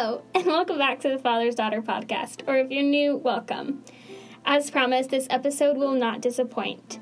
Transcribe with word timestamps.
Hello, 0.00 0.22
and 0.34 0.46
welcome 0.46 0.78
back 0.78 1.00
to 1.00 1.10
the 1.10 1.18
Father's 1.18 1.54
Daughter 1.54 1.82
podcast, 1.82 2.48
or 2.48 2.56
if 2.56 2.70
you're 2.70 2.82
new, 2.82 3.18
welcome. 3.18 3.84
As 4.46 4.70
promised, 4.70 5.10
this 5.10 5.26
episode 5.28 5.76
will 5.76 5.92
not 5.92 6.22
disappoint. 6.22 6.98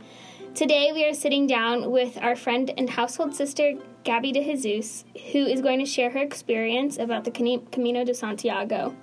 Today, 0.53 0.91
we 0.93 1.05
are 1.05 1.15
sitting 1.15 1.47
down 1.47 1.93
with 1.93 2.19
our 2.21 2.35
friend 2.35 2.73
and 2.77 2.91
household 2.91 3.37
sister, 3.37 3.75
Gaby 4.03 4.33
de 4.33 4.43
Jesus, 4.43 5.05
who 5.31 5.47
is 5.47 5.63
going 5.63 5.79
to 5.79 5.87
share 5.87 6.11
her 6.11 6.19
experience 6.19 6.99
about 6.99 7.23
the 7.23 7.31
Camino 7.31 8.05
de 8.05 8.15
Santiago. 8.15 8.97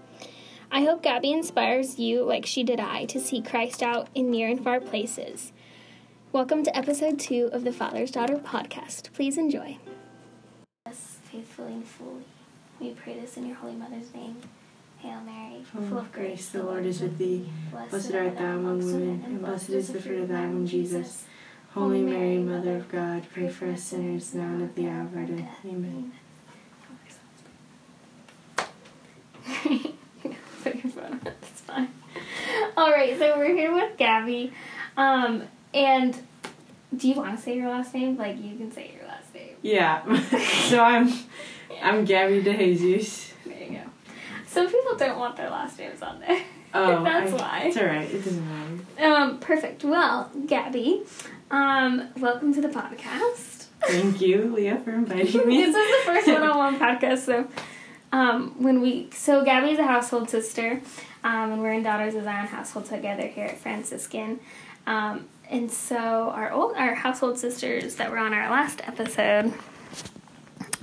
I 0.70 0.84
hope 0.84 1.02
Gaby 1.02 1.32
inspires 1.32 1.98
you, 1.98 2.25
like 2.25 2.46
she 2.46 2.66
did 2.66 2.82
I, 2.82 3.05
to 3.05 3.20
see 3.21 3.41
Christ 3.41 3.82
out 3.82 4.09
in 4.14 4.30
near 4.30 4.50
and 4.50 4.62
far 4.62 4.82
places. 4.82 5.54
Welcome 6.34 6.66
to 6.66 6.77
episode 6.77 7.18
two 7.18 7.50
of 7.54 7.64
the 7.64 7.71
Father's 7.71 8.12
Daughter 8.12 8.36
podcast. 8.36 9.14
Please 9.14 9.38
enjoy. 9.38 9.77
Yes, 10.86 11.20
faithfully 11.32 11.71
and 11.71 11.88
fully. 11.88 12.25
We 12.80 12.92
pray 12.92 13.20
this 13.20 13.38
in 13.38 13.46
your 13.46 13.55
Holy 13.55 13.76
Mother's 13.76 14.14
name. 14.14 14.38
Hail 15.00 15.21
Mary, 15.21 15.64
full 15.64 16.00
of 16.00 16.11
grace, 16.11 16.50
the 16.50 16.64
Lord 16.64 16.86
is 16.86 17.02
with 17.02 17.18
thee. 17.18 17.50
Blessed 17.70 18.14
art 18.16 18.38
thou 18.38 18.56
among 18.56 18.79
women, 18.79 19.24
and 19.25 19.39
blessed 19.39 19.70
is 19.70 19.89
the 19.89 20.02
fruit 20.02 20.24
of 20.24 20.29
thy 20.29 20.42
womb, 20.42 20.66
Jesus. 20.66 21.25
Holy 21.74 22.02
Mary, 22.02 22.38
Mother 22.38 22.78
of 22.78 22.89
God, 22.89 23.24
pray 23.33 23.50
for 23.50 23.68
us 23.68 23.83
sinners 23.83 24.33
now 24.33 24.46
and 24.46 24.64
at 24.64 24.75
the 24.75 24.88
hour 24.88 25.02
of 25.02 25.16
our 25.16 25.25
death. 25.25 25.60
Amen. 25.66 26.14
That's 30.64 31.61
fine. 31.68 31.89
All 32.78 32.92
right, 32.92 33.17
so 33.19 33.38
we're 33.38 33.53
here 33.53 33.73
with 33.73 33.97
Gaby, 33.97 34.53
um, 34.97 35.44
and 35.73 36.17
do 36.95 37.08
you 37.09 37.16
want 37.16 37.38
to 37.38 37.42
say 37.42 37.58
your 37.58 37.69
last 37.69 37.94
name? 37.94 38.17
Like 38.17 38.38
you 38.42 38.58
can 38.58 38.72
say 38.72 38.92
your 38.97 39.08
last 39.08 39.33
name. 39.33 39.55
Yeah. 39.61 40.02
so 40.69 40.80
I'm 40.81 41.11
I'm 41.81 42.06
Gaby 42.06 42.44
DeJesus. 42.44 43.31
There 43.45 43.64
you 43.64 43.78
go. 43.78 43.81
Some 44.47 44.67
people 44.67 44.95
don't 44.97 45.17
want 45.20 45.36
their 45.36 45.50
last 45.50 45.78
names 45.80 46.02
on 46.02 46.20
there. 46.20 46.42
Oh, 46.77 47.05
that's 47.05 47.31
I, 47.31 47.36
why. 47.38 47.63
It's 47.67 47.77
alright. 47.77 48.11
It 48.11 48.22
doesn't 48.22 48.45
matter. 48.97 49.16
Um, 49.16 49.39
perfect. 49.39 49.86
Well, 49.86 50.30
Gaby, 50.45 51.03
um, 51.49 52.09
welcome 52.17 52.53
to 52.53 52.59
the 52.59 52.67
podcast. 52.67 53.67
Thank 53.88 54.19
you, 54.19 54.53
Leah, 54.53 54.80
for 54.80 54.91
inviting 54.91 55.47
me. 55.47 55.64
this 55.64 55.73
is 55.73 55.73
the 55.73 56.11
first 56.11 56.27
one-on-one 56.41 56.77
podcast, 56.77 57.19
so 57.19 57.47
um, 58.11 58.61
when 58.61 58.81
we 58.81 59.09
so 59.14 59.45
Gaby's 59.45 59.80
a 59.80 59.83
household 59.86 60.30
sister, 60.30 60.81
um, 61.23 61.53
and 61.53 61.61
we're 61.61 61.71
in 61.71 61.83
Daughters 61.83 62.14
of 62.14 62.25
Zion 62.25 62.47
household 62.47 62.88
together 62.88 63.25
here 63.25 63.45
at 63.45 63.58
Franciscan. 63.58 64.42
Um, 64.86 65.30
and 65.49 65.71
so 65.71 65.95
our 65.95 66.52
old 66.52 66.75
our 66.75 66.94
household 66.95 67.39
sisters 67.39 67.95
that 67.95 68.11
were 68.11 68.17
on 68.17 68.33
our 68.33 68.49
last 68.49 68.81
episode 68.83 69.53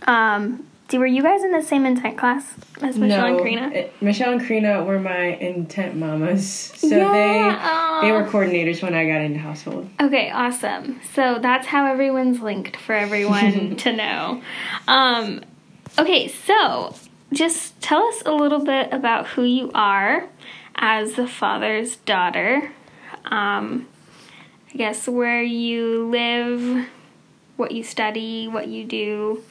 um, 0.06 0.66
do, 0.92 1.00
were 1.00 1.06
you 1.06 1.22
guys 1.22 1.42
in 1.42 1.52
the 1.52 1.62
same 1.62 1.86
intent 1.86 2.18
class 2.18 2.54
as 2.82 2.98
Michelle 2.98 3.22
no, 3.22 3.26
and 3.28 3.38
Karina? 3.38 3.68
It, 3.70 4.02
Michelle 4.02 4.32
and 4.32 4.40
Karina 4.46 4.84
were 4.84 5.00
my 5.00 5.24
intent 5.24 5.96
mamas. 5.96 6.46
So 6.76 6.86
yeah, 6.88 8.00
they 8.00 8.06
they 8.06 8.12
were 8.12 8.24
coordinators 8.24 8.82
when 8.82 8.94
I 8.94 9.06
got 9.06 9.22
into 9.22 9.38
household. 9.38 9.88
Okay, 10.00 10.30
awesome. 10.30 11.00
So 11.14 11.38
that's 11.40 11.66
how 11.66 11.86
everyone's 11.86 12.40
linked 12.40 12.76
for 12.76 12.94
everyone 12.94 13.76
to 13.76 13.92
know. 13.92 14.42
Um, 14.86 15.40
okay, 15.98 16.28
so 16.28 16.94
just 17.32 17.80
tell 17.80 18.02
us 18.02 18.22
a 18.26 18.32
little 18.32 18.62
bit 18.62 18.92
about 18.92 19.28
who 19.28 19.44
you 19.44 19.70
are 19.74 20.28
as 20.76 21.14
the 21.14 21.26
father's 21.26 21.96
daughter. 21.96 22.70
Um, 23.24 23.88
I 24.74 24.76
guess 24.76 25.08
where 25.08 25.42
you 25.42 26.10
live, 26.10 26.86
what 27.56 27.72
you 27.72 27.82
study, 27.82 28.46
what 28.46 28.68
you 28.68 28.84
do 28.84 29.42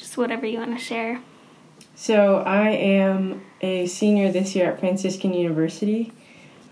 just 0.00 0.16
whatever 0.16 0.46
you 0.46 0.58
want 0.58 0.76
to 0.76 0.82
share. 0.82 1.20
So, 1.94 2.38
I 2.38 2.70
am 2.70 3.44
a 3.60 3.86
senior 3.86 4.32
this 4.32 4.56
year 4.56 4.72
at 4.72 4.80
Franciscan 4.80 5.34
University. 5.34 6.12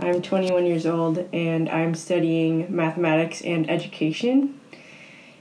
I'm 0.00 0.22
21 0.22 0.64
years 0.64 0.86
old 0.86 1.28
and 1.32 1.68
I'm 1.68 1.94
studying 1.94 2.74
mathematics 2.74 3.42
and 3.42 3.68
education. 3.68 4.58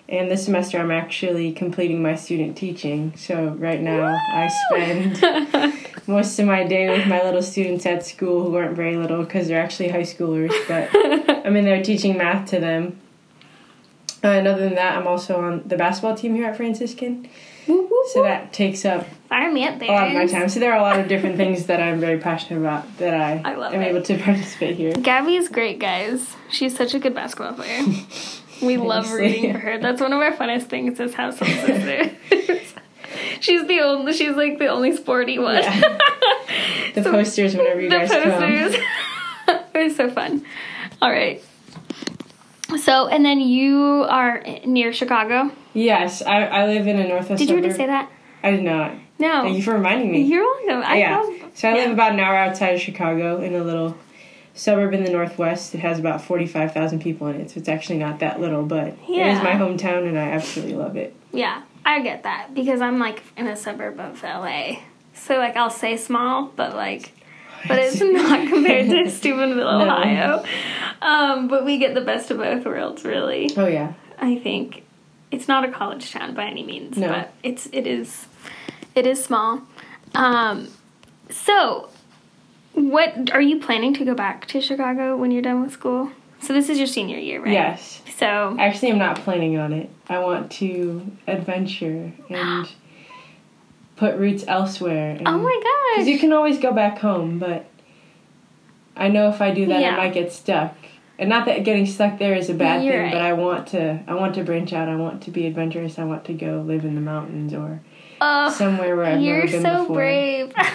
And 0.10 0.30
this 0.32 0.46
semester 0.46 0.80
I'm 0.80 0.92
actually 0.92 1.52
completing 1.54 2.02
my 2.02 2.16
student 2.16 2.58
teaching. 2.58 3.14
So, 3.16 3.56
right 3.58 3.80
now 3.80 4.12
Woo! 4.12 4.18
I 4.34 4.50
spend 4.70 6.08
most 6.08 6.38
of 6.40 6.46
my 6.46 6.66
day 6.66 6.90
with 6.90 7.08
my 7.08 7.24
little 7.24 7.44
students 7.44 7.86
at 7.86 8.06
school 8.06 8.50
who 8.50 8.56
aren't 8.58 8.76
very 8.76 8.98
little 8.98 9.24
because 9.24 9.48
they're 9.48 9.62
actually 9.62 9.90
high 9.90 10.02
schoolers, 10.02 10.52
but 10.68 10.90
I'm 11.46 11.56
in 11.56 11.64
there 11.64 11.82
teaching 11.82 12.18
math 12.18 12.50
to 12.50 12.60
them. 12.60 13.00
And 14.24 14.48
other 14.48 14.62
than 14.62 14.76
that, 14.76 14.98
I'm 14.98 15.08
also 15.08 15.40
on 15.40 15.64
the 15.66 15.78
basketball 15.78 16.16
team 16.16 16.36
here 16.36 16.46
at 16.48 16.58
Franciscan. 16.58 17.30
So 18.14 18.24
that 18.24 18.54
takes 18.54 18.86
up 18.86 19.06
Fire 19.28 19.52
me 19.52 19.66
up, 19.66 19.82
a 19.82 19.86
lot 19.88 20.08
of 20.08 20.14
my 20.14 20.26
time. 20.26 20.48
So 20.48 20.60
there 20.62 20.72
are 20.72 20.78
a 20.78 20.82
lot 20.82 21.00
of 21.00 21.10
different 21.10 21.36
things 21.44 21.66
that 21.66 21.82
I'm 21.82 22.00
very 22.00 22.18
passionate 22.18 22.62
about 22.62 22.98
that 22.98 23.14
I, 23.14 23.42
I 23.44 23.74
am 23.74 23.82
it. 23.82 23.88
able 23.88 24.02
to 24.04 24.18
participate 24.24 24.78
here. 24.78 24.94
Gaby 24.94 25.36
is 25.36 25.50
great, 25.50 25.80
guys. 25.80 26.36
She's 26.50 26.76
such 26.76 26.94
a 26.94 27.00
good 27.00 27.14
basketball 27.14 27.54
player. 27.54 27.84
We 28.60 28.78
love 28.78 29.12
rooting 29.12 29.54
for 29.54 29.60
her. 29.60 29.78
That's 29.78 30.02
one 30.02 30.14
of 30.14 30.20
our 30.20 30.32
funnest 30.32 30.64
things 30.64 30.98
household 31.14 31.52
sisters. 31.52 32.74
she's 33.40 33.68
the 33.68 33.82
only. 33.82 34.14
She's 34.14 34.36
like 34.36 34.58
the 34.58 34.70
only 34.70 34.98
sporty 34.98 35.38
one. 35.38 35.58
Yeah. 35.58 36.00
The 36.96 37.04
so, 37.04 37.12
posters 37.12 37.56
whenever 37.56 37.80
you 37.80 37.88
guys 37.88 38.10
posters. 38.10 38.76
come. 38.76 39.60
it 39.76 39.84
was 39.84 39.96
so 39.96 40.10
fun. 40.10 40.44
All 41.00 41.12
right. 41.12 41.44
So, 42.78 43.08
and 43.08 43.24
then 43.24 43.40
you 43.40 44.06
are 44.10 44.44
near 44.66 44.92
Chicago. 44.92 45.52
Yes, 45.74 46.22
I, 46.22 46.44
I 46.44 46.66
live 46.66 46.88
in 46.88 47.00
a 47.00 47.08
northwest. 47.08 47.40
Did 47.40 47.50
you 47.50 47.58
already 47.58 47.74
say 47.74 47.86
that? 47.86 48.12
I 48.44 48.52
did 48.52 48.64
not. 48.64 48.94
No. 49.20 49.44
Thank 49.44 49.58
you 49.58 49.64
for 49.64 49.74
reminding 49.74 50.12
me. 50.12 50.22
You're 50.22 50.44
welcome. 50.44 50.84
I 50.86 51.00
yeah. 51.00 51.20
Love, 51.20 51.52
so 51.54 51.70
I 51.70 51.76
yeah. 51.76 51.84
live 51.84 51.92
about 51.92 52.12
an 52.14 52.20
hour 52.20 52.36
outside 52.36 52.76
of 52.76 52.82
Chicago 52.82 53.42
in 53.42 53.56
a 53.56 53.64
little 53.64 53.98
suburb 54.54 54.94
in 54.94 55.04
the 55.04 55.10
northwest. 55.10 55.74
It 55.74 55.80
has 55.80 55.98
about 55.98 56.22
forty 56.22 56.46
five 56.46 56.74
thousand 56.74 57.02
people 57.02 57.28
in 57.28 57.40
it, 57.42 57.52
so 57.52 57.60
it's 57.60 57.70
actually 57.70 58.00
not 58.00 58.20
that 58.20 58.40
little, 58.40 58.64
but 58.64 58.96
yeah. 59.08 59.30
it 59.30 59.38
is 59.38 59.44
my 59.44 59.54
hometown, 59.54 60.08
and 60.08 60.20
I 60.20 60.30
absolutely 60.30 60.76
love 60.76 60.98
it. 60.98 61.16
Yeah, 61.32 61.64
I 61.86 62.02
get 62.02 62.24
that 62.24 62.54
because 62.54 62.82
I'm 62.82 63.00
like 63.00 63.24
in 63.36 63.48
a 63.48 63.56
suburb 63.56 64.00
of 64.00 64.22
LA, 64.22 64.80
so 65.14 65.38
like 65.38 65.56
I'll 65.56 65.70
say 65.70 65.98
small, 65.98 66.52
but 66.56 66.76
like 66.76 67.14
but 67.68 67.80
it's 67.80 68.00
not 68.02 68.48
compared 68.48 68.90
to 68.90 69.10
Steubenville, 69.10 69.80
no. 69.80 69.86
Ohio. 69.86 70.44
Um, 71.02 71.48
but 71.48 71.66
we 71.66 71.78
get 71.78 71.94
the 71.94 72.02
best 72.02 72.32
of 72.32 72.38
both 72.38 72.66
worlds, 72.66 73.04
really. 73.04 73.50
Oh 73.56 73.68
yeah. 73.68 73.94
I 74.20 74.38
think 74.38 74.84
it's 75.32 75.48
not 75.48 75.64
a 75.64 75.72
college 75.72 76.12
town 76.12 76.34
by 76.34 76.46
any 76.46 76.64
means, 76.64 76.98
no. 76.98 77.10
but 77.10 77.34
it's 77.44 77.68
it 77.72 77.86
is 77.88 78.28
it 78.96 79.06
is 79.06 79.24
small. 79.24 79.62
Um, 80.16 80.70
so, 81.30 81.90
what 82.74 83.32
are 83.32 83.42
you 83.42 83.60
planning 83.60 83.94
to 83.96 84.06
go 84.06 84.14
back 84.14 84.48
to 84.48 84.62
Chicago 84.62 85.18
when 85.18 85.32
you're 85.32 85.42
done 85.42 85.62
with 85.62 85.72
school? 85.72 86.12
So 86.40 86.54
this 86.54 86.70
is 86.70 86.78
your 86.78 86.88
senior 86.88 87.18
year, 87.18 87.42
right? 87.42 87.52
Yes. 87.52 88.02
So 88.18 88.56
actually, 88.60 88.92
I'm 88.92 89.00
not 89.00 89.18
planning 89.18 89.58
on 89.58 89.74
it. 89.74 89.90
I 90.08 90.20
want 90.20 90.52
to 90.54 91.12
adventure 91.28 92.12
and 92.30 92.72
put 93.98 94.16
roots 94.16 94.46
elsewhere. 94.48 95.20
oh 95.26 95.38
my 95.38 95.62
gosh! 95.64 95.98
Because 95.98 96.08
you 96.08 96.20
can 96.20 96.32
always 96.32 96.60
go 96.60 96.72
back 96.72 97.00
home, 97.00 97.40
but 97.40 97.66
I 98.96 99.10
know 99.10 99.30
if 99.30 99.42
I 99.42 99.52
do 99.52 99.66
that, 99.68 99.82
yeah. 99.82 99.96
I 99.96 99.98
might 99.98 100.14
get 100.14 100.32
stuck 100.32 100.76
and 101.20 101.30
not 101.30 101.46
that 101.46 101.64
getting 101.64 101.86
stuck 101.86 102.20
there 102.20 102.36
is 102.36 102.50
a 102.50 102.54
bad 102.54 102.84
You're 102.84 102.94
thing, 102.94 103.02
right. 103.04 103.12
but 103.14 103.22
I 103.22 103.34
want 103.34 103.68
to 103.70 104.00
I 104.08 104.14
want 104.14 104.36
to 104.36 104.44
branch 104.44 104.74
out. 104.74 104.88
I 104.88 104.96
want 104.96 105.24
to 105.24 105.32
be 105.32 105.48
adventurous. 105.48 105.98
I 105.98 106.04
want 106.04 106.26
to 106.26 106.34
go 106.34 106.64
live 106.66 106.86
in 106.86 106.96
the 106.96 107.02
mountains 107.02 107.54
or 107.54 107.82
uh, 108.22 108.52
somewhere 108.52 108.96
where 108.96 109.06
I've 109.06 109.20
never 109.20 109.42
been 109.48 109.52
You're 109.52 109.62
so 109.62 109.82
before. 109.82 109.96
brave. 109.96 110.54
I 110.56 110.72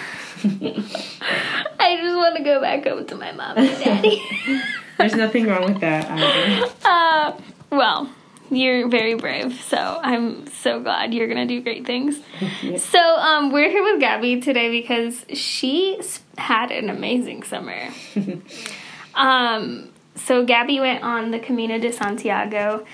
just 1.97 2.17
want 2.17 2.37
to 2.37 2.43
go 2.43 2.59
back 2.59 2.85
home 2.85 3.05
to 3.05 3.15
my 3.15 3.31
mom 3.31 3.57
and 3.57 3.83
daddy. 3.83 4.21
There's 4.97 5.15
nothing 5.15 5.47
wrong 5.47 5.65
with 5.65 5.79
that 5.81 6.09
either. 6.11 6.73
Uh, 6.85 7.37
well, 7.71 8.09
you're 8.55 8.87
very 8.87 9.15
brave, 9.15 9.61
so 9.61 9.99
I'm 10.01 10.47
so 10.47 10.79
glad 10.79 11.13
you're 11.13 11.27
gonna 11.27 11.45
do 11.45 11.61
great 11.61 11.85
things. 11.85 12.19
So, 12.77 12.99
um, 12.99 13.51
we're 13.51 13.69
here 13.69 13.83
with 13.83 13.99
Gaby 13.99 14.41
today 14.41 14.69
because 14.69 15.25
she 15.33 15.99
had 16.37 16.71
an 16.71 16.89
amazing 16.89 17.43
summer. 17.43 17.89
um, 19.15 19.89
so 20.15 20.45
Gaby 20.45 20.79
went 20.79 21.03
on 21.03 21.31
the 21.31 21.39
Camino 21.39 21.79
de 21.79 21.91
Santiago 21.91 22.85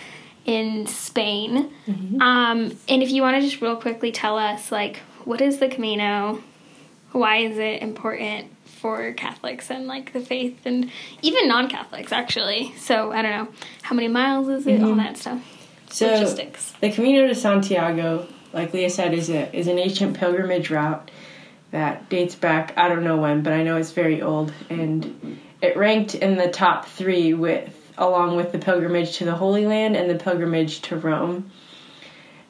in 0.45 0.88
Spain. 0.88 1.72
Mm-hmm. 1.88 2.22
Um, 2.22 2.78
and 2.88 3.04
if 3.04 3.12
you 3.12 3.22
want 3.22 3.36
to 3.38 3.42
just 3.42 3.62
real 3.62 3.75
quickly 3.75 4.12
tell 4.12 4.38
us, 4.38 4.72
like, 4.72 4.98
what 5.25 5.42
is 5.42 5.60
the 5.60 5.68
Camino? 5.68 6.42
Why 7.12 7.38
is 7.38 7.57
it 7.57 7.81
important 7.81 8.56
for 8.63 9.13
Catholics 9.13 9.69
and 9.69 9.88
like 9.88 10.13
the 10.13 10.22
faith 10.22 10.60
and 10.66 10.92
even 11.22 11.48
non-Catholics 11.48 12.12
actually? 12.12 12.74
So 12.78 13.12
I 13.12 13.22
don't 13.22 13.31
know 13.31 13.48
how 13.81 13.95
many 13.95 14.07
miles 14.07 14.48
is 14.48 14.66
it, 14.66 14.80
mm-hmm. 14.80 14.86
all 14.86 14.95
that 14.95 15.18
stuff. 15.18 15.58
So 15.89 16.07
Logistics. 16.07 16.74
the 16.81 16.91
Camino 16.91 17.27
de 17.27 17.36
Santiago, 17.36 18.27
like 18.53 18.74
Leah 18.74 18.89
said, 18.89 19.13
is 19.13 19.30
a 19.30 19.56
is 19.56 19.68
an 19.68 19.80
ancient 19.80 20.18
pilgrimage 20.18 20.69
route 20.69 21.12
that 21.71 22.09
dates 22.09 22.36
back 22.36 22.74
I 22.77 22.88
don't 22.88 23.03
know 23.03 23.18
when, 23.18 23.44
but 23.44 23.53
I 23.53 23.63
know 23.63 23.77
it's 23.77 23.91
very 23.91 24.21
old 24.21 24.53
and 24.69 25.39
it 25.62 25.75
ranked 25.75 26.15
in 26.15 26.38
the 26.38 26.50
top 26.50 26.86
three 26.86 27.33
with 27.33 27.75
along 27.97 28.38
with 28.38 28.51
the 28.51 28.59
pilgrimage 28.59 29.18
to 29.18 29.25
the 29.25 29.36
Holy 29.36 29.65
Land 29.65 29.95
and 29.95 30.09
the 30.09 30.15
pilgrimage 30.15 30.81
to 30.83 30.95
Rome. 30.95 31.51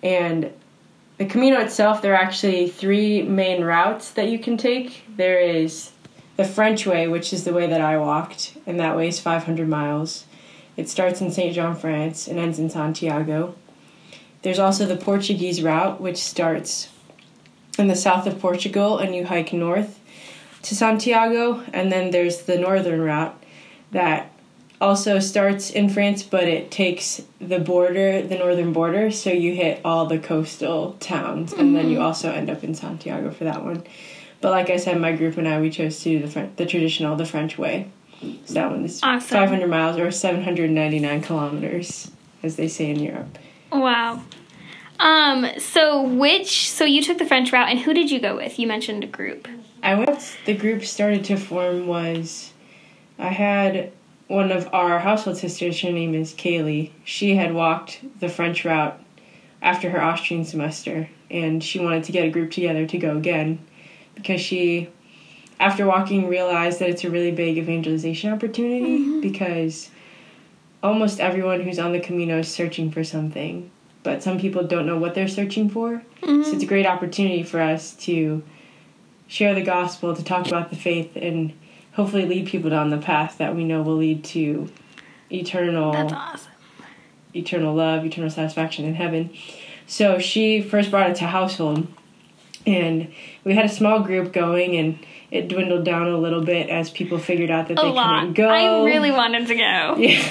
And 0.04 0.54
the 1.18 1.26
Camino 1.26 1.60
itself, 1.60 2.02
there 2.02 2.14
are 2.14 2.22
actually 2.22 2.70
three 2.70 3.24
main 3.24 3.64
routes 3.64 4.12
that 4.12 4.30
you 4.30 4.40
can 4.40 4.56
take. 4.58 5.04
There 5.18 5.40
is 5.40 5.92
the 6.38 6.46
French 6.46 6.86
way, 6.86 7.08
which 7.08 7.34
is 7.34 7.44
the 7.44 7.52
way 7.52 7.68
that 7.68 7.82
I 7.82 7.98
walked, 7.98 8.56
and 8.66 8.80
that 8.80 8.96
way 8.96 9.10
is 9.10 9.20
500 9.20 9.68
miles. 9.68 10.26
It 10.80 10.88
starts 10.88 11.20
in 11.20 11.30
St. 11.30 11.54
Jean, 11.54 11.76
France, 11.76 12.28
and 12.28 12.40
ends 12.40 12.58
in 12.58 12.70
Santiago. 12.70 13.54
There's 14.44 14.60
also 14.60 14.86
the 14.86 14.96
Portuguese 14.96 15.62
route, 15.62 16.00
which 16.00 16.18
starts 16.18 16.88
in 17.78 17.88
the 17.88 17.96
south 17.96 18.26
of 18.26 18.40
Portugal, 18.40 18.98
and 18.98 19.14
you 19.14 19.26
hike 19.26 19.52
north 19.52 20.00
to 20.62 20.76
Santiago. 20.76 21.64
And 21.74 21.92
then 21.92 22.12
there's 22.12 22.44
the 22.44 22.58
northern 22.58 23.02
route 23.02 23.36
that 23.92 24.32
also 24.80 25.20
starts 25.20 25.70
in 25.70 25.90
France, 25.90 26.24
but 26.24 26.46
it 26.46 26.72
takes 26.72 27.22
the 27.40 27.60
border, 27.60 28.22
the 28.22 28.38
northern 28.38 28.72
border, 28.72 29.12
so 29.12 29.30
you 29.30 29.54
hit 29.54 29.82
all 29.84 30.06
the 30.06 30.18
coastal 30.18 30.94
towns, 31.02 31.52
and 31.52 31.62
mm-hmm. 31.62 31.74
then 31.74 31.90
you 31.90 31.98
mm-hmm. 31.98 32.06
also 32.06 32.32
end 32.32 32.50
up 32.50 32.64
in 32.64 32.74
Santiago 32.74 33.32
for 33.32 33.44
that 33.44 33.66
one. 33.66 33.84
But 34.40 34.52
like 34.52 34.70
I 34.70 34.78
said, 34.78 35.02
my 35.02 35.12
group 35.12 35.38
and 35.38 35.46
I 35.46 35.60
we 35.60 35.70
chose 35.70 36.00
to 36.04 36.20
do 36.20 36.26
the 36.26 36.50
the 36.56 36.66
traditional, 36.66 37.18
the 37.18 37.26
French 37.26 37.58
way. 37.58 37.92
So 38.46 38.54
that 38.54 38.72
one 38.72 38.86
is 38.86 39.00
awesome. 39.04 39.30
500 39.30 39.70
miles 39.70 39.98
or 39.98 40.12
799 40.12 41.22
kilometers, 41.22 42.12
as 42.44 42.56
they 42.56 42.68
say 42.68 42.90
in 42.90 43.00
Europe. 43.00 43.38
Wow. 43.72 44.24
Um. 45.00 45.48
So 45.58 46.02
which? 46.02 46.70
So 46.70 46.84
you 46.84 47.02
took 47.02 47.18
the 47.18 47.26
French 47.26 47.54
route, 47.54 47.70
and 47.70 47.80
who 47.80 47.94
did 47.94 48.12
you 48.12 48.20
go 48.20 48.36
with? 48.36 48.60
You 48.60 48.68
mentioned 48.68 49.04
a 49.04 49.08
group. 49.08 49.48
I 49.82 49.96
went. 49.96 50.38
The 50.46 50.56
group 50.56 50.84
started 50.84 51.24
to 51.26 51.38
form 51.38 51.88
was, 51.88 52.52
I 53.18 53.30
had 53.30 53.94
one 54.28 54.52
of 54.52 54.68
our 54.74 55.00
household 55.00 55.38
sisters. 55.38 55.80
Her 55.82 55.92
name 55.92 56.14
is 56.14 56.34
Kaylee. 56.34 56.92
She 57.06 57.36
had 57.36 57.54
walked 57.54 58.04
the 58.20 58.28
French 58.28 58.66
route 58.66 59.00
after 59.62 59.90
her 59.90 60.02
Austrian 60.02 60.44
semester, 60.44 61.10
and 61.32 61.64
she 61.64 61.80
wanted 61.80 62.04
to 62.06 62.12
get 62.12 62.26
a 62.26 62.30
group 62.30 62.52
together 62.52 62.86
to 62.86 62.98
go 62.98 63.16
again 63.16 63.60
because 64.16 64.42
she 64.42 64.90
after 65.60 65.86
walking 65.86 66.28
realized 66.28 66.80
that 66.80 66.90
it's 66.90 67.04
a 67.04 67.10
really 67.10 67.32
big 67.32 67.58
evangelization 67.58 68.32
opportunity 68.32 69.00
mm-hmm. 69.00 69.22
because 69.22 69.90
almost 70.82 71.20
everyone 71.20 71.62
who's 71.62 71.80
on 71.80 71.92
the 71.92 72.00
Camino 72.00 72.40
is 72.40 72.48
searching 72.48 72.92
for 72.92 73.04
something, 73.04 73.70
but 74.04 74.24
some 74.24 74.40
people 74.40 74.64
don't 74.66 74.86
know 74.86 74.98
what 74.98 75.16
they're 75.16 75.28
searching 75.28 75.70
for. 75.70 76.02
Mm-hmm. 76.22 76.44
So 76.44 76.54
it's 76.54 76.64
a 76.64 76.68
great 76.68 76.86
opportunity 76.86 77.44
for 77.44 77.60
us 77.60 77.94
to 77.96 78.42
share 79.28 79.54
the 79.54 79.62
gospel, 79.62 80.16
to 80.16 80.24
talk 80.24 80.48
about 80.48 80.70
the 80.70 80.76
faith, 80.76 81.12
and 81.16 81.54
hopefully 81.94 82.26
lead 82.26 82.48
people 82.48 82.70
down 82.70 82.90
the 82.90 82.98
path 82.98 83.38
that 83.38 83.56
we 83.56 83.66
know 83.66 83.82
will 83.82 83.98
lead 83.98 84.24
to 84.24 84.72
eternal. 85.30 85.92
That's 85.92 86.14
awesome. 86.14 86.52
Eternal 87.36 87.76
love, 87.76 88.06
eternal 88.06 88.30
satisfaction 88.30 88.86
in 88.86 88.96
heaven. 88.96 89.30
So 89.86 90.18
she 90.18 90.62
first 90.62 90.90
brought 90.90 91.10
it 91.10 91.18
to 91.18 91.26
household, 91.26 91.88
and 92.66 93.12
we 93.44 93.54
had 93.54 93.66
a 93.66 93.70
small 93.70 94.00
group 94.00 94.32
going, 94.32 94.76
and 94.76 95.00
it 95.32 95.48
dwindled 95.48 95.86
down 95.86 96.08
a 96.08 96.18
little 96.18 96.42
bit 96.42 96.70
as 96.70 96.90
people 96.90 97.20
figured 97.20 97.52
out 97.52 97.68
that 97.68 97.80
a 97.80 97.82
they 97.82 97.90
lot. 97.90 98.20
couldn't 98.20 98.34
go. 98.34 98.50
I 98.50 98.84
really 98.86 99.12
wanted 99.12 99.48
to 99.48 99.56
go. 99.56 99.96
Yeah. 100.00 100.28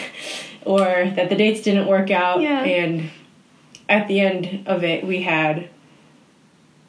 Or 0.65 0.85
that 0.85 1.31
the 1.31 1.37
dates 1.37 1.63
didn't 1.63 1.87
work 1.87 2.11
out. 2.11 2.43
Yeah. 2.43 2.63
And 2.63 3.11
at 3.89 4.07
the 4.09 4.21
end 4.21 4.67
of 4.67 4.85
it, 4.85 5.07
we 5.07 5.23
had 5.23 5.71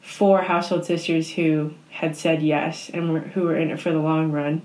four 0.02 0.42
household 0.42 0.84
sisters 0.84 1.30
who 1.30 1.72
had 1.90 2.16
said 2.16 2.42
yes 2.42 2.90
and 2.92 3.12
were, 3.12 3.20
who 3.20 3.42
were 3.42 3.56
in 3.56 3.70
it 3.70 3.80
for 3.80 3.92
the 3.92 3.98
long 3.98 4.32
run. 4.32 4.62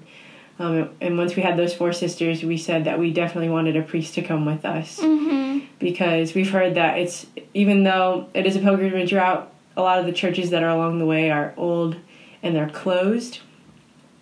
Um, 0.58 0.90
and 1.00 1.18
once 1.18 1.36
we 1.36 1.44
had 1.44 1.58
those 1.58 1.74
four 1.74 1.94
sisters, 1.94 2.44
we 2.44 2.58
said 2.58 2.86
that 2.86 3.00
we 3.00 3.14
definitely 3.14 3.50
wanted 3.50 3.76
a 3.76 3.82
priest 3.82 4.16
to 4.16 4.22
come 4.22 4.46
with 4.46 4.66
us 4.66 5.00
mm-hmm. 5.00 5.66
because 5.80 6.34
we've 6.34 6.50
heard 6.50 6.76
that 6.76 6.98
it's 6.98 7.28
even 7.54 7.84
though 7.84 8.28
it 8.34 8.46
is 8.46 8.56
a 8.56 8.60
pilgrimage 8.60 9.14
route, 9.14 9.52
a 9.78 9.82
lot 9.82 10.00
of 10.00 10.06
the 10.06 10.14
churches 10.14 10.50
that 10.50 10.64
are 10.64 10.70
along 10.70 11.00
the 11.00 11.06
way 11.06 11.30
are 11.30 11.54
old 11.58 11.98
and 12.46 12.56
they're 12.56 12.70
closed 12.70 13.40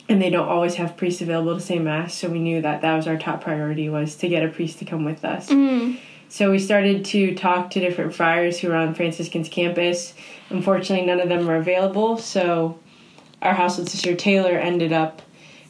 and 0.09 0.21
they 0.21 0.29
don't 0.29 0.47
always 0.47 0.75
have 0.75 0.97
priests 0.97 1.21
available 1.21 1.55
to 1.55 1.61
say 1.61 1.77
mass 1.77 2.15
so 2.15 2.29
we 2.29 2.39
knew 2.39 2.61
that 2.61 2.81
that 2.81 2.95
was 2.95 3.05
our 3.05 3.17
top 3.17 3.43
priority 3.43 3.89
was 3.89 4.15
to 4.15 4.27
get 4.27 4.43
a 4.43 4.47
priest 4.47 4.79
to 4.79 4.85
come 4.85 5.03
with 5.03 5.23
us. 5.23 5.49
Mm. 5.49 5.99
so 6.29 6.49
we 6.49 6.57
started 6.57 7.05
to 7.05 7.35
talk 7.35 7.69
to 7.71 7.79
different 7.79 8.15
friars 8.15 8.59
who 8.59 8.69
were 8.69 8.75
on 8.75 8.95
franciscan's 8.95 9.49
campus. 9.49 10.13
Unfortunately 10.49 11.05
none 11.05 11.19
of 11.19 11.29
them 11.29 11.45
were 11.45 11.57
available 11.57 12.17
so 12.17 12.79
our 13.41 13.53
household 13.53 13.89
sister 13.89 14.15
taylor 14.15 14.57
ended 14.57 14.93
up 14.93 15.21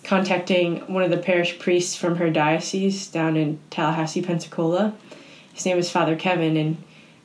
contacting 0.03 0.77
one 0.93 1.01
of 1.01 1.09
the 1.09 1.17
parish 1.17 1.57
priests 1.57 1.95
from 1.95 2.17
her 2.17 2.29
diocese 2.29 3.07
down 3.07 3.35
in 3.35 3.59
tallahassee 3.71 4.21
pensacola. 4.21 4.93
His 5.53 5.65
name 5.65 5.79
is 5.79 5.89
father 5.89 6.15
kevin 6.15 6.55
and 6.55 6.77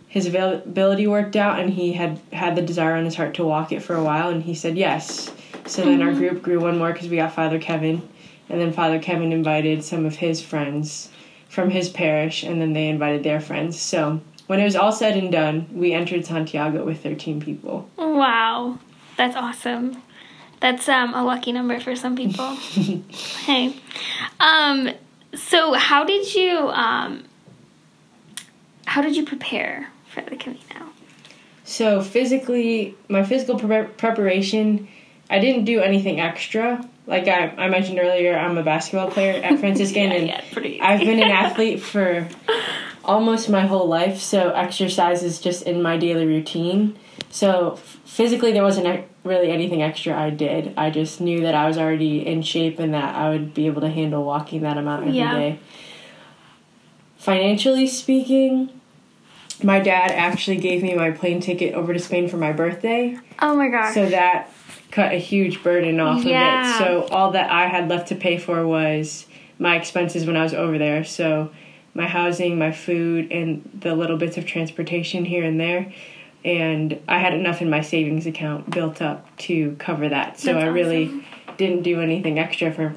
his 0.08 0.26
availability 0.26 1.06
worked 1.06 1.36
out 1.36 1.60
and 1.60 1.70
he 1.70 1.92
had 1.92 2.18
had 2.32 2.56
the 2.56 2.62
desire 2.62 2.94
on 2.94 3.04
his 3.04 3.14
heart 3.14 3.34
to 3.34 3.44
walk 3.44 3.72
it 3.72 3.82
for 3.82 3.94
a 3.94 4.02
while 4.02 4.30
and 4.30 4.42
he 4.42 4.54
said 4.54 4.76
yes. 4.76 5.30
So 5.66 5.84
then 5.84 5.98
mm-hmm. 5.98 6.08
our 6.08 6.14
group 6.14 6.42
grew 6.42 6.60
one 6.60 6.78
more 6.78 6.92
because 6.92 7.08
we 7.08 7.16
got 7.16 7.34
father 7.34 7.58
kevin 7.58 8.08
and 8.48 8.60
then 8.60 8.72
father 8.72 8.98
kevin 8.98 9.32
invited 9.32 9.84
some 9.84 10.06
of 10.06 10.16
his 10.16 10.40
friends 10.40 11.10
from 11.50 11.70
his 11.70 11.90
parish 11.90 12.42
and 12.42 12.60
then 12.60 12.72
they 12.72 12.88
invited 12.88 13.22
their 13.22 13.40
friends. 13.40 13.78
So 13.78 14.20
when 14.46 14.60
it 14.60 14.64
was 14.64 14.76
all 14.76 14.92
said 14.92 15.16
and 15.16 15.30
done 15.30 15.68
we 15.72 15.92
entered 15.92 16.24
santiago 16.24 16.84
with 16.84 17.02
13 17.02 17.40
people. 17.40 17.88
Wow. 17.98 18.78
That's 19.18 19.36
awesome. 19.36 20.02
That's 20.60 20.88
um, 20.88 21.12
a 21.12 21.22
lucky 21.22 21.52
number 21.52 21.78
for 21.80 21.94
some 21.94 22.16
people. 22.16 22.56
Hey. 23.44 23.74
Um, 24.40 24.90
so 25.34 25.74
how 25.74 26.04
did 26.04 26.34
you 26.34 26.68
um, 26.70 27.24
how 28.86 29.02
did 29.02 29.16
you 29.16 29.24
prepare 29.24 29.88
for 30.24 30.30
the 30.30 30.36
Camino? 30.36 30.90
So 31.64 32.00
physically, 32.02 32.96
my 33.08 33.24
physical 33.24 33.58
pre- 33.58 33.84
preparation, 33.84 34.88
I 35.28 35.38
didn't 35.38 35.64
do 35.64 35.80
anything 35.80 36.18
extra. 36.18 36.82
Like 37.06 37.28
I, 37.28 37.48
I 37.58 37.68
mentioned 37.68 37.98
earlier, 37.98 38.38
I'm 38.38 38.56
a 38.56 38.62
basketball 38.62 39.10
player 39.10 39.42
at 39.42 39.58
Franciscan, 39.60 40.10
yeah, 40.10 40.40
and 40.56 40.66
yeah, 40.66 40.86
I've 40.86 41.00
been 41.00 41.22
an 41.22 41.30
athlete 41.30 41.82
for 41.82 42.28
almost 43.04 43.48
my 43.48 43.66
whole 43.66 43.86
life. 43.86 44.18
So 44.18 44.50
exercise 44.50 45.22
is 45.22 45.40
just 45.40 45.64
in 45.64 45.82
my 45.82 45.96
daily 45.96 46.26
routine. 46.26 46.98
So 47.30 47.76
physically, 48.04 48.52
there 48.52 48.62
wasn't 48.62 49.04
really 49.24 49.50
anything 49.50 49.82
extra 49.82 50.18
I 50.18 50.30
did. 50.30 50.72
I 50.76 50.90
just 50.90 51.20
knew 51.20 51.42
that 51.42 51.54
I 51.54 51.66
was 51.66 51.76
already 51.76 52.26
in 52.26 52.42
shape 52.42 52.78
and 52.78 52.94
that 52.94 53.14
I 53.14 53.28
would 53.30 53.54
be 53.54 53.66
able 53.66 53.82
to 53.82 53.90
handle 53.90 54.24
walking 54.24 54.62
that 54.62 54.78
amount 54.78 55.02
every 55.02 55.18
yeah. 55.18 55.34
day. 55.34 55.58
Financially 57.18 57.86
speaking, 57.86 58.70
my 59.62 59.80
dad 59.80 60.10
actually 60.10 60.56
gave 60.56 60.82
me 60.82 60.94
my 60.94 61.10
plane 61.10 61.40
ticket 61.40 61.74
over 61.74 61.92
to 61.92 61.98
Spain 61.98 62.28
for 62.28 62.36
my 62.36 62.52
birthday. 62.52 63.18
Oh 63.40 63.56
my 63.56 63.68
gosh. 63.68 63.94
So 63.94 64.08
that 64.08 64.50
cut 64.90 65.12
a 65.12 65.18
huge 65.18 65.62
burden 65.62 66.00
off 66.00 66.24
yeah. 66.24 66.76
of 66.76 66.80
it. 66.80 66.84
So 66.84 67.14
all 67.14 67.32
that 67.32 67.50
I 67.50 67.66
had 67.66 67.88
left 67.88 68.08
to 68.08 68.14
pay 68.14 68.38
for 68.38 68.66
was 68.66 69.26
my 69.58 69.76
expenses 69.76 70.26
when 70.26 70.36
I 70.36 70.42
was 70.42 70.54
over 70.54 70.78
there. 70.78 71.04
So 71.04 71.50
my 71.94 72.06
housing, 72.06 72.58
my 72.58 72.72
food, 72.72 73.32
and 73.32 73.68
the 73.74 73.94
little 73.94 74.16
bits 74.16 74.38
of 74.38 74.46
transportation 74.46 75.24
here 75.24 75.44
and 75.44 75.60
there. 75.60 75.92
And 76.44 77.00
I 77.08 77.18
had 77.18 77.34
enough 77.34 77.60
in 77.60 77.68
my 77.68 77.80
savings 77.80 78.26
account 78.26 78.70
built 78.70 79.02
up 79.02 79.36
to 79.38 79.74
cover 79.78 80.08
that. 80.08 80.38
So 80.38 80.52
That's 80.52 80.64
I 80.64 80.68
really 80.68 81.06
awesome. 81.06 81.24
didn't 81.56 81.82
do 81.82 82.00
anything 82.00 82.38
extra 82.38 82.72
for 82.72 82.96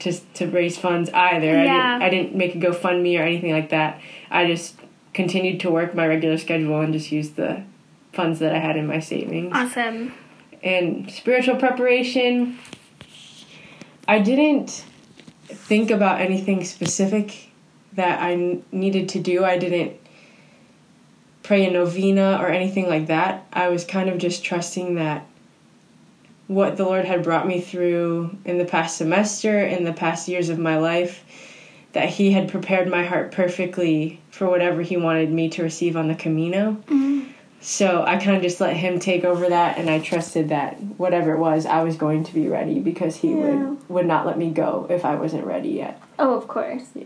to 0.00 0.12
to 0.34 0.46
raise 0.46 0.76
funds 0.76 1.08
either. 1.10 1.64
Yeah. 1.64 1.98
I 1.98 1.98
didn't 1.98 2.02
I 2.02 2.10
didn't 2.10 2.34
make 2.34 2.54
a 2.54 2.58
GoFundMe 2.58 3.18
or 3.18 3.22
anything 3.22 3.52
like 3.52 3.70
that. 3.70 4.00
I 4.30 4.46
just 4.46 4.76
continued 5.16 5.58
to 5.60 5.70
work 5.70 5.94
my 5.94 6.06
regular 6.06 6.36
schedule 6.36 6.78
and 6.82 6.92
just 6.92 7.10
used 7.10 7.36
the 7.36 7.64
funds 8.12 8.38
that 8.38 8.54
I 8.54 8.58
had 8.58 8.76
in 8.76 8.86
my 8.86 9.00
savings. 9.00 9.50
Awesome. 9.54 10.12
And 10.62 11.10
spiritual 11.10 11.56
preparation, 11.56 12.58
I 14.06 14.18
didn't 14.18 14.84
think 15.46 15.90
about 15.90 16.20
anything 16.20 16.64
specific 16.64 17.48
that 17.94 18.20
I 18.20 18.58
needed 18.70 19.08
to 19.10 19.20
do. 19.20 19.42
I 19.42 19.56
didn't 19.56 19.98
pray 21.42 21.66
a 21.66 21.70
novena 21.70 22.38
or 22.40 22.48
anything 22.48 22.86
like 22.86 23.06
that. 23.06 23.46
I 23.52 23.68
was 23.68 23.84
kind 23.84 24.10
of 24.10 24.18
just 24.18 24.44
trusting 24.44 24.96
that 24.96 25.26
what 26.46 26.76
the 26.76 26.84
Lord 26.84 27.06
had 27.06 27.22
brought 27.22 27.46
me 27.46 27.60
through 27.60 28.36
in 28.44 28.58
the 28.58 28.66
past 28.66 28.98
semester, 28.98 29.60
in 29.60 29.84
the 29.84 29.94
past 29.94 30.28
years 30.28 30.50
of 30.50 30.58
my 30.58 30.76
life, 30.76 31.24
that 31.92 32.10
He 32.10 32.32
had 32.32 32.50
prepared 32.50 32.88
my 32.88 33.04
heart 33.04 33.32
perfectly 33.32 34.20
for 34.36 34.48
whatever 34.48 34.82
He 34.82 34.96
wanted 34.96 35.32
me 35.32 35.48
to 35.50 35.62
receive 35.62 35.96
on 35.96 36.08
the 36.08 36.14
Camino. 36.14 36.72
Mm-hmm. 36.86 37.30
So 37.60 38.04
I 38.06 38.16
kind 38.18 38.36
of 38.36 38.42
just 38.42 38.60
let 38.60 38.76
Him 38.76 39.00
take 39.00 39.24
over 39.24 39.48
that, 39.48 39.78
and 39.78 39.88
I 39.88 39.98
trusted 39.98 40.50
that 40.50 40.78
whatever 40.98 41.32
it 41.32 41.38
was, 41.38 41.64
I 41.64 41.82
was 41.82 41.96
going 41.96 42.22
to 42.24 42.34
be 42.34 42.46
ready 42.46 42.78
because 42.78 43.16
He 43.16 43.30
yeah. 43.30 43.36
would 43.36 43.88
would 43.88 44.06
not 44.06 44.26
let 44.26 44.38
me 44.38 44.50
go 44.50 44.86
if 44.90 45.04
I 45.04 45.14
wasn't 45.14 45.44
ready 45.46 45.70
yet. 45.70 46.00
Oh, 46.18 46.34
of 46.34 46.46
course. 46.48 46.84
Yeah. 46.94 47.04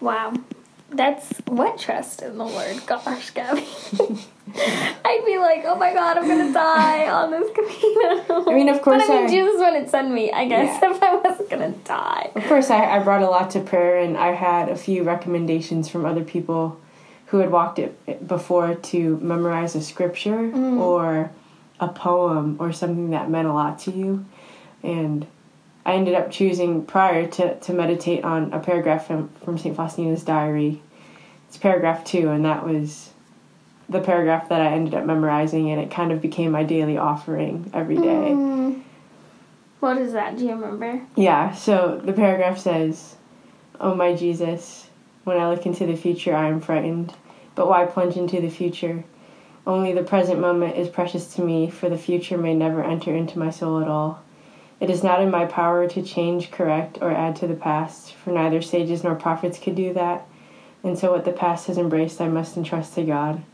Wow. 0.00 0.34
That's 0.92 1.30
what 1.46 1.78
trust 1.78 2.22
in 2.22 2.36
the 2.38 2.44
Lord. 2.44 2.80
Gosh, 2.86 3.30
Gaby. 3.30 3.66
I'd 5.04 5.22
be 5.24 5.38
like, 5.38 5.62
oh 5.64 5.76
my 5.76 5.92
god, 5.94 6.18
I'm 6.18 6.28
gonna 6.28 6.52
die 6.52 7.08
on 7.08 7.30
this 7.30 7.50
Camino. 7.54 8.50
I 8.50 8.54
mean, 8.54 8.68
of 8.68 8.82
course. 8.82 9.02
But 9.06 9.10
I 9.14 9.16
mean, 9.20 9.24
I, 9.26 9.30
Jesus 9.30 9.54
wouldn't 9.58 9.88
send 9.90 10.12
me, 10.14 10.30
I 10.32 10.46
guess, 10.46 10.78
yeah. 10.82 10.90
if 10.94 11.02
I 11.02 11.14
wasn't 11.16 11.48
gonna 11.50 11.70
die. 11.84 12.30
Of 12.34 12.44
course, 12.44 12.68
I, 12.70 12.84
I 12.96 12.98
brought 13.02 13.22
a 13.22 13.30
lot 13.30 13.50
to 13.52 13.60
prayer, 13.60 13.98
and 13.98 14.16
I 14.16 14.32
had 14.32 14.68
a 14.68 14.76
few 14.76 15.02
recommendations 15.02 15.88
from 15.88 16.04
other 16.04 16.24
people 16.24 16.78
who 17.26 17.38
had 17.38 17.50
walked 17.50 17.78
it 17.78 18.26
before 18.28 18.74
to 18.74 19.18
memorize 19.22 19.74
a 19.74 19.80
scripture 19.80 20.50
Mm. 20.52 20.78
or 20.78 21.30
a 21.80 21.88
poem 21.88 22.56
or 22.60 22.72
something 22.72 23.10
that 23.10 23.30
meant 23.30 23.48
a 23.48 23.52
lot 23.52 23.78
to 23.80 23.90
you. 23.90 24.26
And 24.82 25.26
I 25.84 25.94
ended 25.94 26.14
up 26.14 26.30
choosing 26.30 26.84
prior 26.84 27.26
to, 27.26 27.58
to 27.58 27.72
meditate 27.72 28.24
on 28.24 28.52
a 28.52 28.60
paragraph 28.60 29.06
from, 29.06 29.28
from 29.44 29.58
St. 29.58 29.76
Faustina's 29.76 30.22
diary. 30.22 30.80
It's 31.48 31.56
paragraph 31.56 32.04
two, 32.04 32.30
and 32.30 32.44
that 32.44 32.64
was 32.64 33.10
the 33.88 34.00
paragraph 34.00 34.48
that 34.48 34.60
I 34.60 34.72
ended 34.72 34.94
up 34.94 35.04
memorizing, 35.04 35.70
and 35.70 35.80
it 35.80 35.90
kind 35.90 36.12
of 36.12 36.22
became 36.22 36.52
my 36.52 36.62
daily 36.62 36.96
offering 36.96 37.70
every 37.74 37.96
day. 37.96 38.30
Mm. 38.30 38.82
What 39.80 39.98
is 39.98 40.12
that? 40.12 40.38
Do 40.38 40.44
you 40.44 40.52
remember? 40.52 41.02
Yeah, 41.16 41.52
so 41.52 42.00
the 42.02 42.12
paragraph 42.12 42.58
says, 42.58 43.16
Oh 43.80 43.94
my 43.96 44.14
Jesus, 44.14 44.88
when 45.24 45.38
I 45.38 45.50
look 45.50 45.66
into 45.66 45.86
the 45.86 45.96
future, 45.96 46.34
I 46.34 46.48
am 46.48 46.60
frightened. 46.60 47.12
But 47.54 47.68
why 47.68 47.84
plunge 47.86 48.16
into 48.16 48.40
the 48.40 48.48
future? 48.48 49.04
Only 49.66 49.92
the 49.92 50.02
present 50.02 50.40
moment 50.40 50.76
is 50.76 50.88
precious 50.88 51.34
to 51.34 51.42
me, 51.42 51.68
for 51.68 51.88
the 51.88 51.98
future 51.98 52.38
may 52.38 52.54
never 52.54 52.82
enter 52.82 53.14
into 53.14 53.38
my 53.38 53.50
soul 53.50 53.80
at 53.80 53.88
all. 53.88 54.22
It 54.82 54.90
is 54.90 55.04
not 55.04 55.22
in 55.22 55.30
my 55.30 55.44
power 55.44 55.86
to 55.86 56.02
change, 56.02 56.50
correct, 56.50 56.98
or 57.00 57.12
add 57.12 57.36
to 57.36 57.46
the 57.46 57.54
past, 57.54 58.14
for 58.14 58.32
neither 58.32 58.60
sages 58.60 59.04
nor 59.04 59.14
prophets 59.14 59.56
could 59.56 59.76
do 59.76 59.92
that. 59.92 60.26
And 60.82 60.98
so, 60.98 61.12
what 61.12 61.24
the 61.24 61.30
past 61.30 61.68
has 61.68 61.78
embraced, 61.78 62.20
I 62.20 62.26
must 62.26 62.56
entrust 62.56 62.96
to 62.96 63.04
God. 63.04 63.44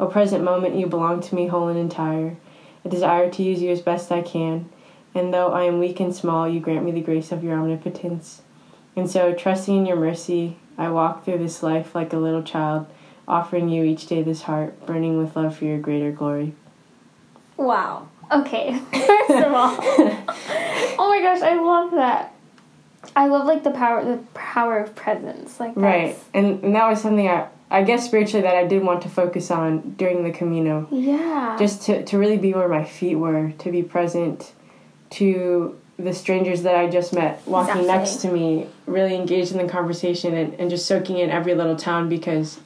O 0.00 0.08
present 0.08 0.42
moment, 0.42 0.74
you 0.74 0.88
belong 0.88 1.20
to 1.20 1.36
me 1.36 1.46
whole 1.46 1.68
and 1.68 1.78
entire. 1.78 2.36
I 2.84 2.88
desire 2.88 3.30
to 3.30 3.42
use 3.44 3.62
you 3.62 3.70
as 3.70 3.82
best 3.82 4.10
I 4.10 4.22
can, 4.22 4.68
and 5.14 5.32
though 5.32 5.52
I 5.52 5.62
am 5.62 5.78
weak 5.78 6.00
and 6.00 6.12
small, 6.12 6.48
you 6.48 6.58
grant 6.58 6.84
me 6.84 6.90
the 6.90 7.00
grace 7.00 7.30
of 7.30 7.44
your 7.44 7.56
omnipotence. 7.56 8.42
And 8.96 9.08
so, 9.08 9.32
trusting 9.32 9.76
in 9.76 9.86
your 9.86 9.94
mercy, 9.94 10.56
I 10.76 10.88
walk 10.88 11.24
through 11.24 11.38
this 11.38 11.62
life 11.62 11.94
like 11.94 12.12
a 12.12 12.18
little 12.18 12.42
child, 12.42 12.88
offering 13.28 13.68
you 13.68 13.84
each 13.84 14.08
day 14.08 14.24
this 14.24 14.42
heart, 14.42 14.84
burning 14.86 15.18
with 15.18 15.36
love 15.36 15.56
for 15.56 15.66
your 15.66 15.78
greater 15.78 16.10
glory. 16.10 16.56
Wow. 17.64 18.08
Okay. 18.30 18.78
First 18.92 19.30
of 19.30 19.52
all, 19.52 19.76
oh 19.80 21.06
my 21.08 21.20
gosh, 21.20 21.42
I 21.42 21.54
love 21.60 21.90
that. 21.92 22.34
I 23.16 23.26
love 23.26 23.46
like 23.46 23.64
the 23.64 23.70
power, 23.70 24.04
the 24.04 24.22
power 24.34 24.78
of 24.78 24.94
presence. 24.94 25.60
Like 25.60 25.72
Right, 25.76 26.16
and, 26.32 26.62
and 26.64 26.74
that 26.74 26.88
was 26.88 27.00
something 27.02 27.28
I, 27.28 27.48
I 27.70 27.82
guess 27.82 28.06
spiritually 28.06 28.42
that 28.42 28.54
I 28.56 28.66
did 28.66 28.82
want 28.82 29.02
to 29.02 29.08
focus 29.08 29.50
on 29.50 29.94
during 29.96 30.24
the 30.24 30.30
Camino. 30.30 30.88
Yeah. 30.90 31.56
Just 31.58 31.82
to, 31.82 32.04
to 32.04 32.18
really 32.18 32.38
be 32.38 32.54
where 32.54 32.68
my 32.68 32.84
feet 32.84 33.16
were, 33.16 33.52
to 33.58 33.70
be 33.70 33.82
present 33.82 34.52
to 35.10 35.78
the 35.98 36.12
strangers 36.12 36.62
that 36.62 36.74
I 36.74 36.88
just 36.88 37.12
met 37.12 37.40
walking 37.46 37.82
Exactly. 37.82 37.86
next 37.86 38.16
to 38.22 38.32
me, 38.32 38.66
really 38.86 39.14
engaged 39.14 39.52
in 39.52 39.58
the 39.58 39.70
conversation 39.70 40.34
and, 40.34 40.54
and 40.54 40.70
just 40.70 40.86
soaking 40.86 41.18
in 41.18 41.30
every 41.30 41.54
little 41.54 41.76
town 41.76 42.08
because 42.08 42.58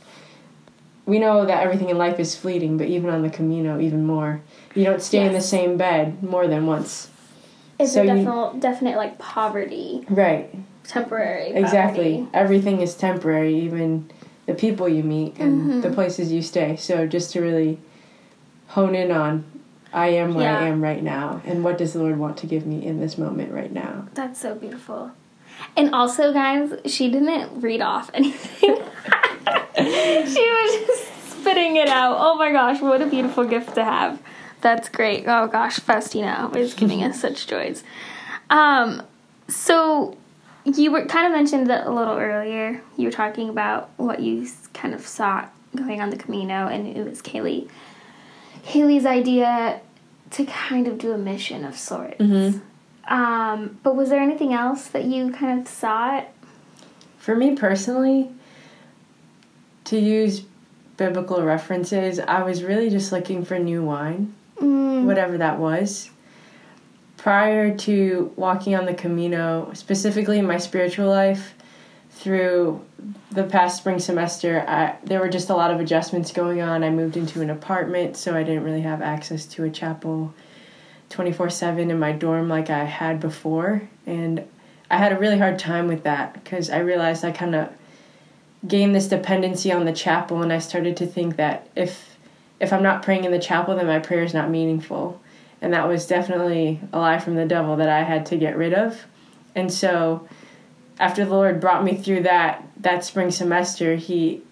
we 1.09 1.19
know 1.19 1.47
that 1.47 1.63
everything 1.63 1.89
in 1.89 1.97
life 1.97 2.21
is 2.21 2.37
fleeting, 2.37 2.77
but 2.77 2.87
even 2.87 3.09
on 3.09 3.23
the 3.23 3.31
Camino, 3.31 3.81
even 3.81 4.05
more. 4.05 4.43
You 4.75 4.85
don't 4.85 5.01
stay 5.03 5.25
in 5.27 5.33
the 5.33 5.41
same 5.41 5.77
bed 5.79 6.23
more 6.23 6.47
than 6.47 6.67
once. 6.67 7.11
it's 7.79 7.95
so 7.95 8.03
a 8.03 8.05
you- 8.05 8.25
definite, 8.25 8.61
definite 8.61 8.97
like 8.97 9.19
poverty, 9.19 10.05
Right. 10.11 10.55
temporary. 10.85 11.51
Exactly. 11.53 12.19
poverty. 12.19 12.29
Everything 12.35 12.81
is 12.83 12.95
temporary, 12.95 13.55
even 13.59 14.11
the 14.47 14.53
people 14.55 14.87
you 14.89 15.03
meet 15.03 15.39
and 15.39 15.53
Mm-hmm. 15.63 15.81
the 15.81 15.91
places 15.91 16.31
you 16.31 16.43
stay. 16.43 16.77
So 16.77 17.07
just 17.07 17.33
to 17.33 17.41
really 17.41 17.79
hone 18.69 18.95
in 18.95 19.11
on 19.11 19.45
I 19.95 20.09
am 20.09 20.35
where 20.35 20.55
I 20.55 20.67
am 20.69 20.83
right 20.83 21.03
now 21.03 21.41
and 21.47 21.65
what 21.65 21.79
does 21.79 21.95
the 21.95 22.01
Lord 22.01 22.19
want 22.19 22.37
to 22.39 22.47
give 22.47 22.67
me 22.67 22.85
in 22.85 23.01
this 23.01 23.17
moment 23.17 23.51
right 23.53 23.73
now. 23.73 24.07
That's 24.13 24.39
so 24.39 24.55
beautiful. 24.55 25.13
And 25.75 25.95
also, 25.95 26.33
guys, 26.35 26.75
she 26.85 27.11
didn't 27.11 27.63
read 27.63 27.81
off 27.81 28.11
anything. 28.13 28.77
she 29.77 30.51
was 30.51 30.87
just 30.87 31.33
spitting 31.33 31.77
it 31.77 31.89
out. 31.89 32.17
Oh 32.19 32.37
my 32.37 32.53
gosh, 32.53 32.81
what 32.81 33.01
a 33.03 33.07
beautiful 33.07 33.45
gift 33.45 33.75
to 33.77 33.85
have. 33.85 34.21
That's 34.61 34.89
great. 34.89 35.25
Oh 35.27 35.47
gosh, 35.47 35.79
Faustina 35.79 36.37
always 36.41 36.75
giving 36.75 37.03
us 37.05 37.21
such 37.21 37.47
joys. 37.47 37.85
Um, 38.51 39.03
so 39.49 40.17
you 40.65 40.91
were 40.91 41.07
kind 41.07 41.27
of 41.27 41.33
mentioned 41.33 41.69
that 41.71 41.87
a 41.87 41.91
little 41.91 42.17
earlier. 42.17 42.83
You 42.97 43.05
were 43.07 43.13
talking 43.13 43.49
about 43.49 43.91
what 43.97 44.21
you 44.21 44.49
kind 44.75 44.95
of 44.95 45.07
saw 45.07 45.47
going 45.77 46.01
on 46.01 46.11
the 46.11 46.17
Camino, 46.17 46.67
and 46.67 46.87
it 46.89 47.05
was 47.09 47.23
Kaylee. 47.23 47.69
Haley's 48.63 49.07
idea 49.07 49.81
to 50.33 50.45
kind 50.45 50.87
of 50.87 50.99
do 50.99 51.13
a 51.13 51.19
mission 51.19 51.65
of 51.65 51.77
sorts. 51.79 52.21
Um, 53.07 53.79
but 53.83 53.97
was 53.97 54.11
there 54.11 54.21
anything 54.21 54.53
else 54.53 54.89
that 54.89 55.05
you 55.05 55.31
kind 55.33 55.61
of 55.61 55.69
saw 55.69 56.19
it? 56.19 56.29
For 57.19 57.35
me 57.35 57.57
personally, 57.57 58.31
to 59.89 59.99
use 59.99 60.43
biblical 60.97 61.43
references, 61.43 62.19
I 62.19 62.43
was 62.43 62.63
really 62.63 62.91
just 62.91 63.13
looking 63.13 63.45
for 63.45 63.59
new 63.59 63.83
wine. 63.83 64.35
Mm, 64.61 65.05
whatever 65.05 65.39
that 65.39 65.59
was. 65.59 66.11
Prior 67.17 67.77
to 67.77 68.33
walking 68.37 68.75
on 68.75 68.85
the 68.85 68.95
Camino, 68.95 69.71
specifically 69.75 70.39
in 70.39 70.47
my 70.47 70.59
spiritual 70.59 71.09
life, 71.09 71.55
through 72.11 72.85
the 73.31 73.45
past 73.45 73.79
spring 73.79 73.99
semester, 73.99 74.65
I, 74.67 74.97
there 75.05 75.21
were 75.21 75.29
just 75.29 75.51
a 75.51 75.55
lot 75.55 75.71
of 75.71 75.81
adjustments 75.81 76.33
going 76.33 76.61
on. 76.61 76.83
I 76.83 76.91
moved 76.91 77.17
into 77.17 77.41
an 77.41 77.51
apartment, 77.51 78.17
so 78.17 78.35
I 78.35 78.43
didn't 78.43 78.65
really 78.65 78.81
have 78.81 79.01
access 79.03 79.47
to 79.47 79.65
a 79.65 79.71
chapel 79.71 80.35
24 81.11 81.51
7 81.51 81.91
in 81.91 81.99
my 81.99 82.13
dorm 82.13 82.49
like 82.49 82.71
I 82.71 82.85
had 82.85 83.21
before. 83.21 83.83
And 84.07 84.45
I 84.91 84.99
had 84.99 85.13
a 85.13 85.19
really 85.19 85.39
hard 85.39 85.59
time 85.59 85.87
with 85.87 86.03
that 86.05 86.35
because 86.35 86.71
I 86.71 86.79
realized 86.79 87.25
I 87.25 87.31
kind 87.31 87.55
of 87.55 87.69
gained 88.67 88.95
this 88.95 89.09
dependency 89.09 89.71
on 89.71 89.85
the 89.85 89.93
chapel, 89.93 90.43
and 90.43 90.53
I 90.53 90.59
started 90.59 90.97
to 90.99 91.07
think 91.07 91.37
that 91.37 91.69
if 91.77 92.17
if 92.61 92.73
I'm 92.73 92.83
not 92.83 93.03
praying 93.03 93.25
in 93.25 93.31
the 93.31 93.39
chapel, 93.39 93.77
then 93.77 93.87
my 93.87 94.01
prayer 94.01 94.25
is 94.25 94.35
not 94.35 94.51
meaningful. 94.51 95.21
And 95.61 95.73
that 95.73 95.87
was 95.87 96.07
definitely 96.07 96.81
a 96.93 96.99
lie 96.99 97.19
from 97.19 97.37
the 97.37 97.47
devil 97.47 97.77
that 97.77 97.89
I 97.89 98.03
had 98.03 98.27
to 98.27 98.37
get 98.37 98.57
rid 98.57 98.75
of. 98.75 99.07
And 99.55 99.73
so 99.73 100.29
after 100.99 101.25
the 101.25 101.31
Lord 101.31 101.61
brought 101.61 101.85
me 101.85 101.97
through 101.97 102.23
that 102.23 102.65
that 102.79 103.05
spring 103.05 103.31
semester, 103.31 103.97
he 103.97 104.43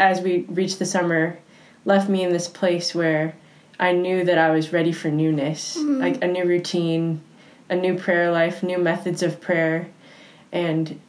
as 0.00 0.20
we 0.20 0.40
reached 0.48 0.78
the 0.78 0.86
summer, 0.86 1.38
left 1.84 2.08
me 2.08 2.22
in 2.22 2.32
this 2.32 2.48
place 2.48 2.94
where 2.94 3.34
I 3.78 3.92
knew 3.92 4.24
that 4.24 4.38
I 4.38 4.50
was 4.50 4.72
ready 4.72 4.92
for 4.92 5.10
newness, 5.10 5.76
mm-hmm. 5.76 6.00
like 6.00 6.22
a 6.22 6.26
new 6.26 6.44
routine, 6.44 7.22
a 7.68 7.76
new 7.76 7.96
prayer 7.96 8.30
life, 8.30 8.62
new 8.62 8.78
methods 8.78 9.22
of 9.22 9.40
prayer. 9.40 9.88
And 10.50 11.00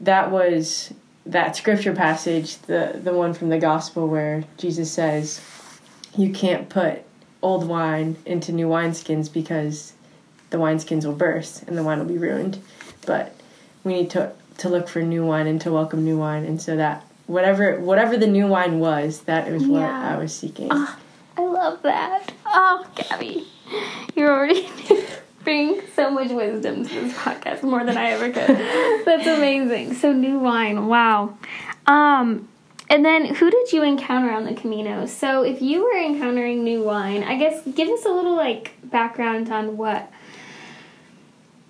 that 0.00 0.30
was 0.30 0.92
that 1.28 1.54
scripture 1.56 1.94
passage, 1.94 2.56
the 2.62 2.98
the 3.02 3.12
one 3.12 3.34
from 3.34 3.48
the 3.50 3.58
gospel 3.58 4.08
where 4.08 4.44
Jesus 4.56 4.90
says, 4.90 5.40
you 6.16 6.32
can't 6.32 6.68
put 6.68 7.02
old 7.42 7.68
wine 7.68 8.16
into 8.26 8.50
new 8.50 8.66
wineskins 8.66 9.32
because 9.32 9.92
the 10.50 10.56
wineskins 10.56 11.04
will 11.04 11.12
burst 11.14 11.62
and 11.64 11.76
the 11.78 11.82
wine 11.84 11.98
will 11.98 12.06
be 12.06 12.18
ruined. 12.18 12.60
But 13.06 13.34
we 13.84 13.92
need 13.94 14.10
to 14.10 14.32
to 14.58 14.68
look 14.68 14.88
for 14.88 15.02
new 15.02 15.24
wine 15.24 15.46
and 15.46 15.60
to 15.60 15.70
welcome 15.70 16.04
new 16.04 16.18
wine, 16.18 16.44
and 16.44 16.60
so 16.60 16.76
that 16.76 17.04
whatever 17.26 17.78
whatever 17.78 18.16
the 18.16 18.26
new 18.26 18.46
wine 18.46 18.80
was, 18.80 19.20
that 19.22 19.50
was 19.50 19.64
what 19.66 19.80
Yeah. 19.82 20.14
I 20.14 20.18
was 20.18 20.34
seeking. 20.34 20.68
Ah, 20.70 20.98
I 21.36 21.42
love 21.42 21.82
that. 21.82 22.32
Oh, 22.46 22.86
Gaby, 22.96 23.46
you're 24.16 24.32
already 24.32 24.68
bringing 25.48 25.80
so 25.96 26.10
much 26.10 26.30
wisdom 26.30 26.86
to 26.86 26.94
this 27.00 27.14
podcast 27.14 27.62
more 27.62 27.82
than 27.82 27.96
I 27.96 28.10
ever 28.10 28.26
could. 28.30 28.48
That's 29.06 29.26
amazing. 29.26 29.94
So 29.94 30.12
new 30.12 30.38
wine, 30.38 30.88
wow. 30.88 31.38
Um, 31.86 32.48
and 32.90 33.02
then 33.02 33.34
who 33.34 33.50
did 33.50 33.72
you 33.72 33.82
encounter 33.82 34.30
on 34.30 34.44
the 34.44 34.52
Camino? 34.52 35.06
So 35.06 35.42
if 35.42 35.62
you 35.62 35.84
were 35.84 35.96
encountering 35.96 36.64
new 36.64 36.82
wine, 36.82 37.22
I 37.22 37.38
guess 37.38 37.62
give 37.74 37.88
us 37.88 38.04
a 38.04 38.10
little 38.10 38.36
like 38.36 38.72
background 38.84 39.50
on 39.50 39.78
what 39.78 40.12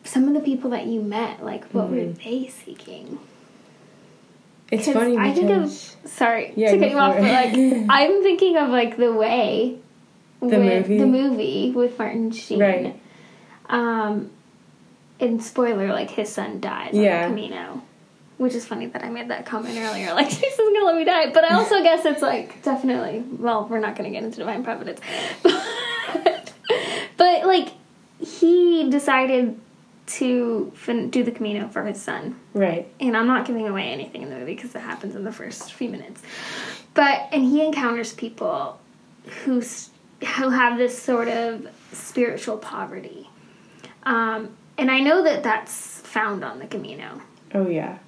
some 0.03 0.27
of 0.27 0.35
the 0.35 0.41
people 0.41 0.71
that 0.71 0.87
you 0.87 1.01
met, 1.01 1.45
like 1.45 1.65
what 1.71 1.89
were 1.89 2.05
they 2.07 2.49
seeking? 2.49 3.21
it's 4.71 4.87
funny 4.87 5.17
I 5.17 5.33
think 5.33 5.47
because 5.47 5.95
of 6.05 6.11
sorry 6.11 6.53
Yeah, 6.55 6.73
to 6.73 6.79
cut 6.79 6.91
you 6.91 6.99
off, 6.99 7.15
but 7.15 7.23
like 7.23 7.55
I'm 7.89 8.23
thinking 8.25 8.57
of 8.57 8.71
like 8.71 8.97
the 8.97 9.13
way 9.13 9.79
The 10.41 10.47
with 10.47 10.59
movie? 10.89 10.99
the 10.99 11.07
movie 11.07 11.71
with 11.71 11.97
Martin 11.99 12.33
Sheen. 12.33 12.59
Right. 12.61 13.01
Um, 13.69 14.31
and 15.21 15.43
spoiler, 15.43 15.89
like 15.89 16.11
his 16.11 16.29
son 16.33 16.61
dies 16.61 16.95
Yeah. 16.95 17.27
on 17.27 17.35
the 17.35 17.41
Camino, 17.43 17.83
which 18.39 18.55
is 18.55 18.65
funny 18.67 18.87
that 18.87 19.05
I 19.05 19.09
made 19.11 19.29
that 19.29 19.45
comment 19.47 19.77
earlier. 19.79 20.13
Like 20.15 20.29
Jesus 20.31 20.43
is 20.43 20.57
gonna 20.57 20.85
let 20.85 20.97
me 20.97 21.05
die, 21.05 21.33
but 21.33 21.45
I 21.45 21.55
also 21.55 21.83
guess 21.83 22.05
it's 22.05 22.23
like 22.23 22.63
definitely. 22.63 23.25
Well, 23.39 23.67
we're 23.69 23.81
not 23.81 23.97
gonna 23.97 24.11
get 24.11 24.23
into 24.25 24.39
divine 24.39 24.63
providence, 24.65 25.01
but, 25.43 26.53
but 27.17 27.47
like 27.47 27.69
he 28.21 28.89
decided 28.91 29.59
to 30.07 30.73
fin- 30.75 31.11
do 31.11 31.23
the 31.23 31.31
Camino 31.31 31.69
for 31.69 31.85
his 31.85 32.01
son 32.01 32.35
right, 32.55 32.89
and 32.99 33.15
I'm 33.17 33.27
not 33.27 33.45
giving 33.47 33.69
away 33.69 33.91
anything 33.91 34.23
in 34.23 34.31
the 34.31 34.37
movie 34.37 34.55
because 34.55 34.75
it 34.75 34.81
happens 34.81 35.15
in 35.15 35.25
the 35.25 35.33
first 35.33 35.73
few 35.75 35.89
minutes. 35.91 36.23
But 36.95 37.29
and 37.33 37.45
he 37.45 37.63
encounters 37.65 38.13
people 38.15 38.79
who 39.45 39.61
who 40.37 40.49
have 40.51 40.79
this 40.79 41.01
sort 41.01 41.29
of 41.29 41.67
spiritual 41.93 42.57
poverty, 42.57 43.29
um, 44.09 44.51
and 44.77 44.91
I 44.91 45.01
know 45.01 45.23
that 45.25 45.43
that's 45.43 46.01
found 46.01 46.45
on 46.45 46.59
the 46.59 46.67
Camino. 46.67 47.21
oh 47.55 47.69
yeah, 47.69 47.99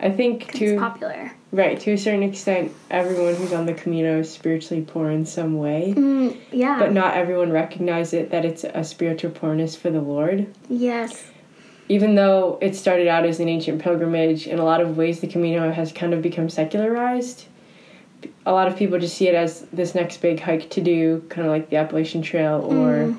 I 0.00 0.10
think 0.10 0.52
to 0.54 0.64
it's 0.64 0.80
popular. 0.80 1.32
right 1.52 1.78
to 1.80 1.92
a 1.92 1.98
certain 1.98 2.22
extent, 2.22 2.72
everyone 2.90 3.34
who's 3.34 3.52
on 3.52 3.66
the 3.66 3.74
Camino 3.74 4.20
is 4.20 4.32
spiritually 4.32 4.82
poor 4.82 5.10
in 5.10 5.24
some 5.24 5.56
way, 5.58 5.94
Mm, 5.96 6.36
yeah. 6.52 6.78
but 6.78 6.92
not 6.92 7.14
everyone 7.14 7.50
recognizes 7.52 8.14
it 8.14 8.30
that 8.30 8.44
it's 8.44 8.64
a 8.64 8.82
spiritual 8.84 9.30
poorness 9.30 9.76
for 9.76 9.90
the 9.90 10.00
Lord. 10.00 10.46
yes. 10.68 11.30
Even 11.88 12.16
though 12.16 12.58
it 12.60 12.74
started 12.74 13.06
out 13.06 13.24
as 13.24 13.38
an 13.38 13.48
ancient 13.48 13.80
pilgrimage, 13.80 14.48
in 14.48 14.58
a 14.58 14.64
lot 14.64 14.80
of 14.80 14.96
ways 14.96 15.20
the 15.20 15.28
Camino 15.28 15.70
has 15.70 15.92
kind 15.92 16.12
of 16.12 16.20
become 16.20 16.48
secularized. 16.48 17.44
A 18.44 18.50
lot 18.52 18.66
of 18.66 18.76
people 18.76 18.98
just 18.98 19.16
see 19.16 19.28
it 19.28 19.36
as 19.36 19.60
this 19.72 19.94
next 19.94 20.16
big 20.20 20.40
hike 20.40 20.68
to 20.70 20.80
do, 20.80 21.22
kind 21.28 21.46
of 21.46 21.52
like 21.52 21.70
the 21.70 21.76
Appalachian 21.76 22.22
Trail 22.22 22.60
or 22.60 23.16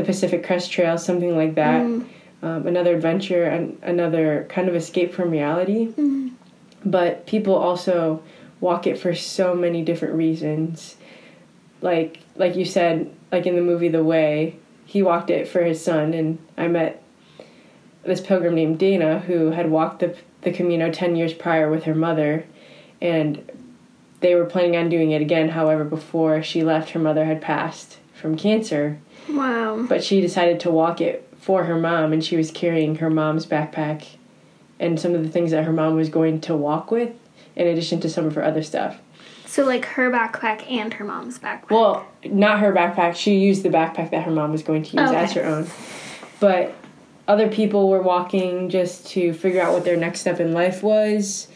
the 0.00 0.06
Pacific 0.06 0.44
Crest 0.44 0.72
Trail, 0.72 0.96
something 0.96 1.36
like 1.36 1.54
that. 1.56 1.82
Mm. 1.82 2.06
Um, 2.42 2.66
another 2.66 2.94
adventure 2.94 3.44
and 3.44 3.78
another 3.82 4.46
kind 4.48 4.66
of 4.66 4.74
escape 4.74 5.12
from 5.12 5.30
reality. 5.30 5.88
Mm. 5.88 6.32
But 6.84 7.26
people 7.26 7.54
also 7.54 8.22
walk 8.60 8.86
it 8.86 8.98
for 8.98 9.14
so 9.14 9.54
many 9.54 9.82
different 9.82 10.14
reasons. 10.14 10.96
Like 11.82 12.20
like 12.36 12.56
you 12.56 12.64
said, 12.64 13.14
like 13.30 13.46
in 13.46 13.56
the 13.56 13.62
movie 13.62 13.88
The 13.88 14.02
Way, 14.02 14.56
he 14.86 15.02
walked 15.02 15.28
it 15.28 15.46
for 15.48 15.62
his 15.62 15.84
son, 15.84 16.14
and 16.14 16.38
I 16.56 16.68
met 16.68 17.02
this 18.02 18.22
pilgrim 18.22 18.54
named 18.54 18.78
Dana 18.78 19.20
who 19.20 19.50
had 19.50 19.70
walked 19.70 20.00
the 20.00 20.16
the 20.40 20.50
Camino 20.50 20.90
ten 20.90 21.16
years 21.16 21.34
prior 21.34 21.70
with 21.70 21.84
her 21.84 21.94
mother, 21.94 22.46
and 23.02 23.50
they 24.20 24.34
were 24.34 24.46
planning 24.46 24.76
on 24.76 24.88
doing 24.88 25.10
it 25.10 25.20
again. 25.20 25.50
However, 25.50 25.84
before 25.84 26.42
she 26.42 26.64
left, 26.64 26.90
her 26.90 27.00
mother 27.00 27.26
had 27.26 27.42
passed 27.42 27.98
from 28.14 28.36
cancer, 28.36 28.98
Wow. 29.36 29.86
but 29.88 30.02
she 30.04 30.20
decided 30.20 30.60
to 30.60 30.70
walk 30.70 31.00
it 31.00 31.26
for 31.38 31.64
her 31.64 31.78
mom, 31.78 32.12
and 32.12 32.24
she 32.24 32.36
was 32.36 32.50
carrying 32.50 32.96
her 32.96 33.10
mom's 33.10 33.46
backpack 33.46 34.06
and 34.78 34.98
some 34.98 35.14
of 35.14 35.22
the 35.22 35.28
things 35.28 35.50
that 35.50 35.64
her 35.64 35.72
mom 35.72 35.94
was 35.94 36.08
going 36.08 36.40
to 36.42 36.56
walk 36.56 36.90
with, 36.90 37.12
in 37.56 37.66
addition 37.66 38.00
to 38.00 38.08
some 38.08 38.24
of 38.26 38.34
her 38.34 38.42
other 38.44 38.62
stuff. 38.62 38.98
So 39.46 39.64
like 39.64 39.84
her 39.84 40.10
backpack 40.10 40.70
and 40.70 40.94
her 40.94 41.04
mom's 41.04 41.38
backpack. 41.38 41.70
Well, 41.70 42.06
not 42.24 42.60
her 42.60 42.72
backpack. 42.72 43.16
She 43.16 43.38
used 43.38 43.62
the 43.62 43.68
backpack 43.68 44.10
that 44.12 44.22
her 44.24 44.30
mom 44.30 44.52
was 44.52 44.62
going 44.62 44.84
to 44.84 44.96
use 44.96 45.08
Okay. 45.10 45.16
as 45.18 45.32
her 45.32 45.44
own. 45.44 45.66
But 46.38 46.74
other 47.26 47.48
people 47.48 47.88
were 47.88 48.00
walking 48.00 48.68
just 48.68 49.08
to 49.08 49.32
figure 49.34 49.60
out 49.60 49.72
what 49.72 49.84
their 49.84 49.96
next 49.96 50.20
step 50.20 50.40
in 50.40 50.52
life 50.52 50.82
was. 50.82 51.48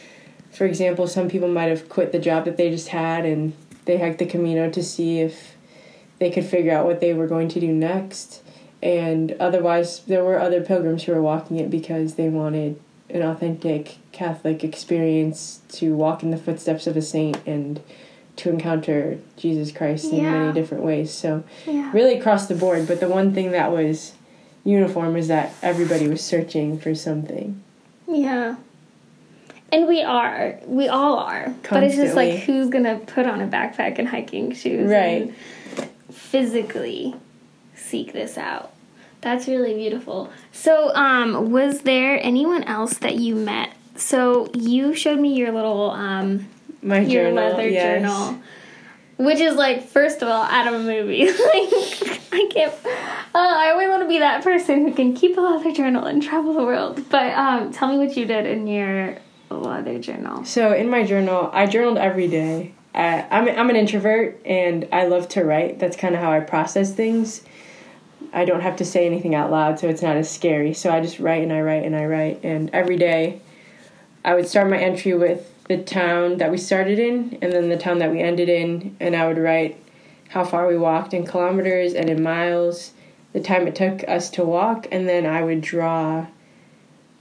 For 0.50 0.66
example, 0.66 1.07
some 1.07 1.28
people 1.28 1.49
might 1.49 1.69
have 1.69 1.88
quit 1.88 2.12
the 2.12 2.19
job 2.19 2.45
that 2.47 2.57
they 2.57 2.69
just 2.71 2.88
had 2.88 3.25
and 3.25 3.54
they 3.87 3.99
hiked 3.99 4.19
the 4.19 4.26
Camino 4.26 4.71
to 4.71 4.83
see 4.83 5.21
if 5.21 5.53
they 6.18 6.30
could 6.30 6.44
figure 6.44 6.73
out 6.73 6.87
what 6.87 7.00
they 7.00 7.12
were 7.14 7.26
going 7.26 7.49
to 7.49 7.61
do 7.61 7.68
next. 7.73 8.42
And 8.83 9.33
otherwise, 9.40 10.00
there 10.00 10.25
were 10.25 10.38
other 10.38 10.61
pilgrims 10.61 11.04
who 11.04 11.12
were 11.12 11.23
walking 11.23 11.59
it 11.59 11.71
because 11.71 12.14
they 12.14 12.28
wanted 12.28 12.80
an 13.11 13.23
authentic 13.23 13.97
Catholic 14.12 14.62
experience 14.64 15.61
to 15.73 15.94
walk 15.94 16.23
in 16.23 16.30
the 16.30 16.37
footsteps 16.37 16.87
of 16.87 16.97
a 16.97 17.02
saint 17.02 17.38
and 17.47 17.80
to 18.37 18.50
encounter 18.50 19.18
Jesus 19.37 19.71
Christ 19.73 20.12
in 20.12 20.23
Yeah. 20.23 20.30
many 20.33 20.52
different 20.52 20.85
ways. 20.85 21.12
So, 21.12 21.44
yeah. 21.66 21.90
really 21.92 22.18
across 22.18 22.47
the 22.47 22.54
board, 22.54 22.87
but 22.88 23.00
the 23.00 23.09
one 23.09 23.33
thing 23.33 23.52
that 23.52 23.71
was 23.73 24.12
uniform 24.64 25.14
was 25.14 25.28
that 25.28 25.52
everybody 25.62 26.09
was 26.09 26.21
searching 26.23 26.78
for 26.78 26.94
something. 26.94 27.61
Yeah. 28.09 28.56
And 29.71 29.87
we 29.88 30.02
are. 30.02 30.59
We 30.66 30.88
all 30.88 31.18
are. 31.18 31.54
But 31.68 31.83
it's 31.85 31.97
just 31.97 32.14
like 32.14 32.40
who's 32.40 32.68
gonna 32.71 32.97
put 33.06 33.26
on 33.26 33.40
a 33.40 33.47
backpack 33.47 33.99
and 33.99 34.09
hiking 34.09 34.52
shoes 34.52 34.90
Right. 34.90 35.23
and 35.23 35.35
physically 36.14 37.14
seek 37.75 38.12
this 38.12 38.38
out. 38.38 38.73
That's 39.21 39.49
really 39.49 39.75
beautiful. 39.75 40.30
So, 40.52 40.94
um, 40.94 41.50
was 41.50 41.80
there 41.80 42.18
anyone 42.23 42.62
else 42.64 42.99
that 42.99 43.16
you 43.16 43.35
met? 43.35 43.73
So 43.97 44.50
you 44.54 44.94
showed 44.94 45.18
me 45.18 45.35
your 45.35 45.52
little 45.52 45.90
um 45.90 46.47
My 46.83 47.00
your 47.00 47.25
journal, 47.25 47.35
leather 47.50 47.68
yes. 47.68 48.02
journal. 48.02 48.40
Which 49.16 49.38
is 49.38 49.54
like, 49.54 49.87
first 49.87 50.23
of 50.23 50.28
all, 50.28 50.42
out 50.42 50.66
of 50.66 50.75
a 50.75 50.83
movie. 50.83 51.26
like, 51.26 52.21
I 52.33 52.49
can't. 52.50 52.75
Uh, 52.85 53.38
I 53.38 53.71
always 53.71 53.88
want 53.88 54.02
to 54.02 54.09
be 54.09 54.18
that 54.18 54.42
person 54.42 54.87
who 54.87 54.92
can 54.92 55.14
keep 55.14 55.38
a 55.38 55.40
leather 55.40 55.73
journal 55.73 56.04
and 56.04 56.21
travel 56.21 56.52
the 56.52 56.64
world. 56.64 57.00
But 57.11 57.33
um, 57.33 57.73
tell 57.73 57.88
me 57.88 57.97
what 57.97 58.17
you 58.17 58.26
did 58.26 58.45
in 58.45 58.67
your 58.67 59.17
leather 59.50 60.00
journal. 60.00 60.45
So 60.45 60.73
in 60.73 60.91
my 60.91 61.04
journal, 61.04 61.49
I 61.52 61.67
journaled 61.67 61.99
every 61.99 62.26
day. 62.26 62.75
I, 62.95 63.26
I'm 63.30 63.49
I'm 63.49 63.71
an 63.71 63.76
introvert 63.76 64.41
and 64.45 64.89
I 64.93 65.07
love 65.07 65.28
to 65.30 65.45
write. 65.45 65.78
That's 65.78 65.97
kind 65.97 66.15
of 66.15 66.21
how 66.21 66.33
I 66.33 66.41
process 66.41 66.93
things. 66.93 67.43
I 68.33 68.45
don't 68.45 68.61
have 68.61 68.76
to 68.76 68.85
say 68.85 69.07
anything 69.07 69.35
out 69.35 69.50
loud, 69.50 69.78
so 69.78 69.89
it's 69.89 70.02
not 70.02 70.17
as 70.17 70.30
scary. 70.30 70.75
So 70.75 70.91
I 70.91 71.00
just 71.00 71.21
write 71.21 71.43
and 71.43 71.52
I 71.52 71.61
write 71.61 71.85
and 71.85 71.95
I 71.95 72.04
write. 72.07 72.41
And 72.43 72.71
every 72.73 72.97
day, 72.97 73.41
I 74.25 74.35
would 74.35 74.49
start 74.49 74.71
my 74.71 74.78
entry 74.78 75.15
with 75.15 75.50
the 75.69 75.78
town 75.78 76.39
that 76.39 76.50
we 76.50 76.59
started 76.59 76.99
in 76.99 77.39
and 77.41 77.52
then 77.52 77.69
the 77.69 77.76
town 77.76 77.99
that 77.99 78.11
we 78.11 78.21
ended 78.21 78.49
in, 78.49 78.97
and 79.00 79.15
I 79.15 79.26
would 79.26 79.39
write 79.39 79.80
how 80.30 80.45
far 80.45 80.67
we 80.67 80.76
walked 80.76 81.15
in 81.15 81.26
kilometers 81.26 81.95
and 81.95 82.11
in 82.11 82.23
miles, 82.23 82.93
the 83.33 83.41
time 83.41 83.67
it 83.67 83.75
took 83.75 84.07
us 84.09 84.30
to 84.30 84.45
walk, 84.45 84.87
and 84.91 85.09
then 85.09 85.26
I 85.26 85.43
would 85.43 85.61
draw 85.61 86.26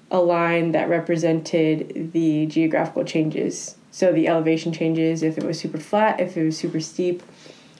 a 0.10 0.20
line 0.20 0.72
that 0.72 0.90
represented 0.90 2.12
the 2.14 2.46
geographical 2.46 3.04
changes. 3.04 3.76
So 3.94 4.12
the 4.12 4.28
elevation 4.28 4.74
changes, 4.74 5.22
if 5.22 5.38
it 5.38 5.44
was 5.44 5.60
super 5.60 5.78
flat, 5.78 6.20
if 6.20 6.36
it 6.36 6.44
was 6.44 6.58
super 6.58 6.80
steep. 6.80 7.22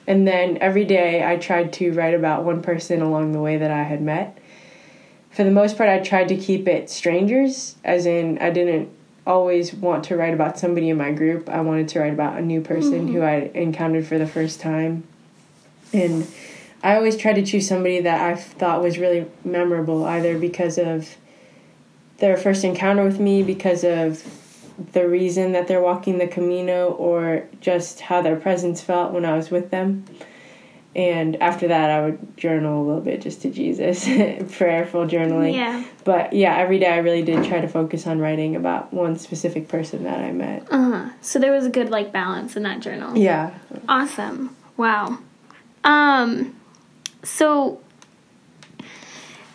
And 0.06 0.28
then 0.28 0.58
every 0.60 0.84
day 0.84 1.26
I 1.26 1.36
tried 1.36 1.72
to 1.74 1.92
write 1.92 2.14
about 2.14 2.44
one 2.44 2.62
person 2.62 3.02
along 3.02 3.32
the 3.32 3.40
way 3.40 3.56
that 3.56 3.72
I 3.72 3.82
had 3.82 4.00
met. 4.00 4.38
For 5.32 5.42
the 5.42 5.50
most 5.50 5.76
part, 5.76 5.90
I 5.90 5.98
tried 5.98 6.28
to 6.28 6.36
keep 6.36 6.68
it 6.68 6.88
strangers, 6.88 7.74
as 7.82 8.06
in, 8.06 8.38
I 8.38 8.50
didn't 8.50 8.90
always 9.26 9.74
want 9.74 10.04
to 10.04 10.16
write 10.16 10.34
about 10.34 10.56
somebody 10.56 10.88
in 10.88 10.96
my 10.96 11.10
group. 11.10 11.48
I 11.48 11.62
wanted 11.62 11.88
to 11.88 11.98
write 11.98 12.12
about 12.12 12.38
a 12.38 12.42
new 12.42 12.60
person 12.60 13.06
mm-hmm. 13.06 13.14
who 13.14 13.22
I 13.22 13.50
encountered 13.52 14.06
for 14.06 14.16
the 14.16 14.26
first 14.28 14.60
time. 14.60 15.02
And 15.92 16.28
I 16.84 16.94
always 16.94 17.16
tried 17.16 17.34
to 17.34 17.42
choose 17.44 17.66
somebody 17.66 18.00
that 18.02 18.20
I 18.20 18.36
thought 18.36 18.84
was 18.84 18.98
really 18.98 19.26
memorable, 19.44 20.04
either 20.04 20.38
because 20.38 20.78
of 20.78 21.16
their 22.18 22.36
first 22.36 22.62
encounter 22.62 23.02
with 23.02 23.18
me, 23.18 23.42
because 23.42 23.82
of 23.82 24.22
the 24.92 25.08
reason 25.08 25.52
that 25.52 25.68
they're 25.68 25.82
walking 25.82 26.18
the 26.18 26.26
Camino, 26.26 26.90
or 26.92 27.46
just 27.60 28.00
how 28.00 28.22
their 28.22 28.36
presence 28.36 28.80
felt 28.80 29.12
when 29.12 29.24
I 29.24 29.36
was 29.36 29.50
with 29.50 29.70
them. 29.70 30.04
And 30.96 31.36
after 31.42 31.66
that, 31.68 31.90
I 31.90 32.04
would 32.04 32.36
journal 32.36 32.82
a 32.82 32.84
little 32.84 33.00
bit 33.00 33.20
just 33.20 33.42
to 33.42 33.50
Jesus, 33.50 34.04
prayerful 34.56 35.06
journaling. 35.06 35.54
Yeah. 35.54 35.84
But 36.04 36.32
yeah, 36.32 36.56
every 36.56 36.78
day 36.78 36.86
I 36.86 36.98
really 36.98 37.22
did 37.22 37.44
try 37.44 37.60
to 37.60 37.66
focus 37.66 38.06
on 38.06 38.20
writing 38.20 38.54
about 38.54 38.92
one 38.92 39.18
specific 39.18 39.66
person 39.66 40.04
that 40.04 40.20
I 40.20 40.30
met. 40.30 40.68
Uh 40.70 40.90
huh. 40.90 41.10
So 41.20 41.40
there 41.40 41.52
was 41.52 41.66
a 41.66 41.70
good 41.70 41.90
like 41.90 42.12
balance 42.12 42.56
in 42.56 42.62
that 42.62 42.80
journal. 42.80 43.16
Yeah. 43.18 43.54
Awesome. 43.88 44.56
Wow. 44.76 45.18
Um 45.82 46.54
so 47.24 47.80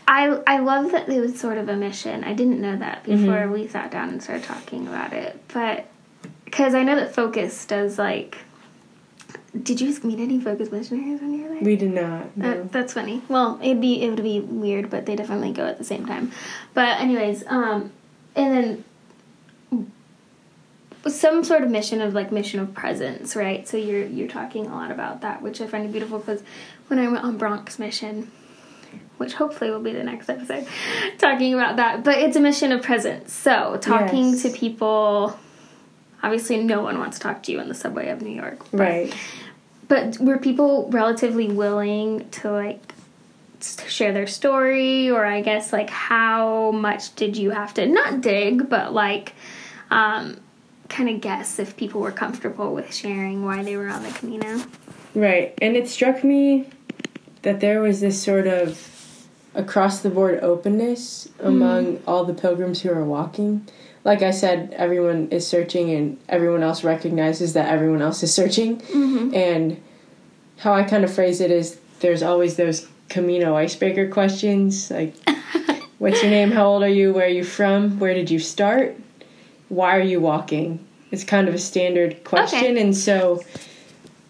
I 0.10 0.42
I 0.48 0.58
love 0.58 0.92
that 0.92 1.08
it 1.08 1.22
was 1.22 1.40
sort 1.40 1.60
of 1.60 1.70
a 1.70 1.76
mission. 1.76 2.24
I 2.24 2.34
didn't 2.34 2.60
know 2.60 2.76
that 2.78 3.04
before 3.04 3.48
we 3.48 3.68
sat 3.68 3.92
down 3.92 4.10
and 4.10 4.22
started 4.24 4.44
talking 4.44 4.88
about 4.88 5.14
it. 5.14 5.40
But 5.54 5.86
cuz 6.52 6.74
I 6.74 6.82
know 6.82 6.96
that 6.96 7.14
Focus 7.14 7.64
does 7.66 8.00
like 8.00 8.40
Did 9.62 9.80
you 9.80 9.96
meet 10.04 10.20
any 10.20 10.40
Focus 10.40 10.72
missionaries 10.72 11.22
when 11.22 11.34
you 11.34 11.44
were 11.44 11.50
there? 11.50 11.62
We 11.62 11.76
did 11.76 11.94
not. 11.94 12.24
Uh, 12.24 12.28
No. 12.36 12.70
that's 12.72 12.94
funny. 12.94 13.22
Well, 13.30 13.60
it'd 13.62 13.80
be 13.80 14.02
it 14.02 14.10
would 14.10 14.24
be 14.24 14.40
weird, 14.40 14.90
but 14.90 15.06
they 15.06 15.16
definitely 15.16 15.52
go 15.54 15.68
at 15.68 15.78
the 15.78 15.84
same 15.84 16.08
time. 16.08 16.32
But 16.74 17.00
anyways, 17.00 17.44
um, 17.48 17.92
and 18.36 18.54
then 18.56 18.84
some 21.08 21.44
sort 21.44 21.64
of 21.64 21.70
mission 21.70 22.02
of 22.02 22.16
like 22.16 22.32
mission 22.32 22.60
of 22.60 22.74
presence, 22.74 23.36
right? 23.36 23.68
So 23.68 23.78
you're 23.78 24.06
you're 24.06 24.28
talking 24.28 24.66
a 24.66 24.74
lot 24.76 24.90
about 24.90 25.22
that, 25.22 25.44
which 25.44 25.62
I 25.62 25.68
find 25.68 25.92
beautiful 25.92 26.18
because 26.18 26.42
when 26.88 26.98
I 27.00 27.08
went 27.08 27.24
on 27.24 27.38
Bronx 27.38 27.78
mission, 27.78 28.32
which 29.20 29.34
hopefully 29.34 29.70
will 29.70 29.82
be 29.82 29.94
the 29.94 30.04
next 30.04 30.30
episode, 30.30 30.66
talking 31.20 31.54
about 31.54 31.76
that. 31.76 32.04
But 32.04 32.18
it's 32.18 32.36
a 32.36 32.40
mission 32.40 32.72
of 32.72 32.82
presence. 32.82 33.32
So 33.34 33.78
talking 33.82 34.30
Yes. 34.32 34.42
to 34.44 34.50
people. 34.50 35.38
Obviously, 36.24 36.62
no 36.64 36.82
one 36.82 36.98
wants 37.00 37.18
to 37.18 37.24
talk 37.24 37.44
to 37.44 37.52
you 37.52 37.60
in 37.62 37.70
the 37.70 37.74
subway 37.76 38.10
of 38.10 38.22
New 38.22 38.36
York. 38.36 38.60
but- 38.72 38.80
right. 38.80 39.14
but 39.88 40.18
were 40.20 40.38
people 40.38 40.90
relatively 40.92 41.48
willing 41.48 42.28
to 42.32 42.52
like 42.52 42.82
share 43.88 44.14
their 44.14 44.28
story 44.28 45.10
or 45.10 45.26
I 45.26 45.42
guess 45.42 45.74
like 45.74 45.90
how 45.90 46.72
much 46.72 47.14
did 47.16 47.36
you 47.36 47.50
have 47.52 47.74
to 47.74 47.86
not 47.86 48.22
dig 48.22 48.70
but 48.70 48.94
like 48.94 49.34
um 49.92 50.38
kind 50.88 51.10
of 51.10 51.20
guess 51.22 51.60
if 51.60 51.76
people 51.76 52.00
were 52.02 52.12
comfortable 52.12 52.74
with 52.74 52.94
sharing 52.94 53.44
why 53.46 53.64
they 53.64 53.76
were 53.78 53.90
on 53.90 54.02
the 54.04 54.10
Camino? 54.12 54.62
Right. 55.16 55.54
And 55.62 55.76
it 55.76 55.90
struck 55.90 56.24
me 56.24 56.68
that 57.42 57.60
there 57.60 57.82
was 57.82 58.00
this 58.02 58.22
sort 58.22 58.48
of 58.48 58.78
across 59.56 60.00
the 60.00 60.10
board 60.10 60.40
openness 60.44 61.28
among 61.40 61.98
mm. 61.98 62.02
all 62.08 62.26
the 62.26 62.34
pilgrims 62.34 62.82
who 62.82 62.92
are 62.92 63.04
walking. 63.04 63.68
Like 64.04 64.22
I 64.22 64.32
said, 64.32 64.74
everyone 64.78 65.30
is 65.30 65.46
searching 65.46 65.92
and 65.92 66.18
everyone 66.30 66.64
else 66.64 66.84
recognizes 66.84 67.54
that 67.54 67.68
everyone 67.68 68.02
else 68.02 68.24
is 68.24 68.34
searching. 68.34 68.80
Mm-hmm. 68.80 69.34
And 69.34 69.84
how 70.58 70.74
I 70.74 70.84
kind 70.84 71.04
of 71.04 71.14
phrase 71.14 71.42
it 71.42 71.52
is 71.52 71.80
there's 72.00 72.24
always 72.24 72.56
those 72.56 72.88
Camino 73.10 73.56
icebreaker 73.56 74.08
questions 74.08 74.92
like, 74.92 75.16
what's 75.98 76.22
your 76.22 76.32
name? 76.32 76.52
How 76.52 76.68
old 76.68 76.84
are 76.84 76.88
you? 76.90 77.12
Where 77.12 77.26
are 77.26 77.30
you 77.30 77.44
from? 77.44 78.00
Where 78.00 78.14
did 78.14 78.30
you 78.30 78.40
start? 78.40 78.96
why 79.70 79.96
are 79.96 80.02
you 80.02 80.20
walking? 80.20 80.86
It's 81.12 81.24
kind 81.24 81.48
of 81.48 81.54
a 81.54 81.60
standard 81.60 82.24
question. 82.24 82.60
Okay. 82.60 82.82
And 82.82 82.96
so 82.96 83.44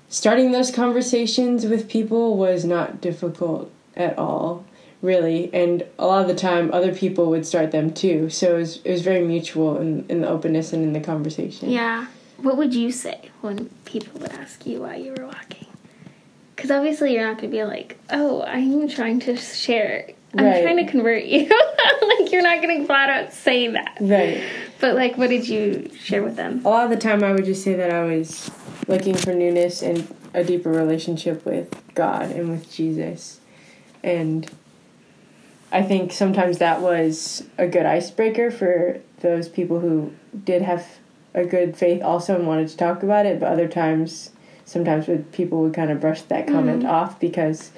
starting 0.10 0.52
those 0.52 0.70
conversations 0.70 1.66
with 1.66 1.90
people 1.90 2.38
was 2.38 2.64
not 2.64 3.02
difficult 3.02 3.72
at 3.96 4.18
all, 4.18 4.66
really. 5.02 5.50
And 5.54 5.84
a 5.98 6.06
lot 6.06 6.22
of 6.22 6.28
the 6.28 6.36
time, 6.36 6.72
other 6.74 6.94
people 6.94 7.28
would 7.30 7.46
start 7.46 7.72
them 7.72 7.94
too. 7.94 8.30
So 8.30 8.56
it 8.56 8.60
was, 8.60 8.78
it 8.84 8.92
was 8.92 9.02
very 9.02 9.26
mutual 9.26 9.78
in, 9.80 10.06
in 10.10 10.22
the 10.22 10.28
openness 10.30 10.74
and 10.74 10.84
in 10.84 10.94
the 10.94 11.00
conversation. 11.00 11.70
Yeah. 11.70 12.08
What 12.38 12.58
would 12.58 12.74
you 12.74 12.92
say 12.92 13.30
when 13.42 13.70
people 13.86 14.20
would 14.22 14.32
ask 14.32 14.66
you 14.66 14.82
why 14.82 14.96
you 14.96 15.14
were 15.18 15.26
walking? 15.26 15.68
Because 16.56 16.72
obviously 16.72 17.14
you're 17.14 17.26
not 17.26 17.38
going 17.38 17.52
to 17.52 17.58
be 17.58 17.64
like, 17.64 17.98
oh, 18.10 18.44
I'm 18.44 18.88
trying 18.90 19.20
to 19.22 19.36
share. 19.38 20.10
I'm 20.38 20.46
Right. 20.46 20.62
trying 20.62 20.78
to 20.78 20.86
convert 20.86 21.24
you. 21.24 21.40
like 22.20 22.32
you're 22.32 22.42
not 22.44 22.62
going 22.62 22.82
to 22.82 22.86
flat 22.86 23.10
out 23.10 23.34
say 23.34 23.68
that. 23.70 23.98
Right. 24.00 24.44
But 24.80 24.96
like, 24.96 25.18
what 25.18 25.30
did 25.30 25.48
you 25.50 25.90
share 26.00 26.22
with 26.24 26.36
them? 26.36 26.62
A 26.66 26.70
lot 26.70 26.84
of 26.86 26.90
the 26.92 26.98
time, 26.98 27.24
I 27.24 27.32
would 27.34 27.46
just 27.46 27.64
say 27.64 27.74
that 27.76 27.92
I 27.92 28.04
was 28.04 28.50
looking 28.88 29.16
for 29.16 29.34
newness 29.34 29.82
and 29.82 30.14
a 30.34 30.44
deeper 30.44 30.70
relationship 30.70 31.46
with 31.46 31.74
God 31.96 32.30
and 32.32 32.50
with 32.50 32.72
Jesus. 32.72 33.40
And 34.04 34.50
I 35.72 35.84
think 35.84 36.12
sometimes 36.12 36.58
that 36.58 36.82
was 36.82 37.44
a 37.58 37.68
good 37.68 37.86
icebreaker 37.86 38.50
for 38.50 39.00
those 39.22 39.48
people 39.48 39.80
who 39.80 40.14
did 40.44 40.62
have 40.62 40.88
a 41.34 41.46
good 41.46 41.78
faith 41.78 42.02
also 42.02 42.36
and 42.36 42.48
wanted 42.48 42.70
to 42.70 42.78
talk 42.78 43.04
about 43.04 43.26
it, 43.26 43.40
but 43.40 43.52
other 43.52 43.68
times, 43.68 44.32
sometimes 44.66 45.08
would, 45.08 45.32
people 45.32 45.62
would 45.62 45.74
kind 45.74 45.92
of 45.92 46.00
brush 46.00 46.22
that 46.24 46.48
comment 46.48 46.86
off 46.86 47.20
because 47.20 47.72